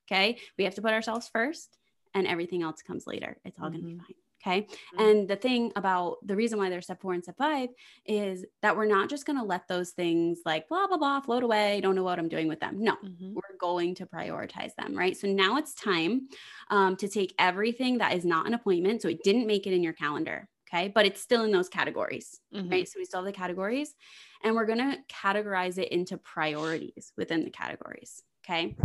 Okay. 0.07 0.39
We 0.57 0.65
have 0.65 0.77
to 0.77 0.83
put 0.83 0.93
ourselves 0.93 1.29
first 1.33 1.77
and 2.15 2.27
everything 2.27 2.63
else 2.63 2.83
comes 2.83 3.07
later. 3.07 3.37
It's 3.45 3.59
all 3.59 3.69
mm-hmm. 3.69 3.81
going 3.81 3.99
to 3.99 3.99
be 3.99 3.99
fine. 3.99 4.24
Okay. 4.47 4.63
Mm-hmm. 4.63 5.01
And 5.01 5.29
the 5.29 5.37
thing 5.37 5.73
about 5.75 6.17
the 6.27 6.37
reason 6.37 6.59
why 6.59 6.69
there's 6.69 6.85
step 6.85 7.01
four 7.01 7.15
and 7.15 7.23
step 7.23 7.37
five 7.39 7.71
is 8.05 8.45
that 8.61 8.77
we're 8.77 8.85
not 8.85 9.09
just 9.09 9.25
going 9.25 9.39
to 9.39 9.45
let 9.45 9.67
those 9.69 9.91
things 9.91 10.41
like 10.45 10.69
blah, 10.69 10.87
blah, 10.87 10.99
blah 10.99 11.21
float 11.21 11.43
away. 11.43 11.81
Don't 11.81 11.95
know 11.95 12.03
what 12.03 12.19
I'm 12.19 12.29
doing 12.29 12.49
with 12.49 12.61
them. 12.61 12.83
No, 12.83 12.97
mm-hmm. 12.97 13.33
we're 13.33 13.57
going 13.59 13.95
to 13.97 14.07
prioritize 14.07 14.75
them. 14.77 14.97
Right. 14.97 15.17
So 15.17 15.29
now 15.29 15.57
it's 15.57 15.75
time 15.75 16.29
um, 16.71 16.97
to 16.97 17.09
take 17.09 17.35
everything 17.39 17.99
that 17.99 18.15
is 18.15 18.25
not 18.25 18.47
an 18.47 18.55
appointment. 18.55 19.01
So 19.01 19.09
it 19.09 19.23
didn't 19.23 19.47
make 19.47 19.67
it 19.67 19.73
in 19.73 19.83
your 19.83 19.95
calendar. 19.95 20.49
Okay. 20.69 20.89
But 20.89 21.07
it's 21.07 21.23
still 21.23 21.45
in 21.45 21.51
those 21.51 21.69
categories. 21.69 22.41
Mm-hmm. 22.55 22.71
Right. 22.71 22.89
So 22.89 22.99
we 22.99 23.07
still 23.07 23.21
have 23.21 23.27
the 23.27 23.33
categories 23.33 23.95
and 24.43 24.55
we're 24.55 24.67
going 24.67 24.79
to 24.79 24.99
categorize 25.11 25.79
it 25.79 25.89
into 25.89 26.19
priorities 26.19 27.13
within 27.17 27.45
the 27.45 27.51
categories. 27.51 28.23
Okay. 28.45 28.77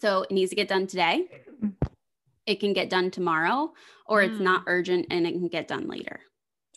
So 0.00 0.22
it 0.22 0.30
needs 0.30 0.50
to 0.50 0.56
get 0.56 0.68
done 0.68 0.86
today 0.86 1.28
it 2.46 2.60
can 2.60 2.72
get 2.72 2.90
done 2.90 3.10
tomorrow 3.10 3.72
or 4.06 4.20
mm. 4.20 4.30
it's 4.30 4.40
not 4.40 4.64
urgent 4.66 5.06
and 5.10 5.26
it 5.26 5.32
can 5.32 5.48
get 5.48 5.68
done 5.68 5.88
later. 5.88 6.20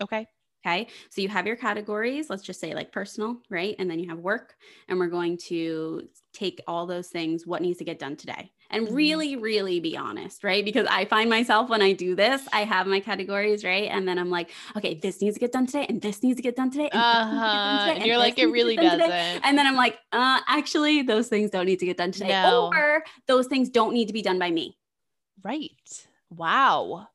Okay. 0.02 0.28
Okay. 0.66 0.88
So 1.12 1.22
you 1.22 1.30
have 1.30 1.46
your 1.46 1.56
categories, 1.56 2.28
let's 2.30 2.42
just 2.42 2.60
say 2.60 2.74
like 2.74 2.92
personal, 2.92 3.38
right? 3.52 3.76
And 3.78 3.90
then 3.90 4.00
you 4.00 4.10
have 4.10 4.18
work. 4.18 4.56
And 4.88 4.98
we're 4.98 5.08
going 5.08 5.38
to 5.50 6.08
take 6.34 6.60
all 6.68 6.88
those 6.88 7.10
things, 7.10 7.46
what 7.46 7.62
needs 7.62 7.78
to 7.78 7.84
get 7.84 8.00
done 8.00 8.16
today, 8.16 8.52
and 8.72 8.88
mm-hmm. 8.88 8.96
really, 8.96 9.36
really 9.36 9.80
be 9.80 9.96
honest, 9.96 10.44
right? 10.44 10.66
Because 10.66 10.88
I 10.90 11.06
find 11.06 11.30
myself 11.30 11.70
when 11.70 11.84
I 11.84 11.94
do 11.94 12.16
this, 12.16 12.42
I 12.52 12.64
have 12.64 12.88
my 12.88 13.00
categories, 13.00 13.64
right? 13.64 13.90
And 13.92 14.08
then 14.08 14.18
I'm 14.18 14.32
like, 14.32 14.50
okay, 14.76 14.96
this 14.96 15.22
needs 15.22 15.36
to 15.36 15.40
get 15.40 15.52
done 15.52 15.68
today, 15.68 15.86
and 15.88 16.02
this 16.02 16.24
needs 16.24 16.38
to 16.38 16.42
get 16.42 16.56
done 16.56 16.72
today. 16.72 16.90
And, 16.92 17.02
uh-huh. 17.02 17.92
and 17.92 18.06
you're 18.06 18.18
like, 18.18 18.40
it 18.40 18.48
really 18.48 18.76
doesn't. 18.76 19.00
Today. 19.00 19.40
And 19.44 19.58
then 19.58 19.68
I'm 19.68 19.76
like, 19.76 20.00
uh, 20.12 20.40
actually, 20.48 21.04
those 21.04 21.28
things 21.28 21.52
don't 21.52 21.68
need 21.68 21.80
to 21.80 21.86
get 21.86 21.98
done 21.98 22.12
today. 22.12 22.30
No. 22.30 22.72
Or 22.74 23.04
those 23.28 23.46
things 23.46 23.70
don't 23.70 23.94
need 23.94 24.08
to 24.08 24.14
be 24.14 24.24
done 24.24 24.40
by 24.40 24.50
me 24.50 24.78
Right. 25.44 26.08
Wow. 26.30 27.08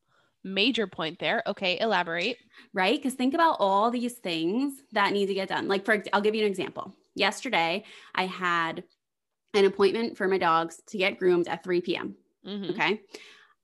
Major 0.42 0.86
point 0.86 1.18
there. 1.18 1.42
Okay, 1.46 1.78
elaborate. 1.80 2.38
Right? 2.72 2.98
Because 2.98 3.14
think 3.14 3.34
about 3.34 3.56
all 3.60 3.90
these 3.90 4.14
things 4.14 4.82
that 4.92 5.12
need 5.12 5.26
to 5.26 5.34
get 5.34 5.48
done. 5.48 5.68
Like, 5.68 5.84
for 5.84 6.02
I'll 6.12 6.20
give 6.20 6.34
you 6.34 6.44
an 6.44 6.50
example. 6.50 6.94
Yesterday, 7.14 7.84
I 8.14 8.26
had 8.26 8.84
an 9.54 9.64
appointment 9.64 10.16
for 10.16 10.28
my 10.28 10.38
dogs 10.38 10.80
to 10.88 10.98
get 10.98 11.18
groomed 11.18 11.48
at 11.48 11.64
3 11.64 11.80
p.m. 11.80 12.16
Mhm. 12.46 12.70
Okay. 12.70 13.00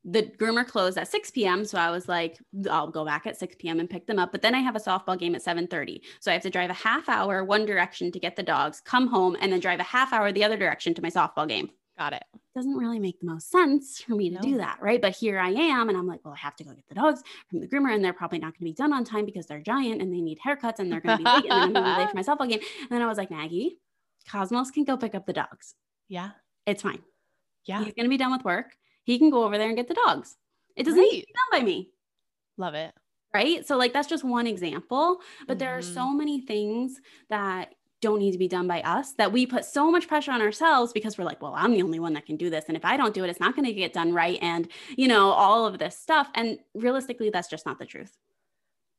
The 0.04 0.24
groomer 0.24 0.66
closed 0.66 0.98
at 0.98 1.08
6 1.08 1.30
p.m. 1.32 1.64
So 1.64 1.78
I 1.78 1.90
was 1.90 2.08
like, 2.08 2.38
I'll 2.70 2.90
go 2.90 3.04
back 3.04 3.26
at 3.26 3.38
6 3.38 3.56
p.m. 3.58 3.80
and 3.80 3.90
pick 3.90 4.06
them 4.06 4.18
up. 4.18 4.32
But 4.32 4.42
then 4.42 4.54
I 4.54 4.60
have 4.60 4.76
a 4.76 4.80
softball 4.80 5.18
game 5.18 5.34
at 5.34 5.42
7:30. 5.42 6.02
So 6.20 6.30
I 6.30 6.34
have 6.34 6.42
to 6.42 6.50
drive 6.50 6.70
a 6.70 6.74
half 6.74 7.08
hour 7.08 7.44
one 7.44 7.66
direction 7.66 8.12
to 8.12 8.20
get 8.20 8.36
the 8.36 8.42
dogs, 8.42 8.80
come 8.80 9.08
home, 9.08 9.36
and 9.40 9.52
then 9.52 9.60
drive 9.60 9.80
a 9.80 9.84
half 9.84 10.12
hour 10.12 10.32
the 10.32 10.44
other 10.44 10.56
direction 10.56 10.94
to 10.94 11.02
my 11.02 11.10
softball 11.10 11.48
game. 11.48 11.70
Got 11.98 12.12
it. 12.12 12.24
Doesn't 12.54 12.76
really 12.76 12.98
make 12.98 13.20
the 13.20 13.26
most 13.26 13.50
sense 13.50 14.00
for 14.00 14.14
me 14.14 14.28
to 14.28 14.34
No. 14.36 14.40
do 14.42 14.56
that, 14.58 14.78
right? 14.82 15.00
But 15.00 15.16
here 15.16 15.38
I 15.38 15.48
am, 15.50 15.88
and 15.88 15.96
I'm 15.96 16.06
like, 16.06 16.20
well, 16.24 16.34
I 16.34 16.38
have 16.38 16.54
to 16.56 16.64
go 16.64 16.72
get 16.72 16.86
the 16.88 16.94
dogs 16.94 17.22
from 17.48 17.60
the 17.60 17.66
groomer, 17.66 17.94
and 17.94 18.04
they're 18.04 18.12
probably 18.12 18.38
not 18.38 18.48
going 18.52 18.58
to 18.58 18.64
be 18.64 18.72
done 18.74 18.92
on 18.92 19.02
time 19.04 19.24
because 19.24 19.46
they're 19.46 19.60
giant 19.62 20.02
and 20.02 20.12
they 20.12 20.20
need 20.20 20.38
haircuts 20.46 20.78
and 20.78 20.92
they're 20.92 21.00
going 21.00 21.18
to 21.18 21.24
be 21.24 21.30
late, 21.30 21.44
and 21.50 21.52
then 21.52 21.62
I'm 21.62 21.72
going 21.72 21.84
to 21.84 21.94
be 21.94 21.98
late 22.00 22.10
for 22.10 22.16
myself 22.22 22.40
again. 22.40 22.60
And 22.82 22.90
then 22.90 23.00
I 23.02 23.06
was 23.06 23.16
like, 23.16 23.30
Maggie, 23.30 23.78
Cosmos 24.28 24.70
can 24.70 24.84
go 24.84 24.96
pick 24.98 25.14
up 25.14 25.24
the 25.26 25.32
dogs. 25.32 25.74
Yeah. 26.08 26.30
It's 26.66 26.82
fine. 26.82 27.02
Yeah. 27.64 27.82
He's 27.82 27.94
going 27.94 28.04
to 28.04 28.10
be 28.10 28.18
done 28.18 28.32
with 28.32 28.44
work. 28.44 28.76
He 29.04 29.18
can 29.18 29.30
go 29.30 29.44
over 29.44 29.56
there 29.56 29.68
and 29.68 29.76
get 29.76 29.88
the 29.88 29.94
dogs. 30.06 30.36
It 30.76 30.84
doesn't 30.84 31.00
need 31.00 31.20
to 31.22 31.26
be 31.26 31.32
done 31.50 31.60
by 31.60 31.64
me. 31.64 31.90
Love 32.58 32.74
it. 32.74 32.92
Right. 33.32 33.66
So, 33.66 33.76
like, 33.76 33.92
that's 33.92 34.08
just 34.08 34.24
one 34.24 34.46
example. 34.46 35.20
But 35.46 35.58
there 35.58 35.76
are 35.76 35.80
Mhm. 35.80 35.94
so 35.94 36.10
many 36.10 36.40
things 36.40 37.00
that 37.30 37.74
don't 38.06 38.20
need 38.20 38.30
to 38.30 38.38
be 38.38 38.46
done 38.46 38.68
by 38.68 38.80
us 38.82 39.14
that 39.14 39.32
we 39.32 39.46
put 39.46 39.64
so 39.64 39.90
much 39.90 40.06
pressure 40.06 40.30
on 40.30 40.40
ourselves 40.40 40.92
because 40.92 41.18
we're 41.18 41.24
like, 41.24 41.42
well, 41.42 41.54
I'm 41.56 41.72
the 41.72 41.82
only 41.82 41.98
one 41.98 42.12
that 42.12 42.24
can 42.24 42.36
do 42.36 42.50
this. 42.50 42.66
And 42.68 42.76
if 42.76 42.84
I 42.84 42.96
don't 42.96 43.12
do 43.12 43.24
it, 43.24 43.30
it's 43.30 43.40
not 43.40 43.56
going 43.56 43.66
to 43.66 43.72
get 43.72 43.92
done 43.92 44.12
right. 44.12 44.38
And, 44.40 44.68
you 44.96 45.08
know, 45.08 45.30
all 45.30 45.66
of 45.66 45.80
this 45.80 45.98
stuff. 45.98 46.28
And 46.36 46.58
realistically, 46.72 47.30
that's 47.30 47.48
just 47.48 47.66
not 47.66 47.80
the 47.80 47.84
truth. 47.84 48.16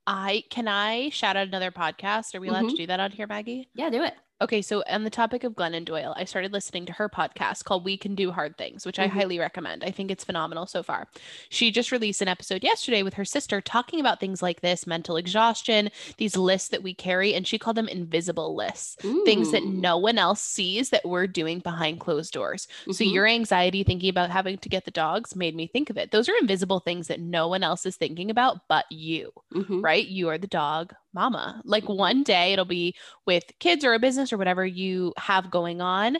I 0.05 0.43
can 0.49 0.67
I 0.67 1.09
shout 1.09 1.37
out 1.37 1.47
another 1.47 1.71
podcast? 1.71 2.35
Are 2.35 2.41
we 2.41 2.49
allowed 2.49 2.61
to 2.61 2.67
mm-hmm. 2.67 2.75
do 2.75 2.87
that 2.87 2.99
on 2.99 3.11
here, 3.11 3.27
Maggie? 3.27 3.69
Yeah, 3.73 3.89
do 3.89 4.03
it. 4.03 4.13
Okay, 4.39 4.61
so 4.61 4.83
on 4.87 5.03
the 5.03 5.09
topic 5.09 5.43
of 5.43 5.53
Glennon 5.55 5.83
Doyle, 5.83 6.13
I 6.15 6.23
started 6.25 6.53
listening 6.53 6.85
to 6.85 6.93
her 6.93 7.09
podcast 7.09 7.63
called 7.63 7.83
We 7.83 7.97
Can 7.97 8.13
Do 8.13 8.31
Hard 8.31 8.55
Things, 8.55 8.85
which 8.85 8.99
I 8.99 9.07
Mhm. 9.07 9.11
highly 9.13 9.39
recommend. 9.39 9.83
I 9.83 9.89
think 9.89 10.11
it's 10.11 10.23
phenomenal 10.23 10.67
so 10.67 10.83
far. 10.83 11.07
She 11.49 11.71
just 11.71 11.91
released 11.91 12.21
an 12.21 12.27
episode 12.27 12.63
yesterday 12.63 13.01
with 13.01 13.15
her 13.15 13.25
sister 13.25 13.61
talking 13.61 13.99
about 13.99 14.19
things 14.19 14.43
like 14.43 14.61
this 14.61 14.85
mental 14.85 15.17
exhaustion, 15.17 15.89
these 16.17 16.37
lists 16.37 16.69
that 16.69 16.83
we 16.83 16.93
carry, 16.93 17.33
and 17.33 17.47
she 17.47 17.57
called 17.57 17.77
them 17.77 17.87
invisible 17.87 18.53
lists. 18.55 18.95
Things 19.25 19.49
that 19.49 19.65
no 19.65 19.97
one 19.97 20.19
else 20.19 20.41
sees 20.43 20.91
that 20.91 21.03
we're 21.03 21.25
doing 21.25 21.57
behind 21.57 21.99
closed 21.99 22.31
doors. 22.31 22.67
So 22.91 23.03
Mhm. 23.03 23.13
your 23.13 23.25
anxiety 23.25 23.83
thinking 23.83 24.09
about 24.11 24.29
having 24.29 24.59
to 24.59 24.69
get 24.69 24.85
the 24.85 24.91
dogs 24.91 25.35
made 25.35 25.55
me 25.55 25.65
think 25.65 25.89
of 25.89 25.97
it. 25.97 26.11
Those 26.11 26.29
are 26.29 26.35
invisible 26.39 26.79
things 26.79 27.07
that 27.07 27.19
no 27.19 27.47
one 27.47 27.63
else 27.63 27.87
is 27.87 27.95
thinking 27.95 28.29
about 28.29 28.67
but 28.67 28.85
you 28.91 29.31
Mhm. 29.51 29.83
right? 29.83 30.05
You 30.07 30.29
are 30.29 30.37
the 30.37 30.45
dog 30.45 30.93
mama. 31.13 31.61
Like 31.65 31.87
one 31.89 32.23
day 32.23 32.53
it'll 32.53 32.65
be 32.65 32.95
with 33.25 33.43
kids 33.59 33.83
or 33.85 33.93
a 33.93 33.99
business 33.99 34.31
or 34.33 34.37
whatever 34.37 34.65
you 34.65 35.13
have 35.17 35.51
going 35.51 35.81
on. 35.81 36.17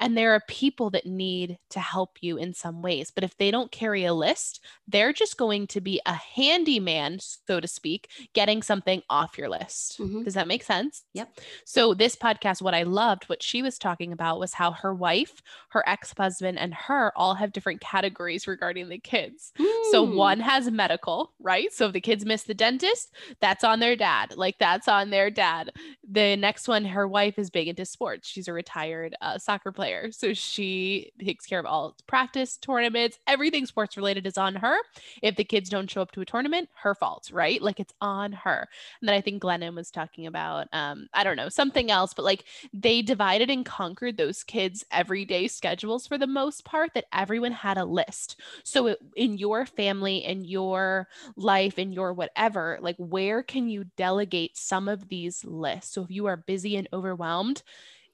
And 0.00 0.16
there 0.16 0.32
are 0.34 0.42
people 0.48 0.90
that 0.90 1.06
need 1.06 1.58
to 1.70 1.80
help 1.80 2.18
you 2.20 2.36
in 2.36 2.52
some 2.52 2.82
ways. 2.82 3.10
But 3.14 3.24
if 3.24 3.36
they 3.36 3.50
don't 3.50 3.70
carry 3.70 4.04
a 4.04 4.12
list, 4.14 4.60
they're 4.88 5.12
just 5.12 5.36
going 5.36 5.66
to 5.68 5.80
be 5.80 6.00
a 6.04 6.14
handyman, 6.14 7.18
so 7.20 7.60
to 7.60 7.68
speak, 7.68 8.08
getting 8.34 8.62
something 8.62 9.02
off 9.08 9.38
your 9.38 9.48
list. 9.48 9.98
Mhm. 9.98 10.24
Does 10.24 10.34
that 10.34 10.48
make 10.48 10.62
sense? 10.64 11.04
Yep. 11.14 11.38
So, 11.64 11.94
this 11.94 12.16
podcast, 12.16 12.60
what 12.60 12.74
I 12.74 12.82
loved, 12.82 13.24
what 13.28 13.42
she 13.42 13.62
was 13.62 13.78
talking 13.78 14.12
about 14.12 14.38
was 14.40 14.54
how 14.54 14.72
her 14.72 14.92
wife, 14.94 15.40
her 15.70 15.82
ex 15.88 16.12
husband, 16.16 16.58
and 16.58 16.74
her 16.74 17.12
all 17.16 17.34
have 17.34 17.52
different 17.52 17.80
categories 17.80 18.46
regarding 18.46 18.88
the 18.88 18.98
kids. 18.98 19.52
So 19.92 20.04
Mm. 20.06 20.16
one 20.16 20.40
has 20.40 20.70
medical, 20.70 21.32
right? 21.38 21.72
So 21.72 21.86
if 21.86 21.92
the 21.92 22.00
kids 22.00 22.24
miss 22.24 22.42
the 22.42 22.54
dentist, 22.54 23.14
that's 23.40 23.62
on 23.64 23.78
their 23.80 23.94
dad. 23.96 24.36
Like 24.36 24.58
that's 24.58 24.88
on 24.88 25.10
their 25.10 25.30
dad. 25.30 25.70
The 26.08 26.36
next 26.36 26.66
one, 26.68 26.84
her 26.86 27.06
wife 27.06 27.38
is 27.38 27.48
big 27.50 27.68
into 27.68 27.84
sports. 27.84 28.28
She's 28.28 28.48
a 28.48 28.52
retired 28.52 29.14
uh, 29.20 29.38
soccer 29.38 29.70
player. 29.72 29.83
So 30.10 30.32
she 30.34 31.12
takes 31.22 31.46
care 31.46 31.58
of 31.58 31.66
all 31.66 31.96
practice, 32.06 32.56
tournaments, 32.56 33.18
everything 33.26 33.66
sports 33.66 33.96
related 33.96 34.26
is 34.26 34.38
on 34.38 34.56
her. 34.56 34.76
If 35.22 35.36
the 35.36 35.44
kids 35.44 35.68
don't 35.68 35.90
show 35.90 36.02
up 36.02 36.12
to 36.12 36.20
a 36.20 36.24
tournament, 36.24 36.68
her 36.82 36.94
fault, 36.94 37.30
right? 37.32 37.60
Like 37.60 37.80
it's 37.80 37.94
on 38.00 38.32
her. 38.32 38.68
And 39.00 39.08
then 39.08 39.14
I 39.14 39.20
think 39.20 39.42
Glennon 39.42 39.74
was 39.74 39.90
talking 39.90 40.26
about, 40.26 40.68
um, 40.72 41.08
I 41.12 41.24
don't 41.24 41.36
know, 41.36 41.48
something 41.48 41.90
else, 41.90 42.14
but 42.14 42.24
like 42.24 42.44
they 42.72 43.02
divided 43.02 43.50
and 43.50 43.64
conquered 43.64 44.16
those 44.16 44.42
kids' 44.42 44.84
everyday 44.90 45.48
schedules 45.48 46.06
for 46.06 46.18
the 46.18 46.26
most 46.26 46.64
part, 46.64 46.94
that 46.94 47.06
everyone 47.12 47.52
had 47.52 47.78
a 47.78 47.84
list. 47.84 48.40
So 48.62 48.88
it, 48.88 48.98
in 49.16 49.38
your 49.38 49.66
family, 49.66 50.24
in 50.24 50.44
your 50.44 51.08
life, 51.36 51.78
in 51.78 51.92
your 51.92 52.12
whatever, 52.12 52.78
like 52.80 52.96
where 52.98 53.42
can 53.42 53.68
you 53.68 53.84
delegate 53.96 54.56
some 54.56 54.88
of 54.88 55.08
these 55.08 55.44
lists? 55.44 55.94
So 55.94 56.02
if 56.04 56.10
you 56.10 56.26
are 56.26 56.36
busy 56.36 56.76
and 56.76 56.88
overwhelmed, 56.92 57.62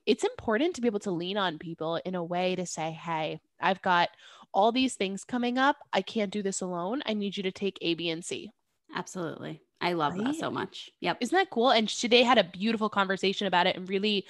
it's 0.06 0.24
important 0.24 0.74
to 0.74 0.80
be 0.80 0.88
able 0.88 1.00
to 1.00 1.10
lean 1.10 1.36
on 1.36 1.58
people 1.58 1.96
in 2.04 2.14
a 2.14 2.24
way 2.24 2.56
to 2.56 2.66
say, 2.66 2.90
hey, 2.90 3.40
I've 3.60 3.82
got 3.82 4.08
all 4.52 4.72
these 4.72 4.94
things 4.94 5.24
coming 5.24 5.58
up. 5.58 5.76
I 5.92 6.02
can't 6.02 6.32
do 6.32 6.42
this 6.42 6.60
alone. 6.60 7.02
I 7.06 7.14
need 7.14 7.36
you 7.36 7.42
to 7.44 7.52
take 7.52 7.78
A, 7.82 7.94
B, 7.94 8.10
and 8.10 8.24
C. 8.24 8.50
Absolutely. 8.94 9.62
I 9.80 9.92
love 9.94 10.16
that 10.18 10.34
so 10.34 10.50
much. 10.50 10.90
Yep. 11.00 11.18
Isn't 11.20 11.36
that 11.36 11.50
cool? 11.50 11.70
And 11.70 11.88
they 11.88 12.22
had 12.22 12.38
a 12.38 12.44
beautiful 12.44 12.88
conversation 12.88 13.46
about 13.46 13.66
it 13.66 13.76
and 13.76 13.88
really 13.88 14.26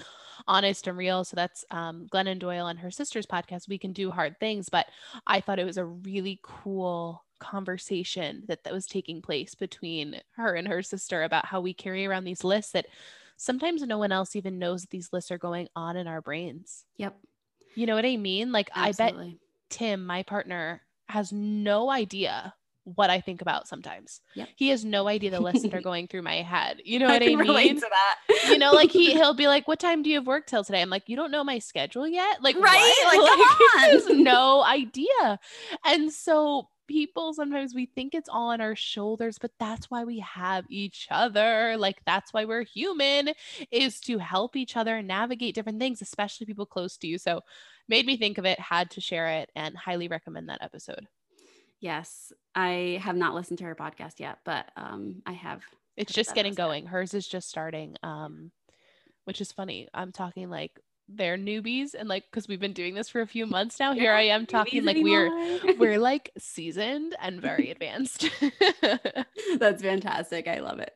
honest 0.46 0.87
and 0.87 0.96
real. 0.96 1.24
So 1.24 1.35
that's 1.35 1.64
um, 1.70 2.06
Glennon 2.12 2.38
Doyle 2.38 2.68
and 2.68 2.78
her 2.78 2.90
sister's 2.90 3.26
podcast. 3.26 3.68
We 3.68 3.78
can 3.78 3.92
do 3.92 4.11
hard 4.11 4.38
things, 4.38 4.68
but 4.68 4.87
I 5.26 5.40
thought 5.40 5.59
it 5.59 5.64
was 5.66 5.76
a 5.76 5.85
really 5.85 6.40
cool 6.42 7.24
conversation 7.40 8.44
that 8.46 8.62
that 8.64 8.72
was 8.72 8.87
taking 8.87 9.22
place 9.22 9.54
between 9.54 10.20
her 10.37 10.54
and 10.54 10.68
her 10.68 10.83
sister 10.83 11.22
about 11.22 11.46
how 11.46 11.61
we 11.61 11.74
carry 11.74 12.06
around 12.06 12.24
these 12.24 12.44
lists 12.44 12.72
that 12.72 12.87
sometimes 13.40 13.81
no 13.83 13.96
one 13.96 14.12
else 14.12 14.37
even 14.37 14.59
knows 14.59 14.83
that 14.83 14.90
these 14.90 15.09
lists 15.12 15.31
are 15.31 15.38
going 15.38 15.68
on 15.74 15.96
in 15.96 16.07
our 16.07 16.20
brains. 16.20 16.85
Yep. 16.98 17.18
You 17.74 17.87
know 17.87 17.94
what 17.94 18.05
I 18.05 18.16
mean? 18.16 18.53
Like 18.53 18.70
I 18.74 18.92
bet 18.92 19.14
Tim, 19.70 20.05
my 20.05 20.22
partner, 20.22 20.83
has 21.09 21.33
no 21.33 21.90
idea 21.90 22.55
what 22.85 23.11
I 23.11 23.20
think 23.20 23.40
about 23.40 23.68
sometimes. 23.68 24.20
Yep. 24.35 24.48
He 24.57 24.68
has 24.70 24.85
no 24.85 25.07
idea 25.07 25.31
the 25.31 25.40
lists 25.40 25.62
that 25.62 25.74
are 25.74 25.81
going 25.90 26.07
through 26.09 26.22
my 26.22 26.37
head. 26.42 26.81
You 26.85 26.98
know 26.98 27.07
what 27.07 27.22
I, 27.22 27.26
can 27.26 27.38
mean? 27.38 27.76
to 27.76 27.81
that. 27.88 28.50
you 28.50 28.59
know, 28.59 28.72
like 28.72 28.90
he 28.90 29.12
he'll 29.12 29.35
be 29.35 29.48
like, 29.48 29.68
"What 29.68 29.79
time 29.81 30.03
do 30.03 30.11
you 30.11 30.16
have 30.16 30.26
work 30.26 30.46
till 30.46 30.64
today?" 30.64 30.83
I'm 30.83 30.90
like, 30.90 31.09
"You 31.09 31.16
don't 31.16 31.31
know 31.31 31.44
my 31.44 31.59
schedule 31.59 32.09
yet." 32.09 32.42
Like, 32.42 32.57
Right? 32.57 32.94
what? 33.05 33.18
Like, 33.18 33.29
come 33.38 33.57
he 33.59 33.81
has 33.81 34.09
no 34.09 34.62
idea. 34.64 35.38
And 35.85 36.12
so 36.12 36.68
people 36.90 37.33
sometimes 37.33 37.72
we 37.74 37.87
think 37.87 38.14
it's 38.14 38.29
all 38.29 38.48
on 38.48 38.61
our 38.61 38.74
shoulders, 38.74 39.38
but 39.38 39.53
that's 39.61 39.90
why 39.90 40.03
we 40.03 40.18
have 40.18 40.64
each 40.68 41.07
other. 41.11 41.76
Like 41.79 42.03
that's 42.05 42.33
why 42.33 42.44
we're 42.44 42.64
human 42.64 43.31
is 43.70 44.00
to 44.00 44.18
help 44.18 44.57
each 44.57 44.76
other 44.76 45.00
navigate 45.00 45.55
different 45.55 45.79
things, 45.79 46.03
especially 46.03 46.46
people 46.46 46.66
close 46.66 46.96
to 46.98 47.07
you. 47.07 47.16
So 47.16 47.42
made 47.88 48.07
me 48.07 48.16
think 48.16 48.38
of 48.38 48.44
it, 48.44 48.59
had 48.59 48.90
to 48.90 49.00
share 49.00 49.29
it, 49.29 49.50
and 49.55 49.76
highly 49.76 50.09
recommend 50.09 50.48
that 50.48 50.62
episode. 50.62 51.07
Yes. 51.81 52.33
I 52.55 53.00
have 53.03 53.16
not 53.16 53.35
listened 53.35 53.59
to 53.61 53.64
her 53.64 53.76
podcast 53.76 54.18
yet, 54.18 54.38
but 54.44 54.66
um 54.76 55.22
I 55.24 55.33
have 55.33 55.62
It's 55.96 56.12
just 56.12 56.35
getting 56.35 56.55
going. 56.55 56.87
Hers 56.87 57.14
is 57.14 57.29
just 57.29 57.48
starting. 57.48 57.96
Um, 58.03 58.50
which 59.24 59.40
is 59.40 59.53
funny. 59.53 59.87
I'm 59.94 60.11
talking 60.11 60.50
like 60.50 60.81
they're 61.14 61.36
newbies 61.36 61.94
and 61.98 62.08
like 62.08 62.24
because 62.30 62.48
we've 62.48 62.60
been 62.60 62.72
doing 62.72 62.94
this 62.94 63.08
for 63.08 63.20
a 63.20 63.26
few 63.26 63.46
months 63.46 63.78
now. 63.80 63.92
Here 63.92 64.12
I 64.12 64.22
am 64.22 64.46
talking 64.46 64.84
like 64.84 64.96
we're 65.00 65.76
we're 65.76 65.98
like 66.00 66.30
seasoned 66.38 67.16
and 67.20 67.40
very 67.40 67.70
advanced. 67.70 68.28
That's 69.58 69.82
fantastic. 69.82 70.48
I 70.48 70.60
love 70.60 70.80
it. 70.80 70.94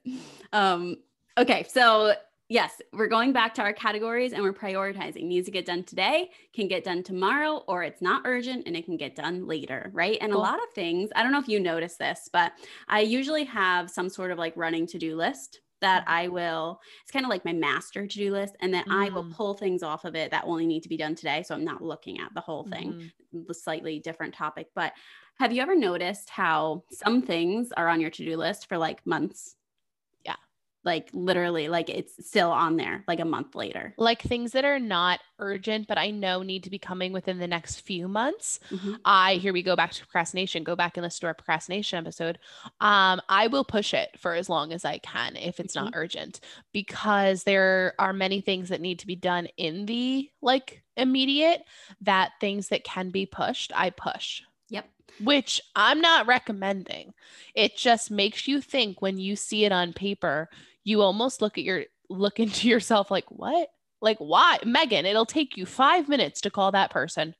Um, 0.52 0.96
okay, 1.38 1.64
so 1.68 2.14
yes, 2.48 2.80
we're 2.92 3.08
going 3.08 3.32
back 3.32 3.54
to 3.54 3.62
our 3.62 3.72
categories 3.72 4.32
and 4.32 4.42
we're 4.42 4.52
prioritizing. 4.52 5.24
Needs 5.24 5.46
to 5.46 5.52
get 5.52 5.66
done 5.66 5.82
today, 5.82 6.30
can 6.54 6.68
get 6.68 6.84
done 6.84 7.02
tomorrow, 7.02 7.64
or 7.66 7.82
it's 7.82 8.02
not 8.02 8.22
urgent 8.24 8.64
and 8.66 8.76
it 8.76 8.84
can 8.84 8.96
get 8.96 9.16
done 9.16 9.46
later, 9.46 9.90
right? 9.92 10.18
And 10.20 10.32
Cool. 10.32 10.40
a 10.40 10.42
lot 10.42 10.62
of 10.62 10.70
things, 10.74 11.10
I 11.16 11.22
don't 11.22 11.32
know 11.32 11.40
if 11.40 11.48
you 11.48 11.60
noticed 11.60 11.98
this, 11.98 12.28
but 12.32 12.52
I 12.88 13.00
usually 13.00 13.44
have 13.44 13.90
some 13.90 14.08
sort 14.08 14.30
of 14.30 14.38
like 14.38 14.56
running 14.56 14.86
to 14.88 14.98
do 14.98 15.16
list 15.16 15.60
that. 15.84 16.04
I 16.06 16.28
will, 16.28 16.80
it's 17.02 17.12
kind 17.12 17.24
of 17.24 17.30
like 17.30 17.44
my 17.44 17.52
master 17.52 18.06
to 18.06 18.18
do 18.18 18.32
list, 18.32 18.56
and 18.60 18.74
then 18.74 18.84
I 18.90 19.10
will 19.14 19.24
Mm. 19.24 19.30
pull 19.30 19.54
things 19.54 19.82
off 19.82 20.04
of 20.04 20.14
it 20.16 20.30
that 20.32 20.44
only 20.46 20.66
need 20.66 20.82
to 20.84 20.88
be 20.88 20.96
done 20.96 21.14
today. 21.14 21.42
So 21.44 21.54
I'm 21.54 21.64
not 21.64 21.82
looking 21.82 22.20
at 22.20 22.34
the 22.34 22.40
whole 22.40 22.64
thing 22.64 22.94
Mhm. 22.94 23.12
a 23.50 23.54
slightly 23.54 23.98
different 24.00 24.34
topic, 24.34 24.68
but 24.74 24.92
have 25.40 25.52
you 25.52 25.60
ever 25.62 25.74
noticed 25.76 26.30
how 26.30 26.84
some 26.90 27.22
things 27.22 27.72
are 27.72 27.88
on 27.88 28.00
your 28.00 28.10
to-do 28.10 28.36
list 28.36 28.68
for 28.68 28.78
like 28.78 29.04
months? 29.06 29.56
Like 30.84 31.08
literally, 31.12 31.68
like 31.68 31.88
it's 31.88 32.26
still 32.26 32.50
on 32.50 32.76
there 32.76 33.04
like 33.08 33.20
a 33.20 33.24
month 33.24 33.54
later. 33.54 33.94
Like 33.96 34.20
things 34.20 34.52
that 34.52 34.64
are 34.66 34.78
not 34.78 35.20
urgent, 35.38 35.88
but 35.88 35.96
I 35.98 36.10
know 36.10 36.42
need 36.42 36.64
to 36.64 36.70
be 36.70 36.78
coming 36.78 37.12
within 37.12 37.38
the 37.38 37.46
next 37.46 37.80
few 37.80 38.06
months. 38.06 38.60
Mhm. 38.70 38.98
I 39.04 39.34
here 39.36 39.52
we 39.54 39.62
go 39.62 39.76
back 39.76 39.92
to 39.92 40.00
procrastination. 40.02 40.62
Go 40.62 40.76
back 40.76 40.96
and 40.96 41.04
listen 41.04 41.20
to 41.20 41.26
our 41.28 41.34
procrastination 41.34 41.98
episode. 41.98 42.38
Um, 42.80 43.20
I 43.28 43.46
will 43.46 43.64
push 43.64 43.94
it 43.94 44.10
for 44.18 44.34
as 44.34 44.48
long 44.48 44.72
as 44.72 44.84
I 44.84 44.98
can 44.98 45.36
if 45.36 45.58
it's 45.58 45.74
not 45.74 45.94
urgent, 45.96 46.40
because 46.72 47.44
there 47.44 47.94
are 47.98 48.12
many 48.12 48.40
things 48.40 48.68
that 48.68 48.80
need 48.80 48.98
to 48.98 49.06
be 49.06 49.16
done 49.16 49.48
in 49.56 49.86
the 49.86 50.28
like 50.42 50.82
immediate 50.96 51.64
that 52.02 52.32
things 52.40 52.68
that 52.68 52.84
can 52.84 53.10
be 53.10 53.26
pushed, 53.26 53.72
I 53.74 53.90
push. 53.90 54.42
Yep. 54.70 54.86
which 55.22 55.60
I'm 55.76 56.00
not 56.00 56.26
recommending. 56.26 57.14
It 57.54 57.76
just 57.76 58.10
makes 58.10 58.48
you 58.48 58.60
think 58.60 59.00
when 59.00 59.18
you 59.18 59.36
see 59.36 59.64
it 59.64 59.70
on 59.70 59.92
paper, 59.92 60.48
you 60.84 61.02
almost 61.02 61.42
look 61.42 61.58
at 61.58 61.64
your 61.64 61.84
look 62.08 62.38
into 62.40 62.68
yourself 62.68 63.10
like, 63.10 63.30
what? 63.30 63.68
Like, 64.00 64.18
why? 64.18 64.58
Megan, 64.64 65.06
it'll 65.06 65.26
take 65.26 65.56
you 65.56 65.64
five 65.64 66.08
minutes 66.08 66.42
to 66.42 66.50
call 66.50 66.72
that 66.72 66.90
person. 66.90 67.34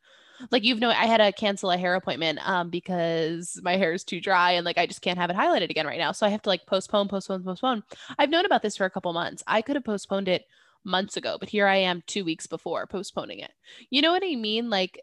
Like, 0.50 0.64
you've 0.64 0.80
know, 0.80 0.90
I 0.90 1.06
had 1.06 1.18
to 1.18 1.30
cancel 1.30 1.70
a 1.70 1.76
hair 1.76 1.94
appointment 1.94 2.40
um, 2.48 2.70
because 2.70 3.60
my 3.62 3.76
hair 3.76 3.92
is 3.92 4.02
too 4.02 4.20
dry 4.20 4.52
and 4.52 4.64
like 4.64 4.78
I 4.78 4.86
just 4.86 5.02
can't 5.02 5.18
have 5.18 5.30
it 5.30 5.36
highlighted 5.36 5.70
again 5.70 5.86
right 5.86 5.98
now. 5.98 6.10
So 6.12 6.26
I 6.26 6.30
have 6.30 6.42
to 6.42 6.48
like 6.48 6.66
postpone, 6.66 7.08
postpone, 7.08 7.44
postpone. 7.44 7.84
I've 8.18 8.30
known 8.30 8.44
about 8.44 8.62
this 8.62 8.76
for 8.76 8.84
a 8.84 8.90
couple 8.90 9.12
months. 9.12 9.42
I 9.46 9.62
could 9.62 9.76
have 9.76 9.84
postponed 9.84 10.28
it 10.28 10.46
months 10.84 11.16
ago, 11.16 11.36
but 11.40 11.48
here 11.48 11.66
I 11.66 11.76
am 11.76 12.02
two 12.06 12.24
weeks 12.24 12.46
before 12.46 12.86
postponing 12.86 13.38
it. 13.38 13.52
You 13.90 14.02
know 14.02 14.12
what 14.12 14.22
I 14.24 14.34
mean? 14.36 14.70
Like, 14.70 15.00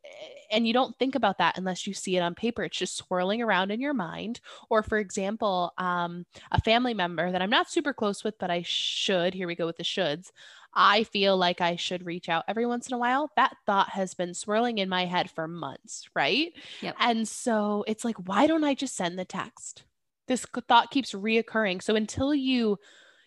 and 0.51 0.67
you 0.67 0.73
don't 0.73 0.97
think 0.97 1.15
about 1.15 1.39
that 1.39 1.57
unless 1.57 1.88
you 1.88 1.93
see 1.93 2.17
it 2.17 2.21
on 2.21 2.36
paper. 2.36 2.63
It's 2.63 2.77
just 2.77 2.97
swirling 2.97 3.41
around 3.41 3.71
in 3.71 3.82
your 3.82 3.93
mind. 3.93 4.39
Or, 4.69 4.84
for 4.84 4.97
example, 4.97 5.73
um, 5.77 6.25
a 6.51 6.61
family 6.61 6.93
member 6.93 7.32
that 7.32 7.41
I'm 7.41 7.49
not 7.49 7.69
super 7.69 7.93
close 7.93 8.23
with, 8.23 8.38
but 8.38 8.51
I 8.51 8.63
should, 8.65 9.34
here 9.34 9.47
we 9.47 9.55
go 9.55 9.65
with 9.65 9.77
the 9.77 9.84
shoulds. 9.84 10.32
I 10.73 11.03
feel 11.03 11.36
like 11.36 11.59
I 11.59 11.75
should 11.75 12.05
reach 12.05 12.29
out 12.29 12.45
every 12.47 12.65
once 12.65 12.88
in 12.88 12.93
a 12.93 12.97
while. 12.97 13.32
That 13.36 13.57
thought 13.65 13.89
has 13.89 14.13
been 14.13 14.34
swirling 14.34 14.77
in 14.77 14.88
my 14.88 15.05
head 15.05 15.29
for 15.29 15.47
months, 15.47 16.09
right? 16.15 16.53
Yep. 16.82 16.95
And 16.99 17.27
so 17.27 17.84
it's 17.88 18.05
like, 18.05 18.15
why 18.25 18.47
don't 18.47 18.63
I 18.63 18.73
just 18.73 18.95
send 18.95 19.19
the 19.19 19.25
text? 19.25 19.84
This 20.27 20.45
thought 20.67 20.91
keeps 20.91 21.11
reoccurring. 21.11 21.82
So 21.82 21.95
until 21.95 22.34
you 22.34 22.77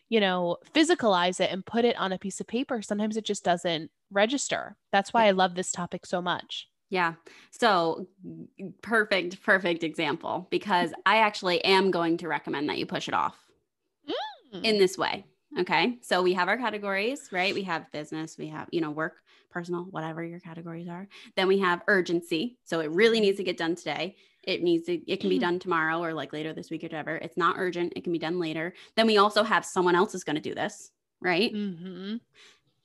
you 0.08 0.20
know, 0.20 0.58
physicalize 0.74 1.40
it 1.40 1.50
and 1.50 1.64
put 1.64 1.84
it 1.84 1.98
on 1.98 2.12
a 2.12 2.18
piece 2.18 2.40
of 2.40 2.46
paper, 2.46 2.82
sometimes 2.82 3.16
it 3.16 3.24
just 3.24 3.44
doesn't 3.44 3.90
register. 4.10 4.76
That's 4.92 5.12
why 5.12 5.26
I 5.26 5.32
love 5.32 5.54
this 5.54 5.72
topic 5.72 6.06
so 6.06 6.20
much. 6.22 6.68
Yeah. 6.90 7.14
So 7.50 8.06
perfect, 8.82 9.42
perfect 9.42 9.82
example 9.82 10.46
because 10.50 10.92
I 11.06 11.18
actually 11.18 11.64
am 11.64 11.90
going 11.90 12.18
to 12.18 12.28
recommend 12.28 12.68
that 12.68 12.78
you 12.78 12.86
push 12.86 13.08
it 13.08 13.14
off 13.14 13.36
mm. 14.54 14.62
in 14.62 14.78
this 14.78 14.96
way. 14.96 15.24
Okay. 15.58 15.98
So 16.02 16.22
we 16.22 16.34
have 16.34 16.48
our 16.48 16.56
categories, 16.56 17.28
right? 17.32 17.54
We 17.54 17.62
have 17.62 17.90
business, 17.92 18.36
we 18.38 18.48
have, 18.48 18.68
you 18.70 18.80
know, 18.80 18.90
work, 18.90 19.14
personal, 19.50 19.84
whatever 19.90 20.22
your 20.22 20.40
categories 20.40 20.88
are. 20.88 21.08
Then 21.36 21.48
we 21.48 21.58
have 21.60 21.82
urgency. 21.88 22.58
So 22.64 22.80
it 22.80 22.90
really 22.90 23.20
needs 23.20 23.38
to 23.38 23.44
get 23.44 23.56
done 23.56 23.76
today 23.76 24.16
it 24.46 24.62
needs 24.62 24.86
to 24.86 24.94
it 25.10 25.20
can 25.20 25.28
be 25.28 25.36
mm-hmm. 25.36 25.42
done 25.42 25.58
tomorrow 25.58 26.02
or 26.02 26.12
like 26.12 26.32
later 26.32 26.52
this 26.52 26.70
week 26.70 26.82
or 26.82 26.86
whatever 26.86 27.16
it's 27.16 27.36
not 27.36 27.56
urgent 27.58 27.92
it 27.96 28.04
can 28.04 28.12
be 28.12 28.18
done 28.18 28.38
later 28.38 28.74
then 28.96 29.06
we 29.06 29.18
also 29.18 29.42
have 29.42 29.64
someone 29.64 29.94
else 29.94 30.14
is 30.14 30.24
going 30.24 30.36
to 30.36 30.42
do 30.42 30.54
this 30.54 30.90
right 31.20 31.52
mm-hmm. 31.52 32.16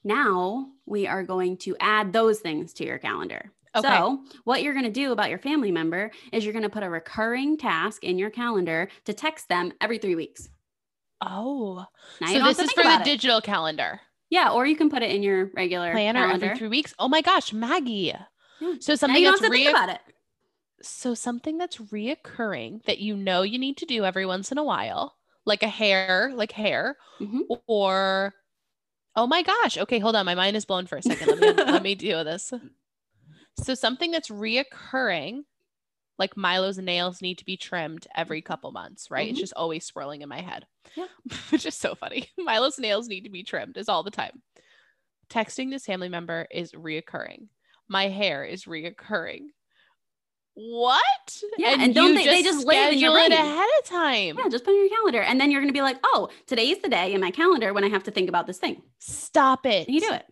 now 0.03 0.67
we 0.85 1.07
are 1.07 1.23
going 1.23 1.57
to 1.57 1.75
add 1.79 2.13
those 2.13 2.39
things 2.39 2.73
to 2.73 2.85
your 2.85 2.97
calendar 2.97 3.51
okay. 3.75 3.87
so 3.87 4.23
what 4.43 4.63
you're 4.63 4.73
going 4.73 4.85
to 4.85 4.91
do 4.91 5.11
about 5.11 5.29
your 5.29 5.39
family 5.39 5.71
member 5.71 6.11
is 6.31 6.43
you're 6.43 6.53
going 6.53 6.63
to 6.63 6.69
put 6.69 6.83
a 6.83 6.89
recurring 6.89 7.57
task 7.57 8.03
in 8.03 8.17
your 8.17 8.29
calendar 8.29 8.89
to 9.05 9.13
text 9.13 9.49
them 9.49 9.71
every 9.81 9.97
three 9.97 10.15
weeks 10.15 10.49
oh 11.21 11.85
now 12.21 12.27
so 12.27 12.43
this 12.43 12.59
is 12.59 12.71
for 12.71 12.83
the 12.83 13.01
it. 13.01 13.03
digital 13.03 13.41
calendar 13.41 13.99
yeah 14.29 14.51
or 14.51 14.65
you 14.65 14.75
can 14.75 14.89
put 14.89 15.03
it 15.03 15.11
in 15.11 15.21
your 15.23 15.49
regular 15.53 15.91
planner 15.91 16.19
calendar. 16.19 16.45
every 16.45 16.57
three 16.57 16.67
weeks 16.67 16.93
oh 16.97 17.07
my 17.07 17.21
gosh 17.21 17.51
maggie 17.51 18.13
yeah. 18.13 18.23
so 18.79 18.95
something 18.95 19.23
that's 19.23 19.41
re- 19.41 19.67
about 19.67 19.89
it 19.89 19.99
so 20.81 21.13
something 21.13 21.57
that's 21.57 21.77
reoccurring 21.77 22.83
that 22.85 22.99
you 22.99 23.15
know 23.15 23.41
you 23.41 23.59
need 23.59 23.77
to 23.77 23.85
do 23.85 24.05
every 24.05 24.25
once 24.25 24.51
in 24.51 24.57
a 24.57 24.63
while, 24.63 25.15
like 25.45 25.63
a 25.63 25.67
hair, 25.67 26.31
like 26.33 26.51
hair, 26.51 26.97
mm-hmm. 27.19 27.41
or 27.67 28.33
oh 29.15 29.27
my 29.27 29.41
gosh, 29.43 29.77
okay, 29.77 29.99
hold 29.99 30.15
on, 30.15 30.25
my 30.25 30.35
mind 30.35 30.55
is 30.55 30.65
blown 30.65 30.85
for 30.87 30.97
a 30.97 31.01
second. 31.01 31.27
Let 31.27 31.57
me 31.57 31.63
let 31.63 31.83
me 31.83 31.95
do 31.95 32.23
this. 32.23 32.53
So 33.57 33.75
something 33.75 34.11
that's 34.11 34.29
reoccurring, 34.29 35.43
like 36.17 36.37
Milo's 36.37 36.77
nails 36.77 37.21
need 37.21 37.39
to 37.39 37.45
be 37.45 37.57
trimmed 37.57 38.07
every 38.15 38.41
couple 38.41 38.71
months, 38.71 39.11
right? 39.11 39.25
Mm-hmm. 39.25 39.31
It's 39.31 39.39
just 39.39 39.53
always 39.55 39.85
swirling 39.85 40.21
in 40.21 40.29
my 40.29 40.41
head. 40.41 40.65
Yeah. 40.95 41.07
Which 41.49 41.65
is 41.65 41.75
so 41.75 41.95
funny. 41.95 42.29
Milo's 42.37 42.79
nails 42.79 43.07
need 43.07 43.21
to 43.21 43.29
be 43.29 43.43
trimmed 43.43 43.77
is 43.77 43.89
all 43.89 44.03
the 44.03 44.11
time. 44.11 44.41
Texting 45.29 45.69
this 45.69 45.85
family 45.85 46.09
member 46.09 46.47
is 46.51 46.71
reoccurring. 46.71 47.47
My 47.87 48.07
hair 48.07 48.45
is 48.45 48.65
reoccurring 48.65 49.47
what? 50.53 51.41
Yeah, 51.57 51.73
and, 51.73 51.81
and 51.81 51.95
don't 51.95 52.15
they, 52.15 52.23
just 52.23 52.37
they 52.37 52.43
just 52.43 52.67
lay 52.67 52.91
in 52.91 52.99
your 52.99 53.13
brain 53.13 53.31
ahead 53.31 53.67
of 53.79 53.85
time? 53.85 54.37
Yeah, 54.37 54.49
just 54.49 54.65
put 54.65 54.73
in 54.73 54.81
your 54.81 54.89
calendar, 54.89 55.21
and 55.21 55.39
then 55.39 55.51
you're 55.51 55.61
going 55.61 55.73
to 55.73 55.77
be 55.77 55.81
like, 55.81 55.97
oh, 56.03 56.29
today 56.47 56.69
is 56.69 56.79
the 56.79 56.89
day 56.89 57.13
in 57.13 57.21
my 57.21 57.31
calendar 57.31 57.73
when 57.73 57.83
I 57.83 57.89
have 57.89 58.03
to 58.03 58.11
think 58.11 58.29
about 58.29 58.47
this 58.47 58.57
thing. 58.57 58.81
Stop 58.99 59.65
it! 59.65 59.87
And 59.87 59.95
you 59.95 60.01
do 60.01 60.13
it. 60.13 60.25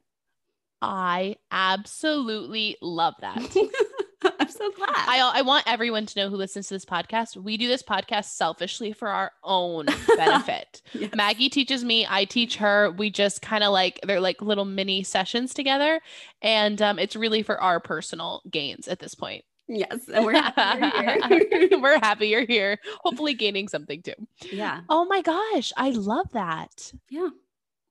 I 0.81 1.37
absolutely 1.51 2.77
love 2.81 3.15
that. 3.21 3.37
I'm 4.39 4.49
so 4.49 4.71
glad. 4.71 4.89
I, 4.89 5.31
I 5.35 5.41
want 5.41 5.63
everyone 5.67 6.05
to 6.05 6.19
know 6.19 6.29
who 6.29 6.35
listens 6.35 6.67
to 6.67 6.75
this 6.75 6.85
podcast. 6.85 7.35
We 7.35 7.57
do 7.57 7.67
this 7.67 7.83
podcast 7.83 8.25
selfishly 8.25 8.93
for 8.93 9.07
our 9.07 9.31
own 9.43 9.85
benefit. 10.17 10.81
yes. 10.93 11.11
Maggie 11.15 11.49
teaches 11.49 11.83
me, 11.83 12.05
I 12.09 12.25
teach 12.25 12.57
her. 12.57 12.91
We 12.91 13.09
just 13.09 13.41
kind 13.41 13.63
of 13.63 13.71
like 13.71 13.99
they're 14.03 14.19
like 14.19 14.41
little 14.41 14.65
mini 14.65 15.03
sessions 15.03 15.53
together, 15.53 16.01
and 16.41 16.81
um, 16.81 16.99
it's 16.99 17.15
really 17.15 17.43
for 17.43 17.59
our 17.61 17.79
personal 17.79 18.41
gains 18.49 18.87
at 18.87 18.99
this 18.99 19.15
point. 19.15 19.43
Yes. 19.67 20.07
And 20.13 20.25
we're 20.25 20.33
happy 20.33 20.79
you're 20.79 21.27
here. 21.27 21.69
we're 21.81 21.99
happy 21.99 22.27
you're 22.27 22.45
here. 22.45 22.79
Hopefully 23.03 23.33
gaining 23.33 23.67
something 23.67 24.01
too. 24.01 24.13
Yeah. 24.51 24.81
Oh 24.89 25.05
my 25.05 25.21
gosh. 25.21 25.73
I 25.75 25.91
love 25.91 26.31
that. 26.31 26.91
Yeah. 27.09 27.29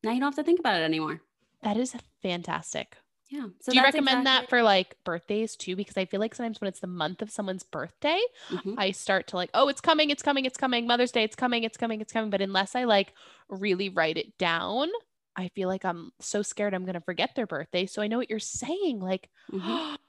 Now 0.02 0.12
you 0.12 0.20
don't 0.20 0.28
have 0.28 0.36
to 0.36 0.44
think 0.44 0.60
about 0.60 0.80
it 0.80 0.84
anymore. 0.84 1.20
That 1.62 1.76
is 1.76 1.94
fantastic. 2.22 2.96
Yeah. 3.28 3.48
So 3.60 3.72
do 3.72 3.78
you 3.78 3.82
recommend 3.82 4.20
exactly- 4.20 4.24
that 4.24 4.48
for 4.48 4.62
like 4.62 4.96
birthdays 5.04 5.56
too? 5.56 5.76
Because 5.76 5.96
I 5.96 6.04
feel 6.04 6.20
like 6.20 6.34
sometimes 6.34 6.60
when 6.60 6.68
it's 6.68 6.80
the 6.80 6.86
month 6.86 7.22
of 7.22 7.30
someone's 7.30 7.64
birthday, 7.64 8.20
mm-hmm. 8.50 8.74
I 8.78 8.92
start 8.92 9.26
to 9.28 9.36
like, 9.36 9.50
oh, 9.52 9.68
it's 9.68 9.80
coming, 9.80 10.10
it's 10.10 10.22
coming, 10.22 10.44
it's 10.44 10.56
coming. 10.56 10.86
Mother's 10.86 11.12
Day, 11.12 11.24
it's 11.24 11.36
coming, 11.36 11.64
it's 11.64 11.76
coming, 11.76 12.00
it's 12.00 12.12
coming. 12.12 12.30
But 12.30 12.40
unless 12.40 12.74
I 12.76 12.84
like 12.84 13.12
really 13.48 13.88
write 13.88 14.16
it 14.16 14.38
down, 14.38 14.88
I 15.34 15.48
feel 15.48 15.68
like 15.68 15.84
I'm 15.84 16.12
so 16.20 16.40
scared 16.42 16.72
I'm 16.72 16.84
going 16.84 16.94
to 16.94 17.00
forget 17.00 17.34
their 17.34 17.46
birthday. 17.46 17.84
So 17.84 18.00
I 18.00 18.06
know 18.06 18.16
what 18.16 18.30
you're 18.30 18.38
saying. 18.38 19.00
Like, 19.00 19.28
mm-hmm. 19.52 19.94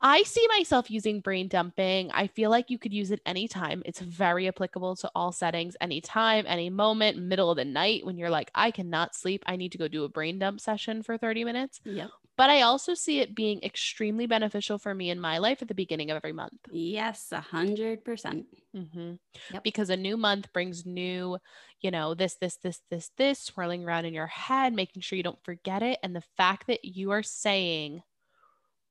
I 0.00 0.22
see 0.24 0.46
myself 0.48 0.90
using 0.90 1.20
brain 1.20 1.48
dumping. 1.48 2.10
I 2.12 2.26
feel 2.26 2.50
like 2.50 2.68
you 2.68 2.78
could 2.78 2.92
use 2.92 3.10
it 3.10 3.20
anytime. 3.24 3.82
It's 3.86 4.00
very 4.00 4.48
applicable 4.48 4.96
to 4.96 5.10
all 5.14 5.32
settings, 5.32 5.76
anytime, 5.80 6.44
any 6.46 6.68
moment, 6.68 7.16
middle 7.16 7.50
of 7.50 7.56
the 7.56 7.64
night 7.64 8.04
when 8.04 8.18
you're 8.18 8.30
like, 8.30 8.50
I 8.54 8.70
cannot 8.70 9.14
sleep. 9.14 9.42
I 9.46 9.56
need 9.56 9.72
to 9.72 9.78
go 9.78 9.88
do 9.88 10.04
a 10.04 10.08
brain 10.08 10.38
dump 10.38 10.60
session 10.60 11.02
for 11.02 11.16
30 11.16 11.44
minutes. 11.44 11.80
Yep. 11.84 12.10
But 12.36 12.50
I 12.50 12.62
also 12.62 12.94
see 12.94 13.20
it 13.20 13.34
being 13.34 13.62
extremely 13.62 14.26
beneficial 14.26 14.78
for 14.78 14.92
me 14.92 15.10
in 15.10 15.20
my 15.20 15.38
life 15.38 15.62
at 15.62 15.68
the 15.68 15.74
beginning 15.74 16.10
of 16.10 16.16
every 16.16 16.32
month. 16.32 16.58
Yes, 16.70 17.28
a 17.30 17.40
hundred 17.40 18.04
percent. 18.04 18.46
Mm-hmm. 18.76 19.58
Because 19.62 19.88
a 19.88 19.96
new 19.96 20.16
month 20.16 20.52
brings 20.52 20.84
new, 20.84 21.38
you 21.80 21.90
know, 21.92 22.14
this, 22.14 22.34
this, 22.34 22.56
this, 22.56 22.80
this, 22.90 23.10
this 23.16 23.38
swirling 23.38 23.84
around 23.84 24.04
in 24.06 24.14
your 24.14 24.26
head, 24.26 24.74
making 24.74 25.02
sure 25.02 25.16
you 25.16 25.22
don't 25.22 25.44
forget 25.44 25.82
it. 25.82 26.00
And 26.02 26.14
the 26.14 26.24
fact 26.36 26.66
that 26.66 26.84
you 26.84 27.12
are 27.12 27.22
saying, 27.22 28.02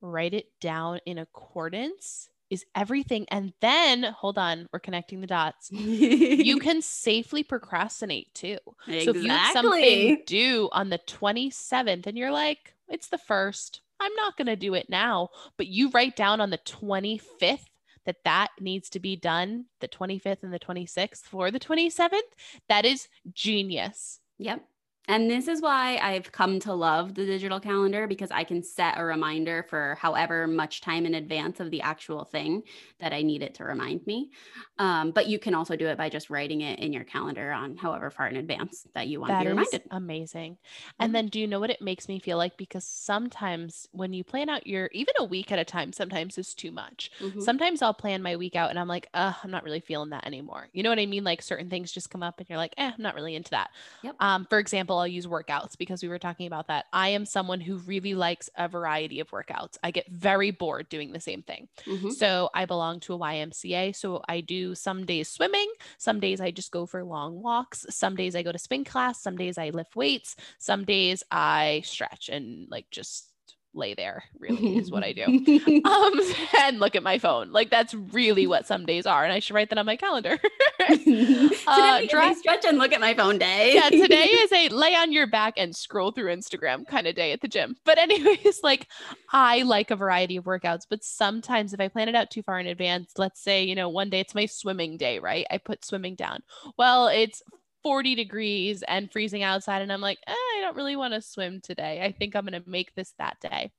write 0.04 0.34
it 0.34 0.48
down 0.60 1.00
in 1.06 1.18
accordance 1.18 2.30
is 2.50 2.66
everything. 2.76 3.26
And 3.30 3.54
then, 3.62 4.04
hold 4.04 4.38
on, 4.38 4.68
we're 4.72 4.80
connecting 4.80 5.22
the 5.22 5.28
dots. 5.28 5.72
you 5.72 6.58
can 6.60 6.82
safely 6.82 7.42
procrastinate 7.42 8.34
too. 8.36 8.60
Exactly. 8.88 9.06
So 9.06 9.12
if 9.12 9.24
you 9.24 9.30
have 9.30 9.54
something 9.54 10.22
due 10.28 10.70
on 10.72 10.90
the 10.90 11.00
27th 11.00 12.06
and 12.06 12.18
you're 12.18 12.32
like, 12.32 12.76
it's 12.88 13.08
the 13.08 13.18
first, 13.18 13.82
I'm 14.00 14.14
not 14.16 14.38
going 14.38 14.48
to 14.48 14.56
do 14.56 14.76
it 14.76 14.90
now, 14.90 15.30
but 15.58 15.68
you 15.68 15.90
write 15.90 16.16
down 16.16 16.42
on 16.42 16.52
the 16.52 16.60
25th 16.60 17.70
that 18.06 18.24
that 18.26 18.50
needs 18.60 18.90
to 18.90 19.00
be 19.00 19.16
done 19.16 19.66
the 19.80 19.88
25th 19.88 20.44
and 20.44 20.54
the 20.54 20.60
26th 20.60 21.24
for 21.24 21.50
the 21.50 21.60
27th, 21.60 22.20
that 22.68 22.86
is 22.86 23.08
genius. 23.34 24.20
Yep. 24.38 24.64
And 25.08 25.30
this 25.30 25.48
is 25.48 25.62
why 25.62 25.98
I've 25.98 26.32
come 26.32 26.60
to 26.62 26.74
love 26.74 27.14
the 27.14 27.26
digital 27.26 27.60
calendar 27.60 28.08
because 28.08 28.32
I 28.32 28.44
can 28.46 28.64
set 28.64 28.98
a 28.98 29.04
reminder 29.04 29.66
for 29.70 29.98
however 30.00 30.48
much 30.48 30.82
time 30.82 31.06
in 31.06 31.16
advance 31.16 31.60
of 31.60 31.72
the 31.72 31.82
actual 31.82 32.24
thing 32.24 32.64
that 33.00 33.12
I 33.12 33.22
need 33.22 33.44
it 33.44 33.56
to 33.56 33.66
remind 33.66 34.06
me. 34.08 34.32
Um, 34.80 35.12
but 35.12 35.28
you 35.28 35.40
can 35.40 35.54
also 35.54 35.76
do 35.76 35.88
it 35.88 35.98
by 35.98 36.08
just 36.08 36.30
writing 36.30 36.62
it 36.62 36.80
in 36.80 36.94
your 36.94 37.04
calendar 37.04 37.52
on 37.52 37.76
however 37.76 38.10
far 38.10 38.28
in 38.28 38.38
advance 38.38 38.88
that 38.96 39.08
you 39.08 39.20
want 39.20 39.32
that 39.32 39.40
to 39.40 39.46
be 39.46 39.50
reminded. 39.50 39.82
amazing. 39.92 40.58
And 41.00 41.10
mm-hmm. 41.10 41.14
then 41.14 41.28
do 41.28 41.40
you 41.40 41.48
know 41.48 41.60
what 41.60 41.70
it 41.70 41.82
makes 41.82 42.08
me 42.08 42.20
feel 42.20 42.38
like? 42.38 42.56
Because 42.56 42.86
sometimes 42.86 43.90
when 43.92 44.14
you 44.14 44.24
plan 44.24 44.50
out 44.50 44.66
your, 44.66 44.90
even 44.94 45.14
a 45.20 45.26
week 45.26 45.52
at 45.52 45.60
a 45.60 45.66
time, 45.66 45.92
sometimes 45.92 46.38
is 46.38 46.54
too 46.54 46.72
much. 46.72 47.12
Mm-hmm. 47.20 47.42
Sometimes 47.42 47.82
I'll 47.82 47.94
plan 47.94 48.22
my 48.22 48.38
week 48.38 48.56
out 48.56 48.70
and 48.70 48.80
I'm 48.80 48.88
like, 48.88 49.10
uh, 49.14 49.34
I'm 49.44 49.52
not 49.52 49.64
really 49.64 49.82
feeling 49.82 50.12
that 50.12 50.26
anymore. 50.26 50.70
You 50.72 50.82
know 50.84 50.90
what 50.90 51.00
I 51.00 51.06
mean? 51.06 51.26
Like 51.26 51.42
certain 51.42 51.70
things 51.70 51.92
just 51.92 52.10
come 52.10 52.24
up 52.24 52.40
and 52.40 52.50
you're 52.50 52.58
like, 52.58 52.74
eh, 52.78 52.92
I'm 52.96 53.04
not 53.04 53.16
really 53.16 53.36
into 53.36 53.52
that. 53.52 53.72
Yep. 54.02 54.16
Um, 54.20 54.48
for 54.50 54.60
example, 54.60 54.93
example, 54.94 55.00
I'll 55.00 55.08
use 55.08 55.28
workouts 55.28 55.78
because 55.78 56.04
we 56.04 56.10
were 56.10 56.20
talking 56.20 56.48
about 56.48 56.68
that. 56.68 56.86
I 56.94 57.10
am 57.10 57.26
someone 57.26 57.62
who 57.62 57.78
really 57.78 58.14
likes 58.14 58.50
a 58.56 58.68
variety 58.68 59.20
of 59.20 59.32
workouts. 59.32 59.78
I 59.84 59.92
get 59.92 60.10
very 60.12 60.52
bored 60.52 60.90
doing 60.90 61.12
the 61.12 61.20
same 61.20 61.42
thing. 61.42 61.68
Mm-hmm. 61.86 62.12
So 62.12 62.50
I 62.54 62.66
belong 62.66 63.00
to 63.02 63.14
a 63.14 63.20
YMCA. 63.20 63.96
So 63.96 64.22
I 64.28 64.42
do 64.42 64.76
some 64.76 65.06
days 65.06 65.30
swimming, 65.30 65.72
some 65.98 66.20
days 66.20 66.42
I 66.42 66.52
just 66.52 66.72
go 66.72 66.86
for 66.86 67.04
long 67.04 67.42
walks, 67.42 67.86
some 67.90 68.16
days 68.16 68.36
I 68.36 68.44
go 68.44 68.52
to 68.52 68.60
spin 68.60 68.84
class, 68.84 69.22
some 69.22 69.36
days 69.36 69.58
I 69.58 69.70
lift 69.70 69.96
weights, 69.96 70.36
some 70.60 70.86
days 70.86 71.24
I 71.32 71.82
stretch 71.86 72.30
and 72.30 72.68
like 72.70 72.90
just 72.92 73.33
lay 73.76 73.94
there 73.94 74.24
really 74.40 74.78
is 74.78 74.92
what 74.92 75.04
I 75.04 75.14
do. 75.14 75.24
um, 75.86 76.14
and 76.60 76.80
look 76.80 76.96
at 76.96 77.04
my 77.04 77.18
phone. 77.18 77.52
Like 77.52 77.70
that's 77.70 77.94
really 77.94 78.48
what 78.48 78.68
some 78.68 78.86
days 78.86 79.06
are. 79.06 79.24
And 79.24 79.34
I 79.34 79.40
should 79.40 79.56
write 79.56 79.70
that 79.70 79.78
on 79.78 79.86
my 79.86 79.96
calendar. 79.96 80.40
uh, 80.80 82.02
dry 82.10 82.34
stretch 82.34 82.66
and 82.66 82.78
look 82.78 82.94
at 82.94 83.02
my 83.02 83.14
phone 83.14 83.38
day. 83.38 83.76
yeah, 83.76 83.90
today 83.90 84.26
is 84.26 84.52
a 84.52 84.70
lay 84.70 84.96
on 84.96 85.12
your 85.12 85.28
back 85.28 85.56
and 85.58 85.76
scroll 85.76 86.12
through 86.12 86.36
Instagram 86.36 86.88
kind 86.88 87.08
of 87.08 87.16
day 87.16 87.32
at 87.32 87.42
the 87.42 87.48
gym. 87.48 87.76
But 87.86 87.98
anyways, 87.98 88.62
like 88.64 88.88
I 89.32 89.64
like 89.64 89.92
a 89.92 89.96
variety 89.96 90.38
of 90.38 90.46
workouts, 90.46 90.86
but 90.90 91.04
sometimes 91.04 91.74
if 91.74 91.80
I 91.80 91.88
plan 91.88 92.10
it 92.10 92.16
out 92.16 92.30
too 92.30 92.44
far 92.44 92.60
in 92.60 92.68
advance, 92.68 93.14
let's 93.18 93.42
say, 93.42 93.64
you 93.64 93.76
know, 93.76 93.90
one 93.90 94.10
day 94.10 94.20
it's 94.20 94.36
my 94.36 94.46
swimming 94.46 94.98
day, 94.98 95.20
right? 95.20 95.46
I 95.50 95.58
put 95.58 95.86
swimming 95.86 96.16
down. 96.16 96.42
Well, 96.78 97.08
it's 97.08 97.42
40 97.84 98.16
degrees 98.16 98.84
and 98.88 99.12
freezing 99.12 99.44
outside. 99.44 99.82
And 99.82 99.92
I'm 99.92 100.02
like, 100.02 100.20
eh, 100.26 100.32
I 100.32 100.60
don't 100.62 100.76
really 100.76 100.96
want 100.96 101.14
to 101.14 101.22
swim 101.22 101.62
today. 101.62 102.02
I 102.04 102.12
think 102.12 102.36
I'm 102.36 102.46
going 102.46 102.62
to 102.62 102.70
make 102.70 102.96
this 102.96 103.14
that 103.20 103.38
day. 103.40 103.72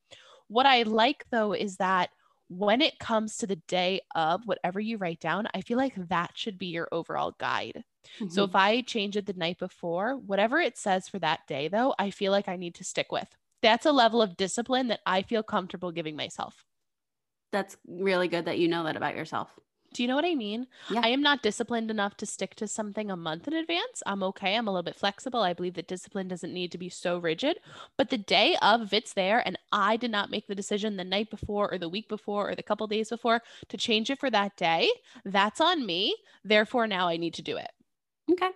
What 0.49 0.67
I 0.67 0.83
like 0.83 1.25
though 1.31 1.53
is 1.53 1.77
that 1.77 2.11
when 2.49 2.83
it 2.83 2.99
comes 2.99 3.39
to 3.39 3.47
the 3.47 3.57
day 3.57 4.01
of 4.15 4.43
whatever 4.45 4.79
you 4.79 4.99
write 4.99 5.21
down, 5.21 5.49
I 5.55 5.63
feel 5.63 5.79
like 5.79 5.95
that 6.09 6.33
should 6.35 6.59
be 6.59 6.67
your 6.67 6.89
overall 6.93 7.35
guide. 7.39 7.85
Mm-hmm. 8.21 8.29
So 8.29 8.45
if 8.45 8.55
I 8.55 8.83
change 8.83 9.17
it 9.17 9.27
the 9.27 9.33
night 9.33 9.59
before, 9.59 10.17
whatever 10.17 10.61
it 10.61 10.77
says 10.77 11.09
for 11.09 11.19
that 11.21 11.41
day, 11.49 11.69
though, 11.69 11.95
I 11.99 12.11
feel 12.11 12.33
like 12.33 12.49
I 12.49 12.57
need 12.57 12.75
to 12.77 12.85
stick 12.85 13.11
with. 13.11 13.29
That's 13.63 13.87
a 13.87 13.93
level 13.93 14.21
of 14.21 14.37
discipline 14.37 14.89
that 14.89 15.01
I 15.07 15.23
feel 15.23 15.43
comfortable 15.43 15.91
giving 15.91 16.17
myself. 16.17 16.65
That's 17.51 17.77
really 17.87 18.29
good 18.29 18.45
that 18.45 18.59
you 18.59 18.69
know 18.69 18.85
that 18.85 18.97
about 18.97 19.17
yourself. 19.17 19.49
Do 19.95 20.03
you 20.03 20.09
know 20.09 20.17
what 20.17 20.25
I 20.25 20.35
mean? 20.35 20.67
Yeah. 20.91 21.03
I 21.05 21.09
am 21.09 21.23
not 21.23 21.41
disciplined 21.41 21.89
enough 21.89 22.17
to 22.17 22.27
stick 22.27 22.57
to 22.57 22.67
something 22.67 23.13
a 23.13 23.17
month 23.17 23.47
in 23.47 23.55
advance. 23.55 24.03
I'm 24.05 24.25
okay. 24.25 24.57
I'm 24.57 24.67
a 24.67 24.73
little 24.73 24.83
bit 24.83 24.97
flexible. 24.97 25.41
I 25.41 25.53
believe 25.53 25.75
that 25.75 25.87
discipline 25.87 26.27
doesn't 26.27 26.53
need 26.53 26.73
to 26.73 26.79
be 26.79 26.89
so 26.89 27.17
rigid. 27.17 27.59
But 27.97 28.11
the 28.11 28.19
day 28.19 28.57
of, 28.61 28.93
it's 28.93 29.13
there, 29.13 29.41
and 29.47 29.57
I 29.71 29.97
did 29.97 30.11
not 30.11 30.33
make 30.33 30.49
the 30.49 30.55
decision 30.57 30.97
the 30.97 31.05
night 31.05 31.31
before 31.31 31.73
or 31.73 31.79
the 31.79 31.89
week 31.89 32.09
before 32.09 32.51
or 32.51 32.57
the 32.57 32.63
couple 32.65 32.89
days 32.89 33.11
before 33.11 33.41
to 33.69 33.77
change 33.77 34.11
it 34.11 34.19
for 34.19 34.31
that 34.31 34.57
day, 34.57 34.91
that's 35.25 35.61
on 35.61 35.87
me. 35.87 36.17
Therefore, 36.45 36.89
now 36.89 37.07
I 37.07 37.17
need 37.17 37.35
to 37.35 37.43
do 37.43 37.57
it. 37.57 37.71
Okay. 38.33 38.51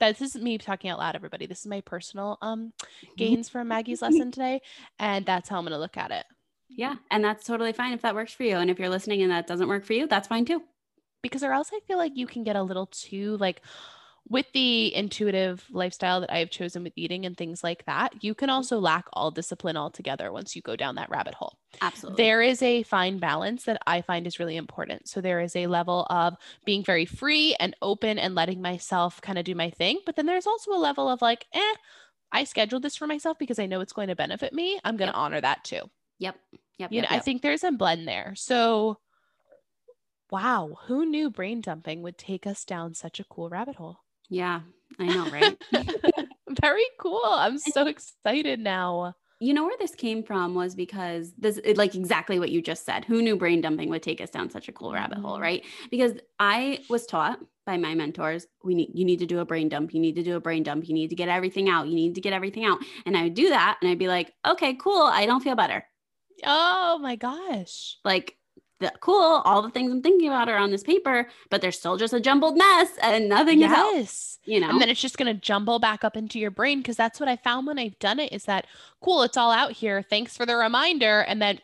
This 0.00 0.20
is 0.20 0.34
me 0.34 0.58
talking 0.58 0.90
out 0.90 0.98
loud, 0.98 1.14
everybody. 1.14 1.46
This 1.46 1.60
is 1.60 1.66
my 1.66 1.80
personal 1.82 2.36
um 2.42 2.72
gains 3.16 3.48
from 3.48 3.68
Maggie's 3.68 4.02
lesson 4.02 4.32
today. 4.32 4.60
And 4.98 5.24
that's 5.24 5.48
how 5.48 5.58
I'm 5.58 5.64
going 5.64 5.72
to 5.72 5.78
look 5.78 5.96
at 5.96 6.10
it. 6.10 6.24
Yeah. 6.76 6.96
And 7.10 7.24
that's 7.24 7.44
totally 7.44 7.72
fine 7.72 7.92
if 7.92 8.02
that 8.02 8.14
works 8.14 8.32
for 8.32 8.44
you. 8.44 8.56
And 8.56 8.70
if 8.70 8.78
you're 8.78 8.88
listening 8.88 9.22
and 9.22 9.30
that 9.30 9.46
doesn't 9.46 9.68
work 9.68 9.84
for 9.84 9.92
you, 9.92 10.06
that's 10.06 10.28
fine 10.28 10.44
too. 10.44 10.62
Because 11.22 11.42
or 11.42 11.52
else 11.52 11.70
I 11.72 11.80
feel 11.86 11.98
like 11.98 12.12
you 12.16 12.26
can 12.26 12.44
get 12.44 12.56
a 12.56 12.62
little 12.62 12.86
too 12.86 13.36
like 13.36 13.62
with 14.28 14.46
the 14.52 14.94
intuitive 14.94 15.66
lifestyle 15.70 16.20
that 16.20 16.32
I've 16.32 16.50
chosen 16.50 16.84
with 16.84 16.92
eating 16.96 17.26
and 17.26 17.36
things 17.36 17.64
like 17.64 17.84
that, 17.86 18.22
you 18.22 18.34
can 18.34 18.50
also 18.50 18.78
lack 18.78 19.06
all 19.12 19.30
discipline 19.30 19.76
altogether 19.76 20.32
once 20.32 20.54
you 20.54 20.62
go 20.62 20.76
down 20.76 20.94
that 20.94 21.10
rabbit 21.10 21.34
hole. 21.34 21.58
Absolutely. 21.80 22.22
There 22.22 22.40
is 22.40 22.62
a 22.62 22.82
fine 22.84 23.18
balance 23.18 23.64
that 23.64 23.82
I 23.86 24.00
find 24.00 24.26
is 24.26 24.38
really 24.38 24.56
important. 24.56 25.08
So 25.08 25.20
there 25.20 25.40
is 25.40 25.56
a 25.56 25.66
level 25.66 26.06
of 26.08 26.36
being 26.64 26.84
very 26.84 27.04
free 27.04 27.56
and 27.58 27.74
open 27.82 28.18
and 28.18 28.34
letting 28.34 28.62
myself 28.62 29.20
kind 29.20 29.38
of 29.38 29.44
do 29.44 29.54
my 29.54 29.70
thing. 29.70 29.98
But 30.06 30.16
then 30.16 30.26
there's 30.26 30.46
also 30.46 30.72
a 30.72 30.78
level 30.78 31.08
of 31.08 31.20
like, 31.20 31.46
eh, 31.52 31.74
I 32.30 32.44
scheduled 32.44 32.82
this 32.82 32.96
for 32.96 33.06
myself 33.06 33.38
because 33.38 33.58
I 33.58 33.66
know 33.66 33.80
it's 33.80 33.92
going 33.92 34.08
to 34.08 34.16
benefit 34.16 34.52
me. 34.52 34.78
I'm 34.84 34.96
going 34.96 35.10
to 35.10 35.16
yep. 35.16 35.22
honor 35.22 35.40
that 35.40 35.64
too. 35.64 35.82
Yep. 36.20 36.36
Yep. 36.78 36.92
You 36.92 36.96
yep, 36.96 37.02
know, 37.04 37.14
yep. 37.14 37.20
I 37.20 37.24
think 37.24 37.42
there's 37.42 37.64
a 37.64 37.72
blend 37.72 38.08
there. 38.08 38.34
So, 38.36 38.98
wow, 40.30 40.78
who 40.86 41.04
knew 41.04 41.30
brain 41.30 41.60
dumping 41.60 42.02
would 42.02 42.18
take 42.18 42.46
us 42.46 42.64
down 42.64 42.94
such 42.94 43.20
a 43.20 43.24
cool 43.24 43.48
rabbit 43.48 43.76
hole? 43.76 43.98
Yeah, 44.28 44.60
I 44.98 45.06
know, 45.06 45.28
right? 45.30 45.62
Very 46.60 46.86
cool. 46.98 47.22
I'm 47.24 47.58
so 47.58 47.86
excited 47.86 48.60
now. 48.60 49.14
You 49.40 49.54
know 49.54 49.64
where 49.64 49.76
this 49.78 49.94
came 49.94 50.22
from 50.22 50.54
was 50.54 50.74
because 50.74 51.32
this, 51.36 51.60
like 51.74 51.94
exactly 51.94 52.38
what 52.38 52.50
you 52.50 52.62
just 52.62 52.86
said. 52.86 53.04
Who 53.04 53.20
knew 53.20 53.36
brain 53.36 53.60
dumping 53.60 53.90
would 53.90 54.02
take 54.02 54.20
us 54.20 54.30
down 54.30 54.50
such 54.50 54.68
a 54.68 54.72
cool 54.72 54.92
rabbit 54.92 55.18
hole, 55.18 55.34
mm-hmm. 55.34 55.42
right? 55.42 55.64
Because 55.90 56.12
I 56.38 56.78
was 56.88 57.06
taught 57.06 57.40
by 57.66 57.76
my 57.76 57.94
mentors, 57.94 58.46
we 58.64 58.74
need 58.74 58.90
you 58.94 59.04
need 59.04 59.18
to 59.18 59.26
do 59.26 59.40
a 59.40 59.44
brain 59.44 59.68
dump. 59.68 59.92
You 59.92 60.00
need 60.00 60.14
to 60.14 60.22
do 60.22 60.36
a 60.36 60.40
brain 60.40 60.62
dump. 60.62 60.88
You 60.88 60.94
need 60.94 61.10
to 61.10 61.16
get 61.16 61.28
everything 61.28 61.68
out. 61.68 61.88
You 61.88 61.94
need 61.94 62.14
to 62.14 62.20
get 62.20 62.32
everything 62.32 62.64
out. 62.64 62.78
And 63.04 63.16
I 63.16 63.24
would 63.24 63.34
do 63.34 63.48
that, 63.48 63.78
and 63.82 63.90
I'd 63.90 63.98
be 63.98 64.08
like, 64.08 64.32
okay, 64.46 64.74
cool. 64.74 65.02
I 65.02 65.26
don't 65.26 65.42
feel 65.42 65.56
better. 65.56 65.84
Oh 66.44 66.98
my 67.00 67.16
gosh. 67.16 67.98
Like 68.04 68.36
the, 68.80 68.92
cool, 69.00 69.42
all 69.44 69.62
the 69.62 69.70
things 69.70 69.92
I'm 69.92 70.02
thinking 70.02 70.28
about 70.28 70.48
are 70.48 70.56
on 70.56 70.70
this 70.70 70.82
paper, 70.82 71.28
but 71.50 71.62
they're 71.62 71.72
still 71.72 71.96
just 71.96 72.12
a 72.12 72.20
jumbled 72.20 72.56
mess 72.56 72.90
and 73.00 73.28
nothing 73.28 73.60
yes. 73.60 73.94
is 73.96 74.38
You 74.44 74.60
know, 74.60 74.70
and 74.70 74.80
then 74.80 74.88
it's 74.88 75.00
just 75.00 75.18
going 75.18 75.32
to 75.32 75.40
jumble 75.40 75.78
back 75.78 76.04
up 76.04 76.16
into 76.16 76.38
your 76.38 76.50
brain 76.50 76.78
because 76.78 76.96
that's 76.96 77.20
what 77.20 77.28
I 77.28 77.36
found 77.36 77.66
when 77.66 77.78
I've 77.78 77.98
done 77.98 78.18
it 78.18 78.32
is 78.32 78.44
that 78.44 78.66
cool, 79.00 79.22
it's 79.22 79.36
all 79.36 79.52
out 79.52 79.72
here. 79.72 80.02
Thanks 80.02 80.36
for 80.36 80.44
the 80.44 80.56
reminder. 80.56 81.20
And 81.20 81.40
then 81.40 81.60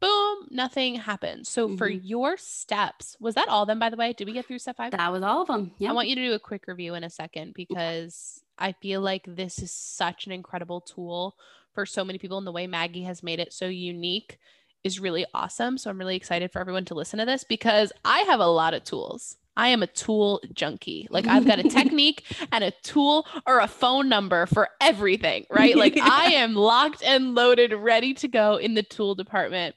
boom, 0.00 0.46
nothing 0.50 0.94
happens. 0.96 1.48
So 1.48 1.68
mm-hmm. 1.68 1.76
for 1.76 1.88
your 1.88 2.36
steps, 2.36 3.16
was 3.20 3.34
that 3.34 3.48
all 3.48 3.62
of 3.62 3.68
them, 3.68 3.78
by 3.78 3.90
the 3.90 3.96
way? 3.96 4.12
Did 4.12 4.26
we 4.26 4.32
get 4.32 4.46
through 4.46 4.58
step 4.58 4.76
five? 4.76 4.92
That 4.92 5.12
was 5.12 5.22
all 5.22 5.42
of 5.42 5.48
them. 5.48 5.72
Yeah. 5.78 5.90
I 5.90 5.92
want 5.92 6.08
you 6.08 6.14
to 6.14 6.26
do 6.26 6.32
a 6.32 6.38
quick 6.38 6.66
review 6.66 6.94
in 6.94 7.04
a 7.04 7.10
second 7.10 7.54
because 7.54 8.42
I 8.58 8.72
feel 8.72 9.00
like 9.00 9.24
this 9.26 9.58
is 9.58 9.70
such 9.70 10.26
an 10.26 10.32
incredible 10.32 10.80
tool 10.80 11.36
for 11.72 11.86
so 11.86 12.04
many 12.04 12.18
people 12.18 12.38
and 12.38 12.46
the 12.46 12.52
way 12.52 12.66
Maggie 12.66 13.04
has 13.04 13.22
made 13.22 13.40
it 13.40 13.52
so 13.52 13.66
unique 13.66 14.38
is 14.84 15.00
really 15.00 15.26
awesome. 15.34 15.78
So 15.78 15.90
I'm 15.90 15.98
really 15.98 16.16
excited 16.16 16.50
for 16.50 16.60
everyone 16.60 16.84
to 16.86 16.94
listen 16.94 17.18
to 17.18 17.26
this 17.26 17.44
because 17.44 17.92
I 18.04 18.20
have 18.20 18.40
a 18.40 18.46
lot 18.46 18.74
of 18.74 18.84
tools. 18.84 19.36
I 19.56 19.68
am 19.68 19.82
a 19.82 19.88
tool 19.88 20.40
junkie. 20.54 21.06
Like 21.10 21.26
I've 21.26 21.44
got 21.44 21.58
a 21.58 21.62
technique 21.68 22.24
and 22.50 22.64
a 22.64 22.70
tool 22.82 23.26
or 23.46 23.60
a 23.60 23.68
phone 23.68 24.08
number 24.08 24.46
for 24.46 24.70
everything, 24.80 25.44
right? 25.50 25.76
Like 25.76 25.98
I 26.02 26.32
am 26.32 26.54
locked 26.54 27.02
and 27.02 27.34
loaded, 27.34 27.74
ready 27.74 28.14
to 28.14 28.28
go 28.28 28.56
in 28.56 28.74
the 28.74 28.82
tool 28.82 29.14
department. 29.14 29.74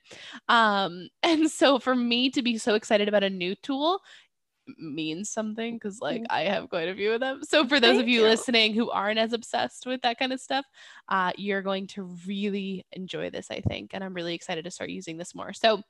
Um, 0.47 1.09
and 1.21 1.49
so 1.49 1.79
for 1.79 1.95
me 1.95 2.29
to 2.29 2.41
be 2.41 2.57
so 2.57 2.75
excited 2.75 3.09
about 3.09 3.23
a 3.23 3.29
new 3.29 3.55
tool 3.55 3.99
means 4.77 5.29
something 5.29 5.75
because 5.75 5.99
like 5.99 6.21
mm. 6.21 6.27
I 6.29 6.41
have 6.43 6.69
quite 6.69 6.87
a 6.87 6.95
few 6.95 7.11
of 7.11 7.19
them. 7.19 7.41
So 7.43 7.67
for 7.67 7.79
those 7.79 7.91
Thank 7.91 8.03
of 8.03 8.07
you, 8.07 8.21
you, 8.21 8.27
listening 8.27 8.73
who 8.73 8.89
aren't 8.89 9.19
as 9.19 9.33
obsessed 9.33 9.85
with 9.85 10.01
that 10.01 10.19
kind 10.19 10.33
of 10.33 10.39
stuff, 10.39 10.65
uh, 11.09 11.31
you're 11.37 11.61
going 11.61 11.87
to 11.87 12.15
really 12.25 12.85
enjoy 12.91 13.29
this, 13.29 13.47
I 13.51 13.61
think. 13.61 13.91
And 13.93 14.03
I'm 14.03 14.13
really 14.13 14.35
excited 14.35 14.65
to 14.65 14.71
start 14.71 14.89
using 14.89 15.17
this 15.17 15.35
more. 15.35 15.53
So 15.53 15.81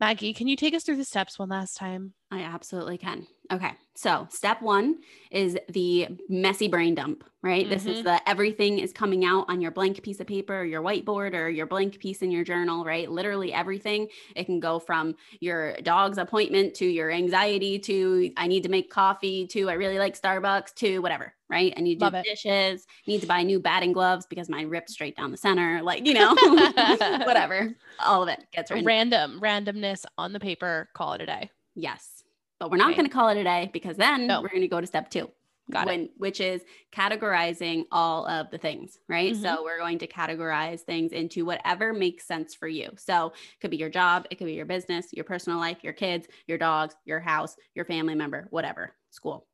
Maggie, 0.00 0.34
can 0.34 0.48
you 0.48 0.56
take 0.56 0.74
us 0.74 0.82
through 0.82 0.96
the 0.96 1.04
steps 1.04 1.38
one 1.38 1.48
last 1.48 1.76
time? 1.76 2.14
I 2.34 2.40
absolutely 2.40 2.98
can. 2.98 3.28
Okay. 3.52 3.70
So, 3.94 4.26
step 4.28 4.60
one 4.60 4.96
is 5.30 5.56
the 5.68 6.08
messy 6.28 6.66
brain 6.66 6.96
dump, 6.96 7.22
right? 7.42 7.62
Mm-hmm. 7.62 7.72
This 7.72 7.86
is 7.86 7.98
mm-hmm. 7.98 8.08
the 8.08 8.28
everything 8.28 8.80
is 8.80 8.92
coming 8.92 9.24
out 9.24 9.44
on 9.48 9.60
your 9.60 9.70
blank 9.70 10.02
piece 10.02 10.18
of 10.18 10.26
paper 10.26 10.62
or 10.62 10.64
your 10.64 10.82
whiteboard 10.82 11.34
or 11.34 11.48
your 11.48 11.66
blank 11.66 12.00
piece 12.00 12.20
in 12.20 12.32
your 12.32 12.42
journal, 12.42 12.84
right? 12.84 13.08
Literally 13.08 13.52
everything. 13.52 14.08
It 14.34 14.46
can 14.46 14.58
go 14.58 14.80
from 14.80 15.14
your 15.38 15.76
dog's 15.82 16.18
appointment 16.18 16.74
to 16.74 16.86
your 16.86 17.12
anxiety 17.12 17.78
to 17.80 18.32
I 18.36 18.48
need 18.48 18.64
to 18.64 18.68
make 18.68 18.90
coffee 18.90 19.46
to 19.48 19.70
I 19.70 19.74
really 19.74 20.00
like 20.00 20.20
Starbucks 20.20 20.74
to 20.76 20.98
whatever, 20.98 21.32
right? 21.48 21.72
And 21.76 21.86
you 21.86 21.94
do 21.94 22.06
Love 22.06 22.24
dishes, 22.24 22.82
it. 22.82 23.08
need 23.08 23.20
to 23.20 23.28
buy 23.28 23.44
new 23.44 23.60
batting 23.60 23.92
gloves 23.92 24.26
because 24.26 24.48
mine 24.48 24.68
ripped 24.68 24.90
straight 24.90 25.16
down 25.16 25.30
the 25.30 25.36
center, 25.36 25.82
like, 25.84 26.04
you 26.04 26.14
know, 26.14 26.34
whatever. 27.24 27.76
All 28.04 28.24
of 28.24 28.28
it 28.28 28.44
gets 28.52 28.72
written. 28.72 28.86
Random, 28.86 29.40
randomness 29.40 30.04
on 30.18 30.32
the 30.32 30.40
paper, 30.40 30.88
call 30.94 31.12
it 31.12 31.20
a 31.20 31.26
day. 31.26 31.50
Yes. 31.76 32.13
But 32.58 32.70
we're 32.70 32.76
not 32.76 32.90
okay. 32.90 32.96
going 32.96 33.08
to 33.08 33.12
call 33.12 33.28
it 33.28 33.36
a 33.36 33.44
day 33.44 33.70
because 33.72 33.96
then 33.96 34.26
no. 34.26 34.40
we're 34.40 34.48
going 34.48 34.62
to 34.62 34.68
go 34.68 34.80
to 34.80 34.86
step 34.86 35.10
two. 35.10 35.30
Got 35.70 35.86
when, 35.86 36.00
it. 36.00 36.10
Which 36.18 36.40
is 36.40 36.62
categorizing 36.92 37.84
all 37.90 38.26
of 38.26 38.50
the 38.50 38.58
things, 38.58 38.98
right? 39.08 39.32
Mm-hmm. 39.32 39.42
So 39.42 39.64
we're 39.64 39.78
going 39.78 39.98
to 40.00 40.06
categorize 40.06 40.80
things 40.80 41.12
into 41.12 41.46
whatever 41.46 41.94
makes 41.94 42.26
sense 42.26 42.54
for 42.54 42.68
you. 42.68 42.90
So 42.96 43.28
it 43.28 43.60
could 43.60 43.70
be 43.70 43.78
your 43.78 43.88
job, 43.88 44.26
it 44.30 44.36
could 44.36 44.46
be 44.46 44.52
your 44.52 44.66
business, 44.66 45.06
your 45.12 45.24
personal 45.24 45.58
life, 45.58 45.78
your 45.82 45.94
kids, 45.94 46.28
your 46.46 46.58
dogs, 46.58 46.94
your 47.06 47.20
house, 47.20 47.56
your 47.74 47.86
family 47.86 48.14
member, 48.14 48.46
whatever, 48.50 48.94
school. 49.10 49.46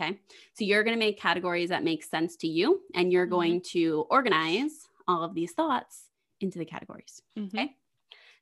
Okay. 0.00 0.18
So 0.54 0.64
you're 0.64 0.84
going 0.84 0.96
to 0.96 1.04
make 1.04 1.20
categories 1.20 1.68
that 1.68 1.84
make 1.84 2.02
sense 2.02 2.36
to 2.36 2.48
you 2.48 2.80
and 2.94 3.12
you're 3.12 3.26
mm-hmm. 3.26 3.34
going 3.34 3.60
to 3.72 4.06
organize 4.10 4.86
all 5.06 5.22
of 5.22 5.34
these 5.34 5.52
thoughts 5.52 6.04
into 6.40 6.58
the 6.58 6.64
categories. 6.64 7.20
Mm-hmm. 7.38 7.58
Okay. 7.58 7.74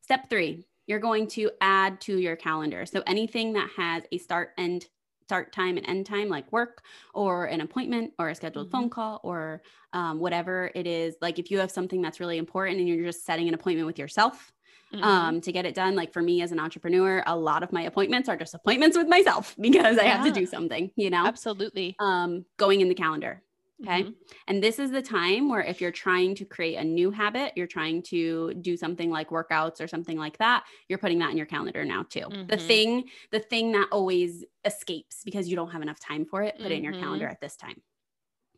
Step 0.02 0.30
three, 0.30 0.66
you're 0.86 1.00
going 1.00 1.26
to 1.28 1.50
add 1.60 2.00
to 2.02 2.18
your 2.18 2.36
calendar. 2.36 2.86
So 2.86 3.02
anything 3.06 3.54
that 3.54 3.68
has 3.76 4.04
a 4.12 4.18
start 4.18 4.50
and 4.56 4.84
start 5.26 5.52
time 5.52 5.76
and 5.76 5.88
end 5.88 6.06
time, 6.06 6.28
like 6.28 6.50
work 6.52 6.82
or 7.12 7.46
an 7.46 7.60
appointment 7.60 8.12
or 8.18 8.28
a 8.28 8.34
scheduled 8.34 8.68
mm-hmm. 8.68 8.76
phone 8.76 8.90
call 8.90 9.20
or 9.24 9.62
um, 9.92 10.20
whatever 10.20 10.70
it 10.74 10.86
is. 10.86 11.16
Like 11.20 11.38
if 11.38 11.50
you 11.50 11.58
have 11.58 11.70
something 11.70 12.00
that's 12.00 12.20
really 12.20 12.38
important 12.38 12.78
and 12.78 12.88
you're 12.88 13.04
just 13.04 13.24
setting 13.24 13.48
an 13.48 13.54
appointment 13.54 13.86
with 13.86 13.98
yourself, 13.98 14.52
Mm-hmm. 14.94 15.02
um, 15.02 15.40
to 15.40 15.50
get 15.50 15.66
it 15.66 15.74
done. 15.74 15.96
Like 15.96 16.12
for 16.12 16.22
me 16.22 16.42
as 16.42 16.52
an 16.52 16.60
entrepreneur, 16.60 17.20
a 17.26 17.36
lot 17.36 17.64
of 17.64 17.72
my 17.72 17.82
appointments 17.82 18.28
are 18.28 18.36
just 18.36 18.54
appointments 18.54 18.96
with 18.96 19.08
myself 19.08 19.56
because 19.60 19.98
I 19.98 20.04
have 20.04 20.24
to 20.24 20.30
do 20.30 20.46
something, 20.46 20.92
you 20.94 21.10
know? 21.10 21.26
Absolutely. 21.26 21.96
Um, 21.98 22.44
going 22.56 22.80
in 22.80 22.88
the 22.88 22.94
calendar. 22.94 23.42
Okay. 23.82 24.04
Mm-hmm. 24.04 24.12
And 24.48 24.62
this 24.62 24.78
is 24.78 24.90
the 24.90 25.02
time 25.02 25.50
where 25.50 25.60
if 25.60 25.80
you're 25.80 25.90
trying 25.90 26.34
to 26.36 26.44
create 26.46 26.76
a 26.76 26.84
new 26.84 27.10
habit, 27.10 27.52
you're 27.56 27.66
trying 27.66 28.02
to 28.04 28.54
do 28.54 28.76
something 28.76 29.10
like 29.10 29.28
workouts 29.28 29.82
or 29.82 29.86
something 29.86 30.16
like 30.16 30.38
that, 30.38 30.64
you're 30.88 30.98
putting 30.98 31.18
that 31.18 31.30
in 31.30 31.36
your 31.36 31.46
calendar 31.46 31.84
now 31.84 32.04
too. 32.08 32.20
Mm-hmm. 32.20 32.46
The 32.46 32.56
thing, 32.56 33.04
the 33.32 33.40
thing 33.40 33.72
that 33.72 33.88
always 33.92 34.44
escapes 34.64 35.20
because 35.24 35.48
you 35.48 35.56
don't 35.56 35.70
have 35.72 35.82
enough 35.82 36.00
time 36.00 36.24
for 36.24 36.42
it, 36.42 36.54
put 36.54 36.64
mm-hmm. 36.64 36.72
it 36.72 36.76
in 36.76 36.84
your 36.84 36.94
calendar 36.94 37.26
mm-hmm. 37.26 37.32
at 37.32 37.40
this 37.40 37.56
time. 37.56 37.82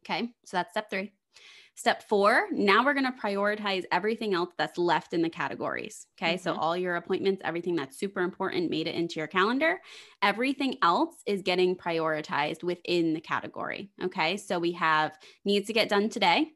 Okay. 0.04 0.28
So 0.44 0.56
that's 0.56 0.70
step 0.70 0.88
three. 0.88 1.12
Step 1.78 2.02
four, 2.08 2.48
now 2.50 2.84
we're 2.84 2.92
going 2.92 3.06
to 3.06 3.16
prioritize 3.16 3.84
everything 3.92 4.34
else 4.34 4.50
that's 4.58 4.78
left 4.78 5.14
in 5.14 5.22
the 5.22 5.30
categories. 5.30 6.08
Okay. 6.20 6.34
Mm-hmm. 6.34 6.42
So, 6.42 6.56
all 6.56 6.76
your 6.76 6.96
appointments, 6.96 7.40
everything 7.44 7.76
that's 7.76 7.96
super 7.96 8.22
important 8.22 8.68
made 8.68 8.88
it 8.88 8.96
into 8.96 9.20
your 9.20 9.28
calendar. 9.28 9.80
Everything 10.20 10.78
else 10.82 11.14
is 11.24 11.42
getting 11.42 11.76
prioritized 11.76 12.64
within 12.64 13.14
the 13.14 13.20
category. 13.20 13.92
Okay. 14.02 14.38
So, 14.38 14.58
we 14.58 14.72
have 14.72 15.16
needs 15.44 15.68
to 15.68 15.72
get 15.72 15.88
done 15.88 16.08
today, 16.08 16.48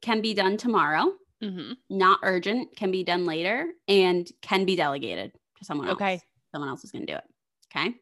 can 0.00 0.22
be 0.22 0.32
done 0.32 0.56
tomorrow, 0.56 1.12
mm-hmm. 1.44 1.72
not 1.90 2.20
urgent, 2.22 2.74
can 2.74 2.90
be 2.90 3.04
done 3.04 3.26
later, 3.26 3.66
and 3.88 4.26
can 4.40 4.64
be 4.64 4.74
delegated 4.74 5.32
to 5.58 5.66
someone 5.66 5.88
else. 5.88 5.96
Okay. 5.96 6.18
Someone 6.50 6.70
else 6.70 6.82
is 6.82 6.90
going 6.90 7.06
to 7.06 7.12
do 7.12 7.18
it. 7.18 7.24
Okay. 7.76 7.94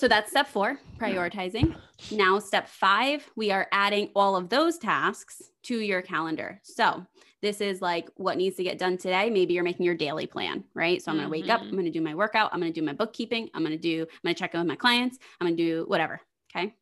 So 0.00 0.08
that's 0.08 0.30
step 0.30 0.48
four, 0.48 0.78
prioritizing. 0.96 1.76
Now, 2.10 2.38
step 2.38 2.68
five, 2.68 3.30
we 3.36 3.50
are 3.50 3.68
adding 3.70 4.08
all 4.16 4.34
of 4.34 4.48
those 4.48 4.78
tasks 4.78 5.50
to 5.64 5.78
your 5.78 6.00
calendar. 6.00 6.58
So 6.62 7.04
this 7.42 7.60
is 7.60 7.82
like 7.82 8.08
what 8.16 8.38
needs 8.38 8.56
to 8.56 8.62
get 8.62 8.78
done 8.78 8.96
today. 8.96 9.28
Maybe 9.28 9.52
you're 9.52 9.62
making 9.62 9.84
your 9.84 9.94
daily 9.94 10.26
plan, 10.26 10.64
right? 10.72 11.02
So 11.02 11.10
I'm 11.10 11.18
going 11.18 11.28
to 11.28 11.30
wake 11.30 11.50
up, 11.50 11.60
I'm 11.60 11.66
mm-hmm. 11.66 11.76
going 11.76 11.84
to 11.84 11.90
do 11.90 12.00
my 12.00 12.14
workout, 12.14 12.48
I'm 12.54 12.60
going 12.60 12.72
to 12.72 12.80
do 12.80 12.82
my 12.82 12.94
bookkeeping, 12.94 13.50
I'm 13.52 13.62
going 13.62 13.76
to 13.76 13.78
do, 13.78 14.00
I'm 14.00 14.20
going 14.24 14.34
to 14.34 14.38
check 14.38 14.54
in 14.54 14.60
with 14.60 14.68
my 14.68 14.74
clients, 14.74 15.18
I'm 15.38 15.46
going 15.46 15.58
to 15.58 15.62
do 15.62 15.84
whatever. 15.86 16.18
Okay. 16.56 16.74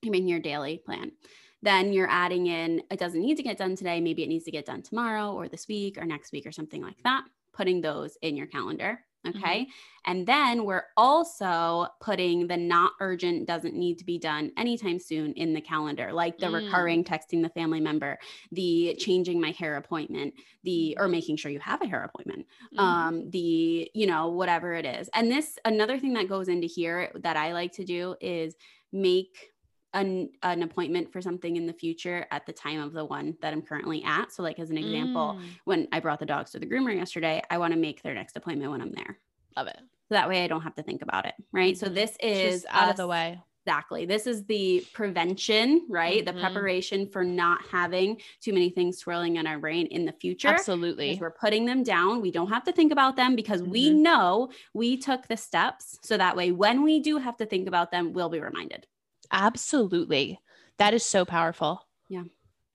You're 0.00 0.12
making 0.12 0.28
your 0.28 0.40
daily 0.40 0.78
plan. 0.78 1.12
Then 1.60 1.92
you're 1.92 2.08
adding 2.08 2.46
in, 2.46 2.82
it 2.90 2.98
doesn't 2.98 3.20
need 3.20 3.36
to 3.36 3.42
get 3.42 3.58
done 3.58 3.76
today. 3.76 4.00
Maybe 4.00 4.22
it 4.22 4.28
needs 4.28 4.46
to 4.46 4.50
get 4.50 4.64
done 4.64 4.80
tomorrow 4.80 5.34
or 5.34 5.50
this 5.50 5.68
week 5.68 5.98
or 5.98 6.06
next 6.06 6.32
week 6.32 6.46
or 6.46 6.52
something 6.52 6.80
like 6.80 7.02
that. 7.04 7.24
Putting 7.52 7.82
those 7.82 8.16
in 8.22 8.38
your 8.38 8.46
calendar. 8.46 9.00
Mm-hmm. 9.26 9.38
Okay. 9.38 9.60
Mm-hmm. 9.60 9.70
And 10.06 10.26
then 10.26 10.64
we're 10.64 10.84
also 10.96 11.86
putting 12.00 12.46
the 12.46 12.56
not 12.56 12.92
urgent 13.00 13.46
doesn't 13.46 13.74
need 13.74 13.98
to 13.98 14.04
be 14.04 14.18
done 14.18 14.52
anytime 14.58 14.98
soon 14.98 15.32
in 15.32 15.54
the 15.54 15.62
calendar, 15.62 16.12
like 16.12 16.38
the 16.38 16.46
mm. 16.46 16.64
recurring 16.64 17.04
texting 17.04 17.42
the 17.42 17.48
family 17.48 17.80
member, 17.80 18.18
the 18.52 18.94
changing 18.98 19.40
my 19.40 19.52
hair 19.52 19.76
appointment, 19.76 20.34
the 20.62 20.94
or 21.00 21.08
making 21.08 21.36
sure 21.36 21.50
you 21.50 21.60
have 21.60 21.80
a 21.80 21.86
hair 21.86 22.04
appointment, 22.04 22.46
mm. 22.74 22.78
um, 22.78 23.30
the, 23.30 23.90
you 23.94 24.06
know, 24.06 24.28
whatever 24.28 24.74
it 24.74 24.84
is. 24.84 25.08
And 25.14 25.30
this 25.30 25.58
another 25.64 25.98
thing 25.98 26.12
that 26.14 26.28
goes 26.28 26.48
into 26.48 26.66
here 26.66 27.10
that 27.22 27.38
I 27.38 27.54
like 27.54 27.72
to 27.72 27.84
do 27.84 28.14
is 28.20 28.56
make 28.92 29.53
an, 29.94 30.28
an 30.42 30.62
appointment 30.62 31.12
for 31.12 31.22
something 31.22 31.56
in 31.56 31.66
the 31.66 31.72
future 31.72 32.26
at 32.30 32.44
the 32.44 32.52
time 32.52 32.80
of 32.80 32.92
the 32.92 33.04
one 33.04 33.36
that 33.40 33.52
I'm 33.52 33.62
currently 33.62 34.04
at. 34.04 34.32
So, 34.32 34.42
like 34.42 34.58
as 34.58 34.70
an 34.70 34.76
example, 34.76 35.38
mm. 35.40 35.44
when 35.64 35.88
I 35.92 36.00
brought 36.00 36.18
the 36.18 36.26
dogs 36.26 36.50
to 36.52 36.58
the 36.58 36.66
groomer 36.66 36.94
yesterday, 36.94 37.42
I 37.48 37.58
want 37.58 37.72
to 37.72 37.78
make 37.78 38.02
their 38.02 38.14
next 38.14 38.36
appointment 38.36 38.70
when 38.70 38.82
I'm 38.82 38.92
there. 38.92 39.18
Love 39.56 39.68
it. 39.68 39.78
So 40.08 40.14
that 40.14 40.28
way 40.28 40.44
I 40.44 40.48
don't 40.48 40.62
have 40.62 40.74
to 40.74 40.82
think 40.82 41.00
about 41.00 41.24
it. 41.26 41.34
Right. 41.52 41.78
So 41.78 41.86
mm-hmm. 41.86 41.94
this 41.94 42.16
is 42.20 42.62
Just 42.62 42.66
out 42.74 42.84
us, 42.84 42.90
of 42.90 42.96
the 42.98 43.06
way. 43.06 43.40
Exactly. 43.66 44.04
This 44.04 44.26
is 44.26 44.44
the 44.44 44.84
prevention, 44.92 45.86
right? 45.88 46.22
Mm-hmm. 46.22 46.36
The 46.36 46.42
preparation 46.42 47.08
for 47.08 47.24
not 47.24 47.62
having 47.70 48.20
too 48.42 48.52
many 48.52 48.68
things 48.68 48.98
swirling 48.98 49.36
in 49.36 49.46
our 49.46 49.58
brain 49.58 49.86
in 49.86 50.04
the 50.04 50.12
future. 50.12 50.48
Absolutely. 50.48 51.16
We're 51.18 51.30
putting 51.30 51.64
them 51.64 51.82
down. 51.82 52.20
We 52.20 52.30
don't 52.30 52.48
have 52.48 52.64
to 52.64 52.72
think 52.72 52.92
about 52.92 53.16
them 53.16 53.34
because 53.34 53.62
mm-hmm. 53.62 53.70
we 53.70 53.90
know 53.90 54.50
we 54.74 54.98
took 54.98 55.26
the 55.28 55.38
steps. 55.38 55.98
So 56.02 56.18
that 56.18 56.36
way, 56.36 56.52
when 56.52 56.82
we 56.82 57.00
do 57.00 57.16
have 57.16 57.38
to 57.38 57.46
think 57.46 57.66
about 57.66 57.90
them, 57.90 58.12
we'll 58.12 58.28
be 58.28 58.40
reminded. 58.40 58.86
Absolutely. 59.34 60.38
That 60.78 60.94
is 60.94 61.04
so 61.04 61.24
powerful. 61.24 61.86
Yeah. 62.08 62.24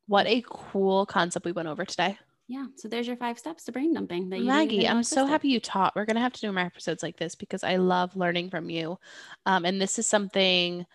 What 0.08 0.28
a 0.28 0.44
cool 0.48 1.06
concept 1.06 1.46
we 1.46 1.52
went 1.52 1.68
over 1.68 1.86
today. 1.86 2.18
Yeah. 2.48 2.66
So 2.76 2.88
there's 2.88 3.08
your 3.08 3.16
five 3.16 3.38
steps 3.38 3.66
to 3.66 3.72
brain 3.72 3.94
dumping. 3.94 4.30
That 4.30 4.42
Maggie, 4.42 4.88
I'm 4.88 5.04
so 5.04 5.26
happy 5.26 5.50
you 5.50 5.60
taught. 5.60 5.96
We're 5.96 6.06
going 6.06 6.16
to 6.16 6.22
have 6.22 6.34
to 6.34 6.42
do 6.42 6.52
more 6.52 6.64
episodes 6.64 7.04
like 7.04 7.16
this 7.16 7.36
because 7.36 7.64
I 7.64 7.76
love 7.76 8.16
learning 8.16 8.50
from 8.50 8.70
you. 8.70 8.98
Um, 9.46 9.66
and 9.66 9.80
this 9.80 10.00
is 10.00 10.08
something 10.08 10.86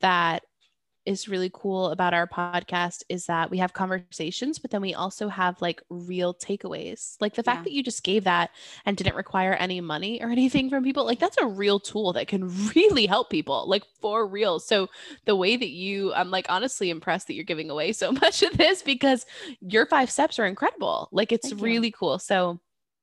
that 0.00 0.44
is 1.08 1.26
really 1.26 1.50
cool 1.54 1.86
about 1.86 2.12
our 2.12 2.26
podcast 2.26 3.02
is 3.08 3.24
that 3.24 3.50
we 3.50 3.56
have 3.56 3.72
conversations, 3.72 4.58
but 4.58 4.70
then 4.70 4.82
we 4.82 4.92
also 4.92 5.28
have 5.28 5.60
like 5.62 5.82
real 5.88 6.34
takeaways. 6.34 7.16
Like 7.18 7.34
the 7.34 7.42
fact 7.42 7.60
yeah. 7.60 7.64
that 7.64 7.72
you 7.72 7.82
just 7.82 8.04
gave 8.04 8.24
that 8.24 8.50
and 8.84 8.94
didn't 8.94 9.16
require 9.16 9.54
any 9.54 9.80
money 9.80 10.22
or 10.22 10.28
anything 10.38 10.68
from 10.68 10.84
people, 10.84 11.06
like 11.06 11.18
that's 11.18 11.38
a 11.38 11.46
real 11.46 11.80
tool 11.80 12.12
that 12.12 12.28
can 12.28 12.46
really 12.76 13.06
help 13.06 13.30
people, 13.30 13.64
like 13.66 13.84
for 14.02 14.26
real. 14.26 14.60
So 14.60 14.88
the 15.24 15.34
way 15.34 15.56
that 15.56 15.70
you, 15.70 16.12
I'm 16.12 16.30
like 16.30 16.44
honestly 16.50 16.90
impressed 16.90 17.26
that 17.28 17.34
you're 17.34 17.44
giving 17.44 17.70
away 17.70 17.92
so 17.94 18.12
much 18.22 18.42
of 18.42 18.58
this 18.58 18.82
because 18.82 19.24
your 19.60 19.86
five 19.86 20.10
steps 20.10 20.38
are 20.38 20.44
incredible. 20.44 21.08
Like 21.10 21.32
it's 21.32 21.48
Thank 21.48 21.62
really 21.62 21.88
you. 21.88 21.92
cool. 21.92 22.18
So 22.18 22.60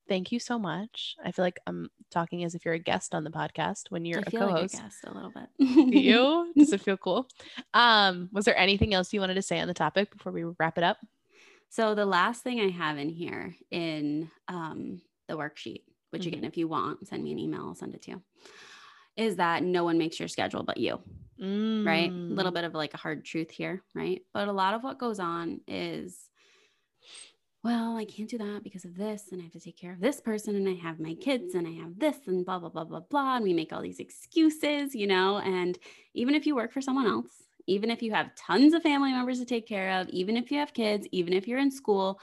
thank 0.08 0.32
you 0.32 0.40
so 0.40 0.58
much. 0.58 1.16
I 1.24 1.32
feel 1.32 1.44
like 1.46 1.60
I'm 1.68 1.90
talking 2.12 2.44
as 2.44 2.56
if 2.56 2.66
you're 2.66 2.74
a 2.74 2.80
guest 2.80 3.14
on 3.14 3.24
the 3.24 3.30
podcast 3.30 3.90
when 3.90 4.06
you're 4.06 4.20
I 4.20 4.24
a 4.28 4.32
co-host. 4.32 4.74
Like 4.74 4.82
a 4.82 4.86
guest 4.86 4.98
a 5.06 5.14
little 5.14 5.32
bit. 5.32 5.48
Do 5.92 6.00
you? 6.00 6.54
Does 6.56 6.74
it 6.74 6.82
feel 6.86 6.98
cool? 6.98 7.28
Um, 7.74 8.30
was 8.32 8.46
there 8.46 8.58
anything 8.58 8.94
else 8.94 9.14
you 9.14 9.20
wanted 9.20 9.36
to 9.36 9.42
say 9.42 9.60
on 9.60 9.68
the 9.68 9.74
topic 9.74 10.12
before 10.12 10.32
we 10.32 10.44
wrap 10.60 10.78
it 10.78 10.84
up? 10.84 10.98
So 11.70 11.96
the 11.96 12.06
last 12.06 12.44
thing 12.44 12.62
I 12.62 12.70
have 12.70 12.98
in 12.98 13.10
here 13.10 13.56
in 13.72 14.30
um, 14.48 15.02
the 15.28 15.36
worksheet, 15.36 15.82
which 16.12 16.24
mm-hmm. 16.24 16.30
again, 16.30 16.44
if 16.46 16.58
you 16.58 16.68
want, 16.68 17.08
send 17.08 17.24
me 17.24 17.32
an 17.32 17.40
email, 17.40 17.62
I'll 17.62 17.76
send 17.76 17.96
it 17.96 18.04
to 18.04 18.12
you. 18.12 18.22
Is 19.18 19.38
that 19.38 19.64
no 19.64 19.84
one 19.84 19.98
makes 19.98 20.20
your 20.20 20.28
schedule 20.28 20.64
but 20.64 20.78
you, 20.78 21.00
mm. 21.42 21.86
right? 21.86 22.10
A 22.10 22.14
little 22.14 22.52
bit 22.52 22.66
of 22.66 22.74
like 22.74 22.94
a 22.94 22.98
hard 22.98 23.24
truth 23.24 23.50
here, 23.50 23.82
right? 23.94 24.22
But 24.34 24.48
a 24.50 24.54
lot 24.54 24.74
of 24.74 24.84
what 24.84 25.00
goes 25.00 25.20
on 25.20 25.62
is 25.68 26.30
well, 27.66 27.98
I 27.98 28.06
can't 28.06 28.30
do 28.30 28.38
that 28.38 28.62
because 28.64 28.86
of 28.86 28.96
this, 28.96 29.30
and 29.32 29.42
I 29.42 29.46
have 29.46 29.54
to 29.54 29.60
take 29.60 29.76
care 29.76 29.92
of 29.92 30.00
this 30.00 30.22
person, 30.22 30.56
and 30.56 30.70
I 30.70 30.76
have 30.76 31.00
my 31.00 31.16
kids, 31.16 31.56
and 31.56 31.68
I 31.68 31.72
have 31.72 31.98
this, 31.98 32.16
and 32.28 32.46
blah, 32.46 32.60
blah, 32.60 32.70
blah, 32.70 32.84
blah, 32.84 33.00
blah. 33.00 33.38
And 33.38 33.44
we 33.44 33.56
make 33.56 33.74
all 33.74 33.82
these 33.82 34.00
excuses, 34.00 34.94
you 34.94 35.08
know. 35.08 35.40
And 35.40 35.76
even 36.14 36.36
if 36.36 36.46
you 36.46 36.56
work 36.56 36.72
for 36.72 36.80
someone 36.80 37.08
else, 37.08 37.32
even 37.66 37.90
if 37.90 38.04
you 38.04 38.14
have 38.14 38.36
tons 38.36 38.76
of 38.76 38.84
family 38.84 39.12
members 39.12 39.40
to 39.40 39.46
take 39.46 39.68
care 39.68 40.00
of, 40.00 40.08
even 40.10 40.38
if 40.38 40.52
you 40.52 40.60
have 40.60 40.76
kids, 40.76 41.08
even 41.12 41.34
if 41.34 41.48
you're 41.48 41.58
in 41.58 41.72
school, 41.72 42.20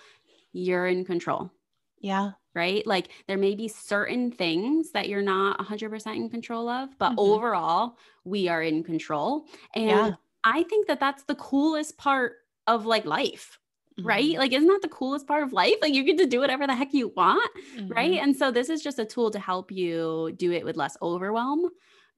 you're 0.53 0.87
in 0.87 1.05
control. 1.05 1.51
Yeah. 1.99 2.31
Right. 2.55 2.87
Like 2.87 3.09
there 3.27 3.39
may 3.39 3.57
be 3.57 3.67
certain 3.67 4.31
things 4.31 4.93
that 4.93 5.09
you're 5.09 5.23
not 5.23 5.59
100% 5.59 6.15
in 6.15 6.31
control 6.31 6.69
of, 6.69 6.97
but 7.01 7.11
mm-hmm. 7.11 7.19
overall, 7.19 7.97
we 8.23 8.47
are 8.47 8.63
in 8.63 8.85
control. 8.85 9.47
And 9.75 9.89
yeah. 9.89 10.13
I 10.45 10.63
think 10.63 10.87
that 10.87 11.01
that's 11.01 11.25
the 11.25 11.35
coolest 11.35 11.99
part 11.99 12.35
of 12.69 12.87
like 12.87 13.07
life 13.07 13.59
mm-hmm. 13.99 14.07
right? 14.07 14.39
Like, 14.39 14.53
isn't 14.53 14.69
that 14.69 14.83
the 14.83 14.89
coolest 14.89 15.27
part 15.27 15.43
of 15.43 15.53
life? 15.53 15.77
Like, 15.81 15.95
you 15.95 16.05
get 16.05 16.19
to 16.19 16.27
do 16.27 16.41
whatever 16.41 16.67
the 16.67 16.75
heck 16.75 16.93
you 16.93 17.13
want, 17.17 17.51
mm-hmm. 17.77 17.93
right? 17.93 18.21
And 18.21 18.37
so, 18.37 18.51
this 18.51 18.69
is 18.69 18.83
just 18.83 18.99
a 18.99 19.05
tool 19.05 19.31
to 19.31 19.39
help 19.39 19.71
you 19.71 20.33
do 20.37 20.53
it 20.53 20.65
with 20.65 20.77
less 20.77 20.97
overwhelm, 21.03 21.67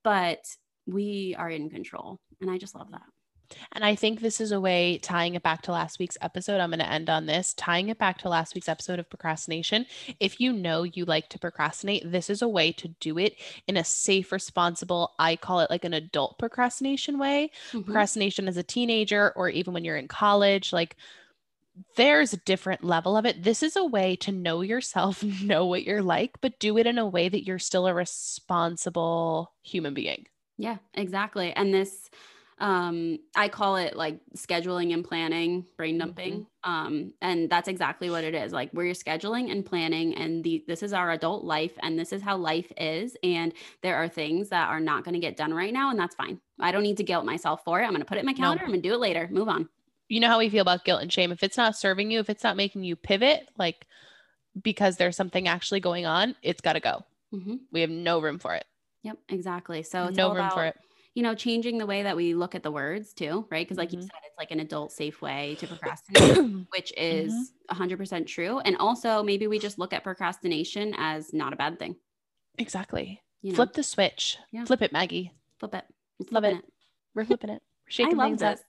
but 0.03 0.41
we 0.87 1.35
are 1.39 1.51
in 1.51 1.71
control. 1.71 2.21
And 2.41 2.51
I 2.51 2.59
just 2.59 2.75
love 2.75 2.91
that. 2.91 3.03
And 3.73 3.85
I 3.85 3.95
think 3.95 4.21
this 4.21 4.41
is 4.41 4.53
a 4.53 4.61
way 4.61 4.99
tying 4.99 5.35
it 5.35 5.43
back 5.43 5.63
to 5.63 5.73
last 5.73 5.99
week's 5.99 6.19
episode. 6.21 6.61
I'm 6.61 6.71
going 6.71 6.79
to 6.81 6.91
end 6.91 7.11
on 7.11 7.27
this 7.27 7.55
tying 7.55 7.89
it 7.89 7.99
back 7.99 8.19
to 8.19 8.29
last 8.29 8.55
week's 8.55 8.69
episode 8.69 8.99
of 8.99 9.09
procrastination. 9.09 9.87
If 10.21 10.41
you 10.41 10.53
know 10.53 10.83
you 10.83 11.05
like 11.05 11.29
to 11.31 11.39
procrastinate, 11.39 12.11
this 12.11 12.31
is 12.31 12.43
a 12.43 12.49
way 12.49 12.73
to 12.73 12.89
do 12.89 13.19
it 13.19 13.37
in 13.67 13.77
a 13.77 13.85
safe, 13.85 14.33
responsible, 14.33 15.13
I 15.19 15.37
call 15.37 15.61
it 15.61 15.71
like 15.71 15.85
an 15.85 15.95
adult 15.95 16.39
procrastination 16.39 17.19
way. 17.19 17.51
Mm-hmm. 17.69 17.83
Procrastination 17.83 18.49
as 18.49 18.57
a 18.57 18.63
teenager 18.63 19.33
or 19.37 19.49
even 19.49 19.75
when 19.75 19.85
you're 19.85 19.97
in 19.97 20.09
college, 20.09 20.73
like 20.73 20.97
there's 21.97 22.33
a 22.33 22.39
different 22.39 22.85
level 22.85 23.17
of 23.17 23.27
it. 23.27 23.43
This 23.43 23.63
is 23.63 23.77
a 23.77 23.85
way 23.85 24.17
to 24.17 24.33
know 24.33 24.63
yourself, 24.63 25.23
know 25.43 25.67
what 25.67 25.85
you're 25.85 26.03
like, 26.03 26.41
but 26.41 26.59
do 26.59 26.79
it 26.79 26.87
in 26.87 26.99
a 26.99 27.07
way 27.07 27.29
that 27.29 27.45
you're 27.45 27.59
still 27.59 27.87
a 27.87 27.95
responsible 27.95 29.53
human 29.63 29.95
being. 29.95 30.27
Yeah, 30.57 30.77
exactly. 30.95 31.53
And 31.53 31.75
this 31.75 32.11
um 32.59 33.19
i 33.35 33.49
call 33.49 33.75
it 33.77 33.97
like 33.97 34.21
scheduling 34.37 34.93
and 34.93 35.05
planning 35.05 35.67
brain 35.77 35.99
dumping 35.99 36.47
mm-hmm. 36.65 36.71
um 36.71 37.13
and 37.21 37.51
that's 37.51 37.67
exactly 37.67 38.11
what 38.11 38.23
it 38.23 38.33
is 38.33 38.53
like 38.53 38.71
we're 38.73 38.93
scheduling 38.93 39.51
and 39.51 39.67
planning 39.67 40.15
and 40.15 40.45
the 40.45 40.65
this 40.69 40.83
is 40.83 40.93
our 40.93 41.11
adult 41.11 41.43
life 41.43 41.73
and 41.83 41.99
this 41.99 42.13
is 42.13 42.23
how 42.23 42.37
life 42.37 42.71
is 42.77 43.17
and 43.25 43.53
there 43.83 43.97
are 43.97 44.09
things 44.09 44.51
that 44.51 44.69
are 44.69 44.79
not 44.79 45.03
going 45.03 45.15
to 45.15 45.21
get 45.21 45.37
done 45.37 45.53
right 45.53 45.73
now 45.73 45.91
and 45.91 45.99
that's 45.99 46.15
fine 46.15 46.41
i 46.61 46.71
don't 46.71 46.85
need 46.85 46.97
to 46.97 47.03
guilt 47.03 47.25
myself 47.25 47.65
for 47.65 47.81
it 47.81 47.85
i'm 47.85 47.91
going 47.91 48.01
to 48.01 48.07
put 48.07 48.19
it 48.19 48.21
in 48.21 48.27
my 48.27 48.33
calendar 48.33 48.63
no. 48.63 48.67
i'm 48.67 48.71
going 48.71 48.83
to 48.83 48.89
do 48.89 48.95
it 48.95 49.01
later 49.01 49.29
move 49.33 49.49
on 49.49 49.69
you 50.09 50.21
know 50.21 50.29
how 50.29 50.39
we 50.39 50.49
feel 50.49 50.63
about 50.63 50.85
guilt 50.85 51.03
and 51.03 51.13
shame. 51.13 51.33
If 51.33 51.43
it's 51.43 51.57
not 51.57 51.77
serving 51.77 52.11
you, 52.11 52.21
if 52.21 52.31
it's 52.31 52.45
not 52.45 52.57
making 52.57 52.85
you 52.85 52.97
pivot, 52.97 53.49
like 53.59 53.87
because 54.61 54.97
there's 54.97 55.17
something 55.17 55.49
actually 55.49 55.81
going 55.81 56.07
on, 56.07 56.35
it's 56.43 56.61
got 56.61 56.75
to 56.75 56.81
go. 56.81 57.05
Mm-hmm. 57.35 57.57
We 57.73 57.81
have 57.81 57.91
no 57.91 58.21
room 58.21 58.39
for 58.39 58.55
it. 58.55 58.65
Yep, 59.03 59.19
exactly. 59.29 59.83
So 59.83 60.09
no 60.09 60.29
room 60.29 60.39
about, 60.39 60.55
for 60.55 60.65
it. 60.65 60.77
You 61.15 61.23
know, 61.23 61.35
changing 61.35 61.79
the 61.79 61.87
way 61.87 62.03
that 62.03 62.17
we 62.17 62.35
look 62.35 62.55
at 62.55 62.63
the 62.63 62.71
words 62.71 63.13
too, 63.13 63.47
right? 63.51 63.67
Because, 63.67 63.79
like 63.79 63.91
mm-hmm. 63.91 64.01
you 64.01 64.03
said, 64.03 64.21
it's 64.25 64.39
like 64.39 64.51
an 64.51 64.61
adult 64.61 64.93
safe 64.93 65.21
way 65.21 65.57
to 65.61 65.67
procrastinate, 65.69 66.67
which 66.71 66.93
is 66.97 67.33
mm-hmm. 67.71 67.83
100% 67.83 68.27
true. 68.27 68.59
And 68.61 68.77
also, 68.79 69.23
maybe 69.23 69.47
we 69.47 69.59
just 69.59 69.79
look 69.79 69.93
at 69.93 70.03
procrastination 70.03 70.95
as 70.97 71.33
not 71.33 71.53
a 71.53 71.57
bad 71.57 71.79
thing. 71.79 71.97
Exactly. 72.59 73.21
You 73.43 73.51
know? 73.51 73.57
Flip 73.57 73.73
the 73.75 73.83
switch. 73.83 74.39
Yeah. 74.53 74.65
Flip 74.65 74.83
it, 74.83 74.93
Maggie. 74.93 75.33
Flip 75.59 75.75
it. 75.75 75.85
Love 76.31 76.45
it. 76.45 76.57
it. 76.57 76.65
We're 77.15 77.25
flipping 77.25 77.51
it. 77.51 77.63
We're 77.87 77.91
shaking 77.91 78.19
things 78.19 78.41
this. 78.41 78.61
up. 78.61 78.67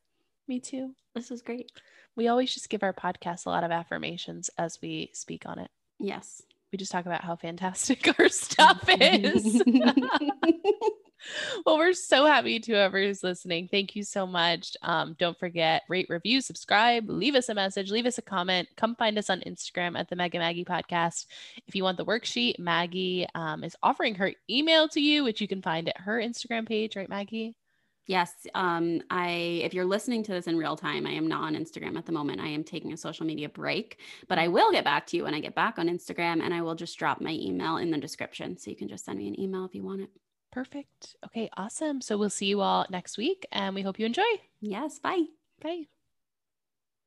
Me 0.47 0.59
too. 0.59 0.93
This 1.13 1.31
is 1.31 1.41
great. 1.41 1.71
We 2.15 2.27
always 2.27 2.53
just 2.53 2.69
give 2.69 2.83
our 2.83 2.93
podcast 2.93 3.45
a 3.45 3.49
lot 3.49 3.63
of 3.63 3.71
affirmations 3.71 4.49
as 4.57 4.79
we 4.81 5.09
speak 5.13 5.43
on 5.45 5.59
it. 5.59 5.69
Yes. 5.99 6.41
We 6.71 6.77
just 6.77 6.91
talk 6.91 7.05
about 7.05 7.23
how 7.23 7.35
fantastic 7.35 8.07
our 8.19 8.29
stuff 8.29 8.83
is. 8.87 9.63
well, 11.65 11.77
we're 11.77 11.93
so 11.93 12.25
happy 12.25 12.59
to 12.59 12.73
whoever's 12.73 13.23
listening. 13.23 13.67
Thank 13.69 13.95
you 13.95 14.03
so 14.03 14.27
much. 14.27 14.75
Um, 14.81 15.15
don't 15.17 15.39
forget, 15.39 15.83
rate, 15.89 16.07
review, 16.09 16.41
subscribe, 16.41 17.09
leave 17.09 17.35
us 17.35 17.49
a 17.49 17.55
message, 17.55 17.91
leave 17.91 18.05
us 18.05 18.17
a 18.17 18.21
comment. 18.21 18.67
Come 18.77 18.95
find 18.95 19.17
us 19.17 19.29
on 19.29 19.41
Instagram 19.41 19.97
at 19.97 20.09
the 20.09 20.15
Mega 20.15 20.37
Maggie 20.37 20.65
Podcast. 20.65 21.25
If 21.67 21.75
you 21.75 21.83
want 21.83 21.97
the 21.97 22.05
worksheet, 22.05 22.59
Maggie 22.59 23.27
um, 23.35 23.63
is 23.63 23.75
offering 23.81 24.15
her 24.15 24.33
email 24.49 24.87
to 24.89 25.01
you, 25.01 25.23
which 25.23 25.41
you 25.41 25.47
can 25.47 25.61
find 25.61 25.89
at 25.89 26.01
her 26.01 26.19
Instagram 26.19 26.67
page, 26.67 26.95
right, 26.95 27.09
Maggie? 27.09 27.55
Yes. 28.07 28.47
Um, 28.53 29.01
I 29.09 29.61
if 29.63 29.73
you're 29.73 29.85
listening 29.85 30.23
to 30.23 30.31
this 30.31 30.47
in 30.47 30.57
real 30.57 30.75
time, 30.75 31.07
I 31.07 31.11
am 31.11 31.27
not 31.27 31.43
on 31.43 31.55
Instagram 31.55 31.97
at 31.97 32.05
the 32.05 32.11
moment. 32.11 32.39
I 32.39 32.47
am 32.47 32.63
taking 32.63 32.93
a 32.93 32.97
social 32.97 33.25
media 33.25 33.49
break, 33.49 33.99
but 34.27 34.37
I 34.37 34.47
will 34.47 34.71
get 34.71 34.83
back 34.83 35.07
to 35.07 35.17
you 35.17 35.23
when 35.23 35.33
I 35.33 35.39
get 35.39 35.55
back 35.55 35.79
on 35.79 35.87
Instagram 35.87 36.43
and 36.43 36.53
I 36.53 36.61
will 36.61 36.75
just 36.75 36.97
drop 36.97 37.21
my 37.21 37.31
email 37.31 37.77
in 37.77 37.91
the 37.91 37.97
description. 37.97 38.57
So 38.57 38.69
you 38.69 38.75
can 38.75 38.87
just 38.87 39.05
send 39.05 39.17
me 39.17 39.27
an 39.27 39.39
email 39.39 39.65
if 39.65 39.73
you 39.73 39.83
want 39.83 40.01
it. 40.01 40.09
Perfect. 40.51 41.15
Okay, 41.25 41.49
awesome. 41.57 41.99
So 41.99 42.17
we'll 42.17 42.29
see 42.29 42.45
you 42.45 42.61
all 42.61 42.85
next 42.89 43.17
week 43.17 43.45
and 43.51 43.75
we 43.75 43.81
hope 43.81 43.99
you 43.99 44.05
enjoy. 44.05 44.23
Yes. 44.61 44.99
Bye. 44.99 45.25
Bye. 45.61 45.87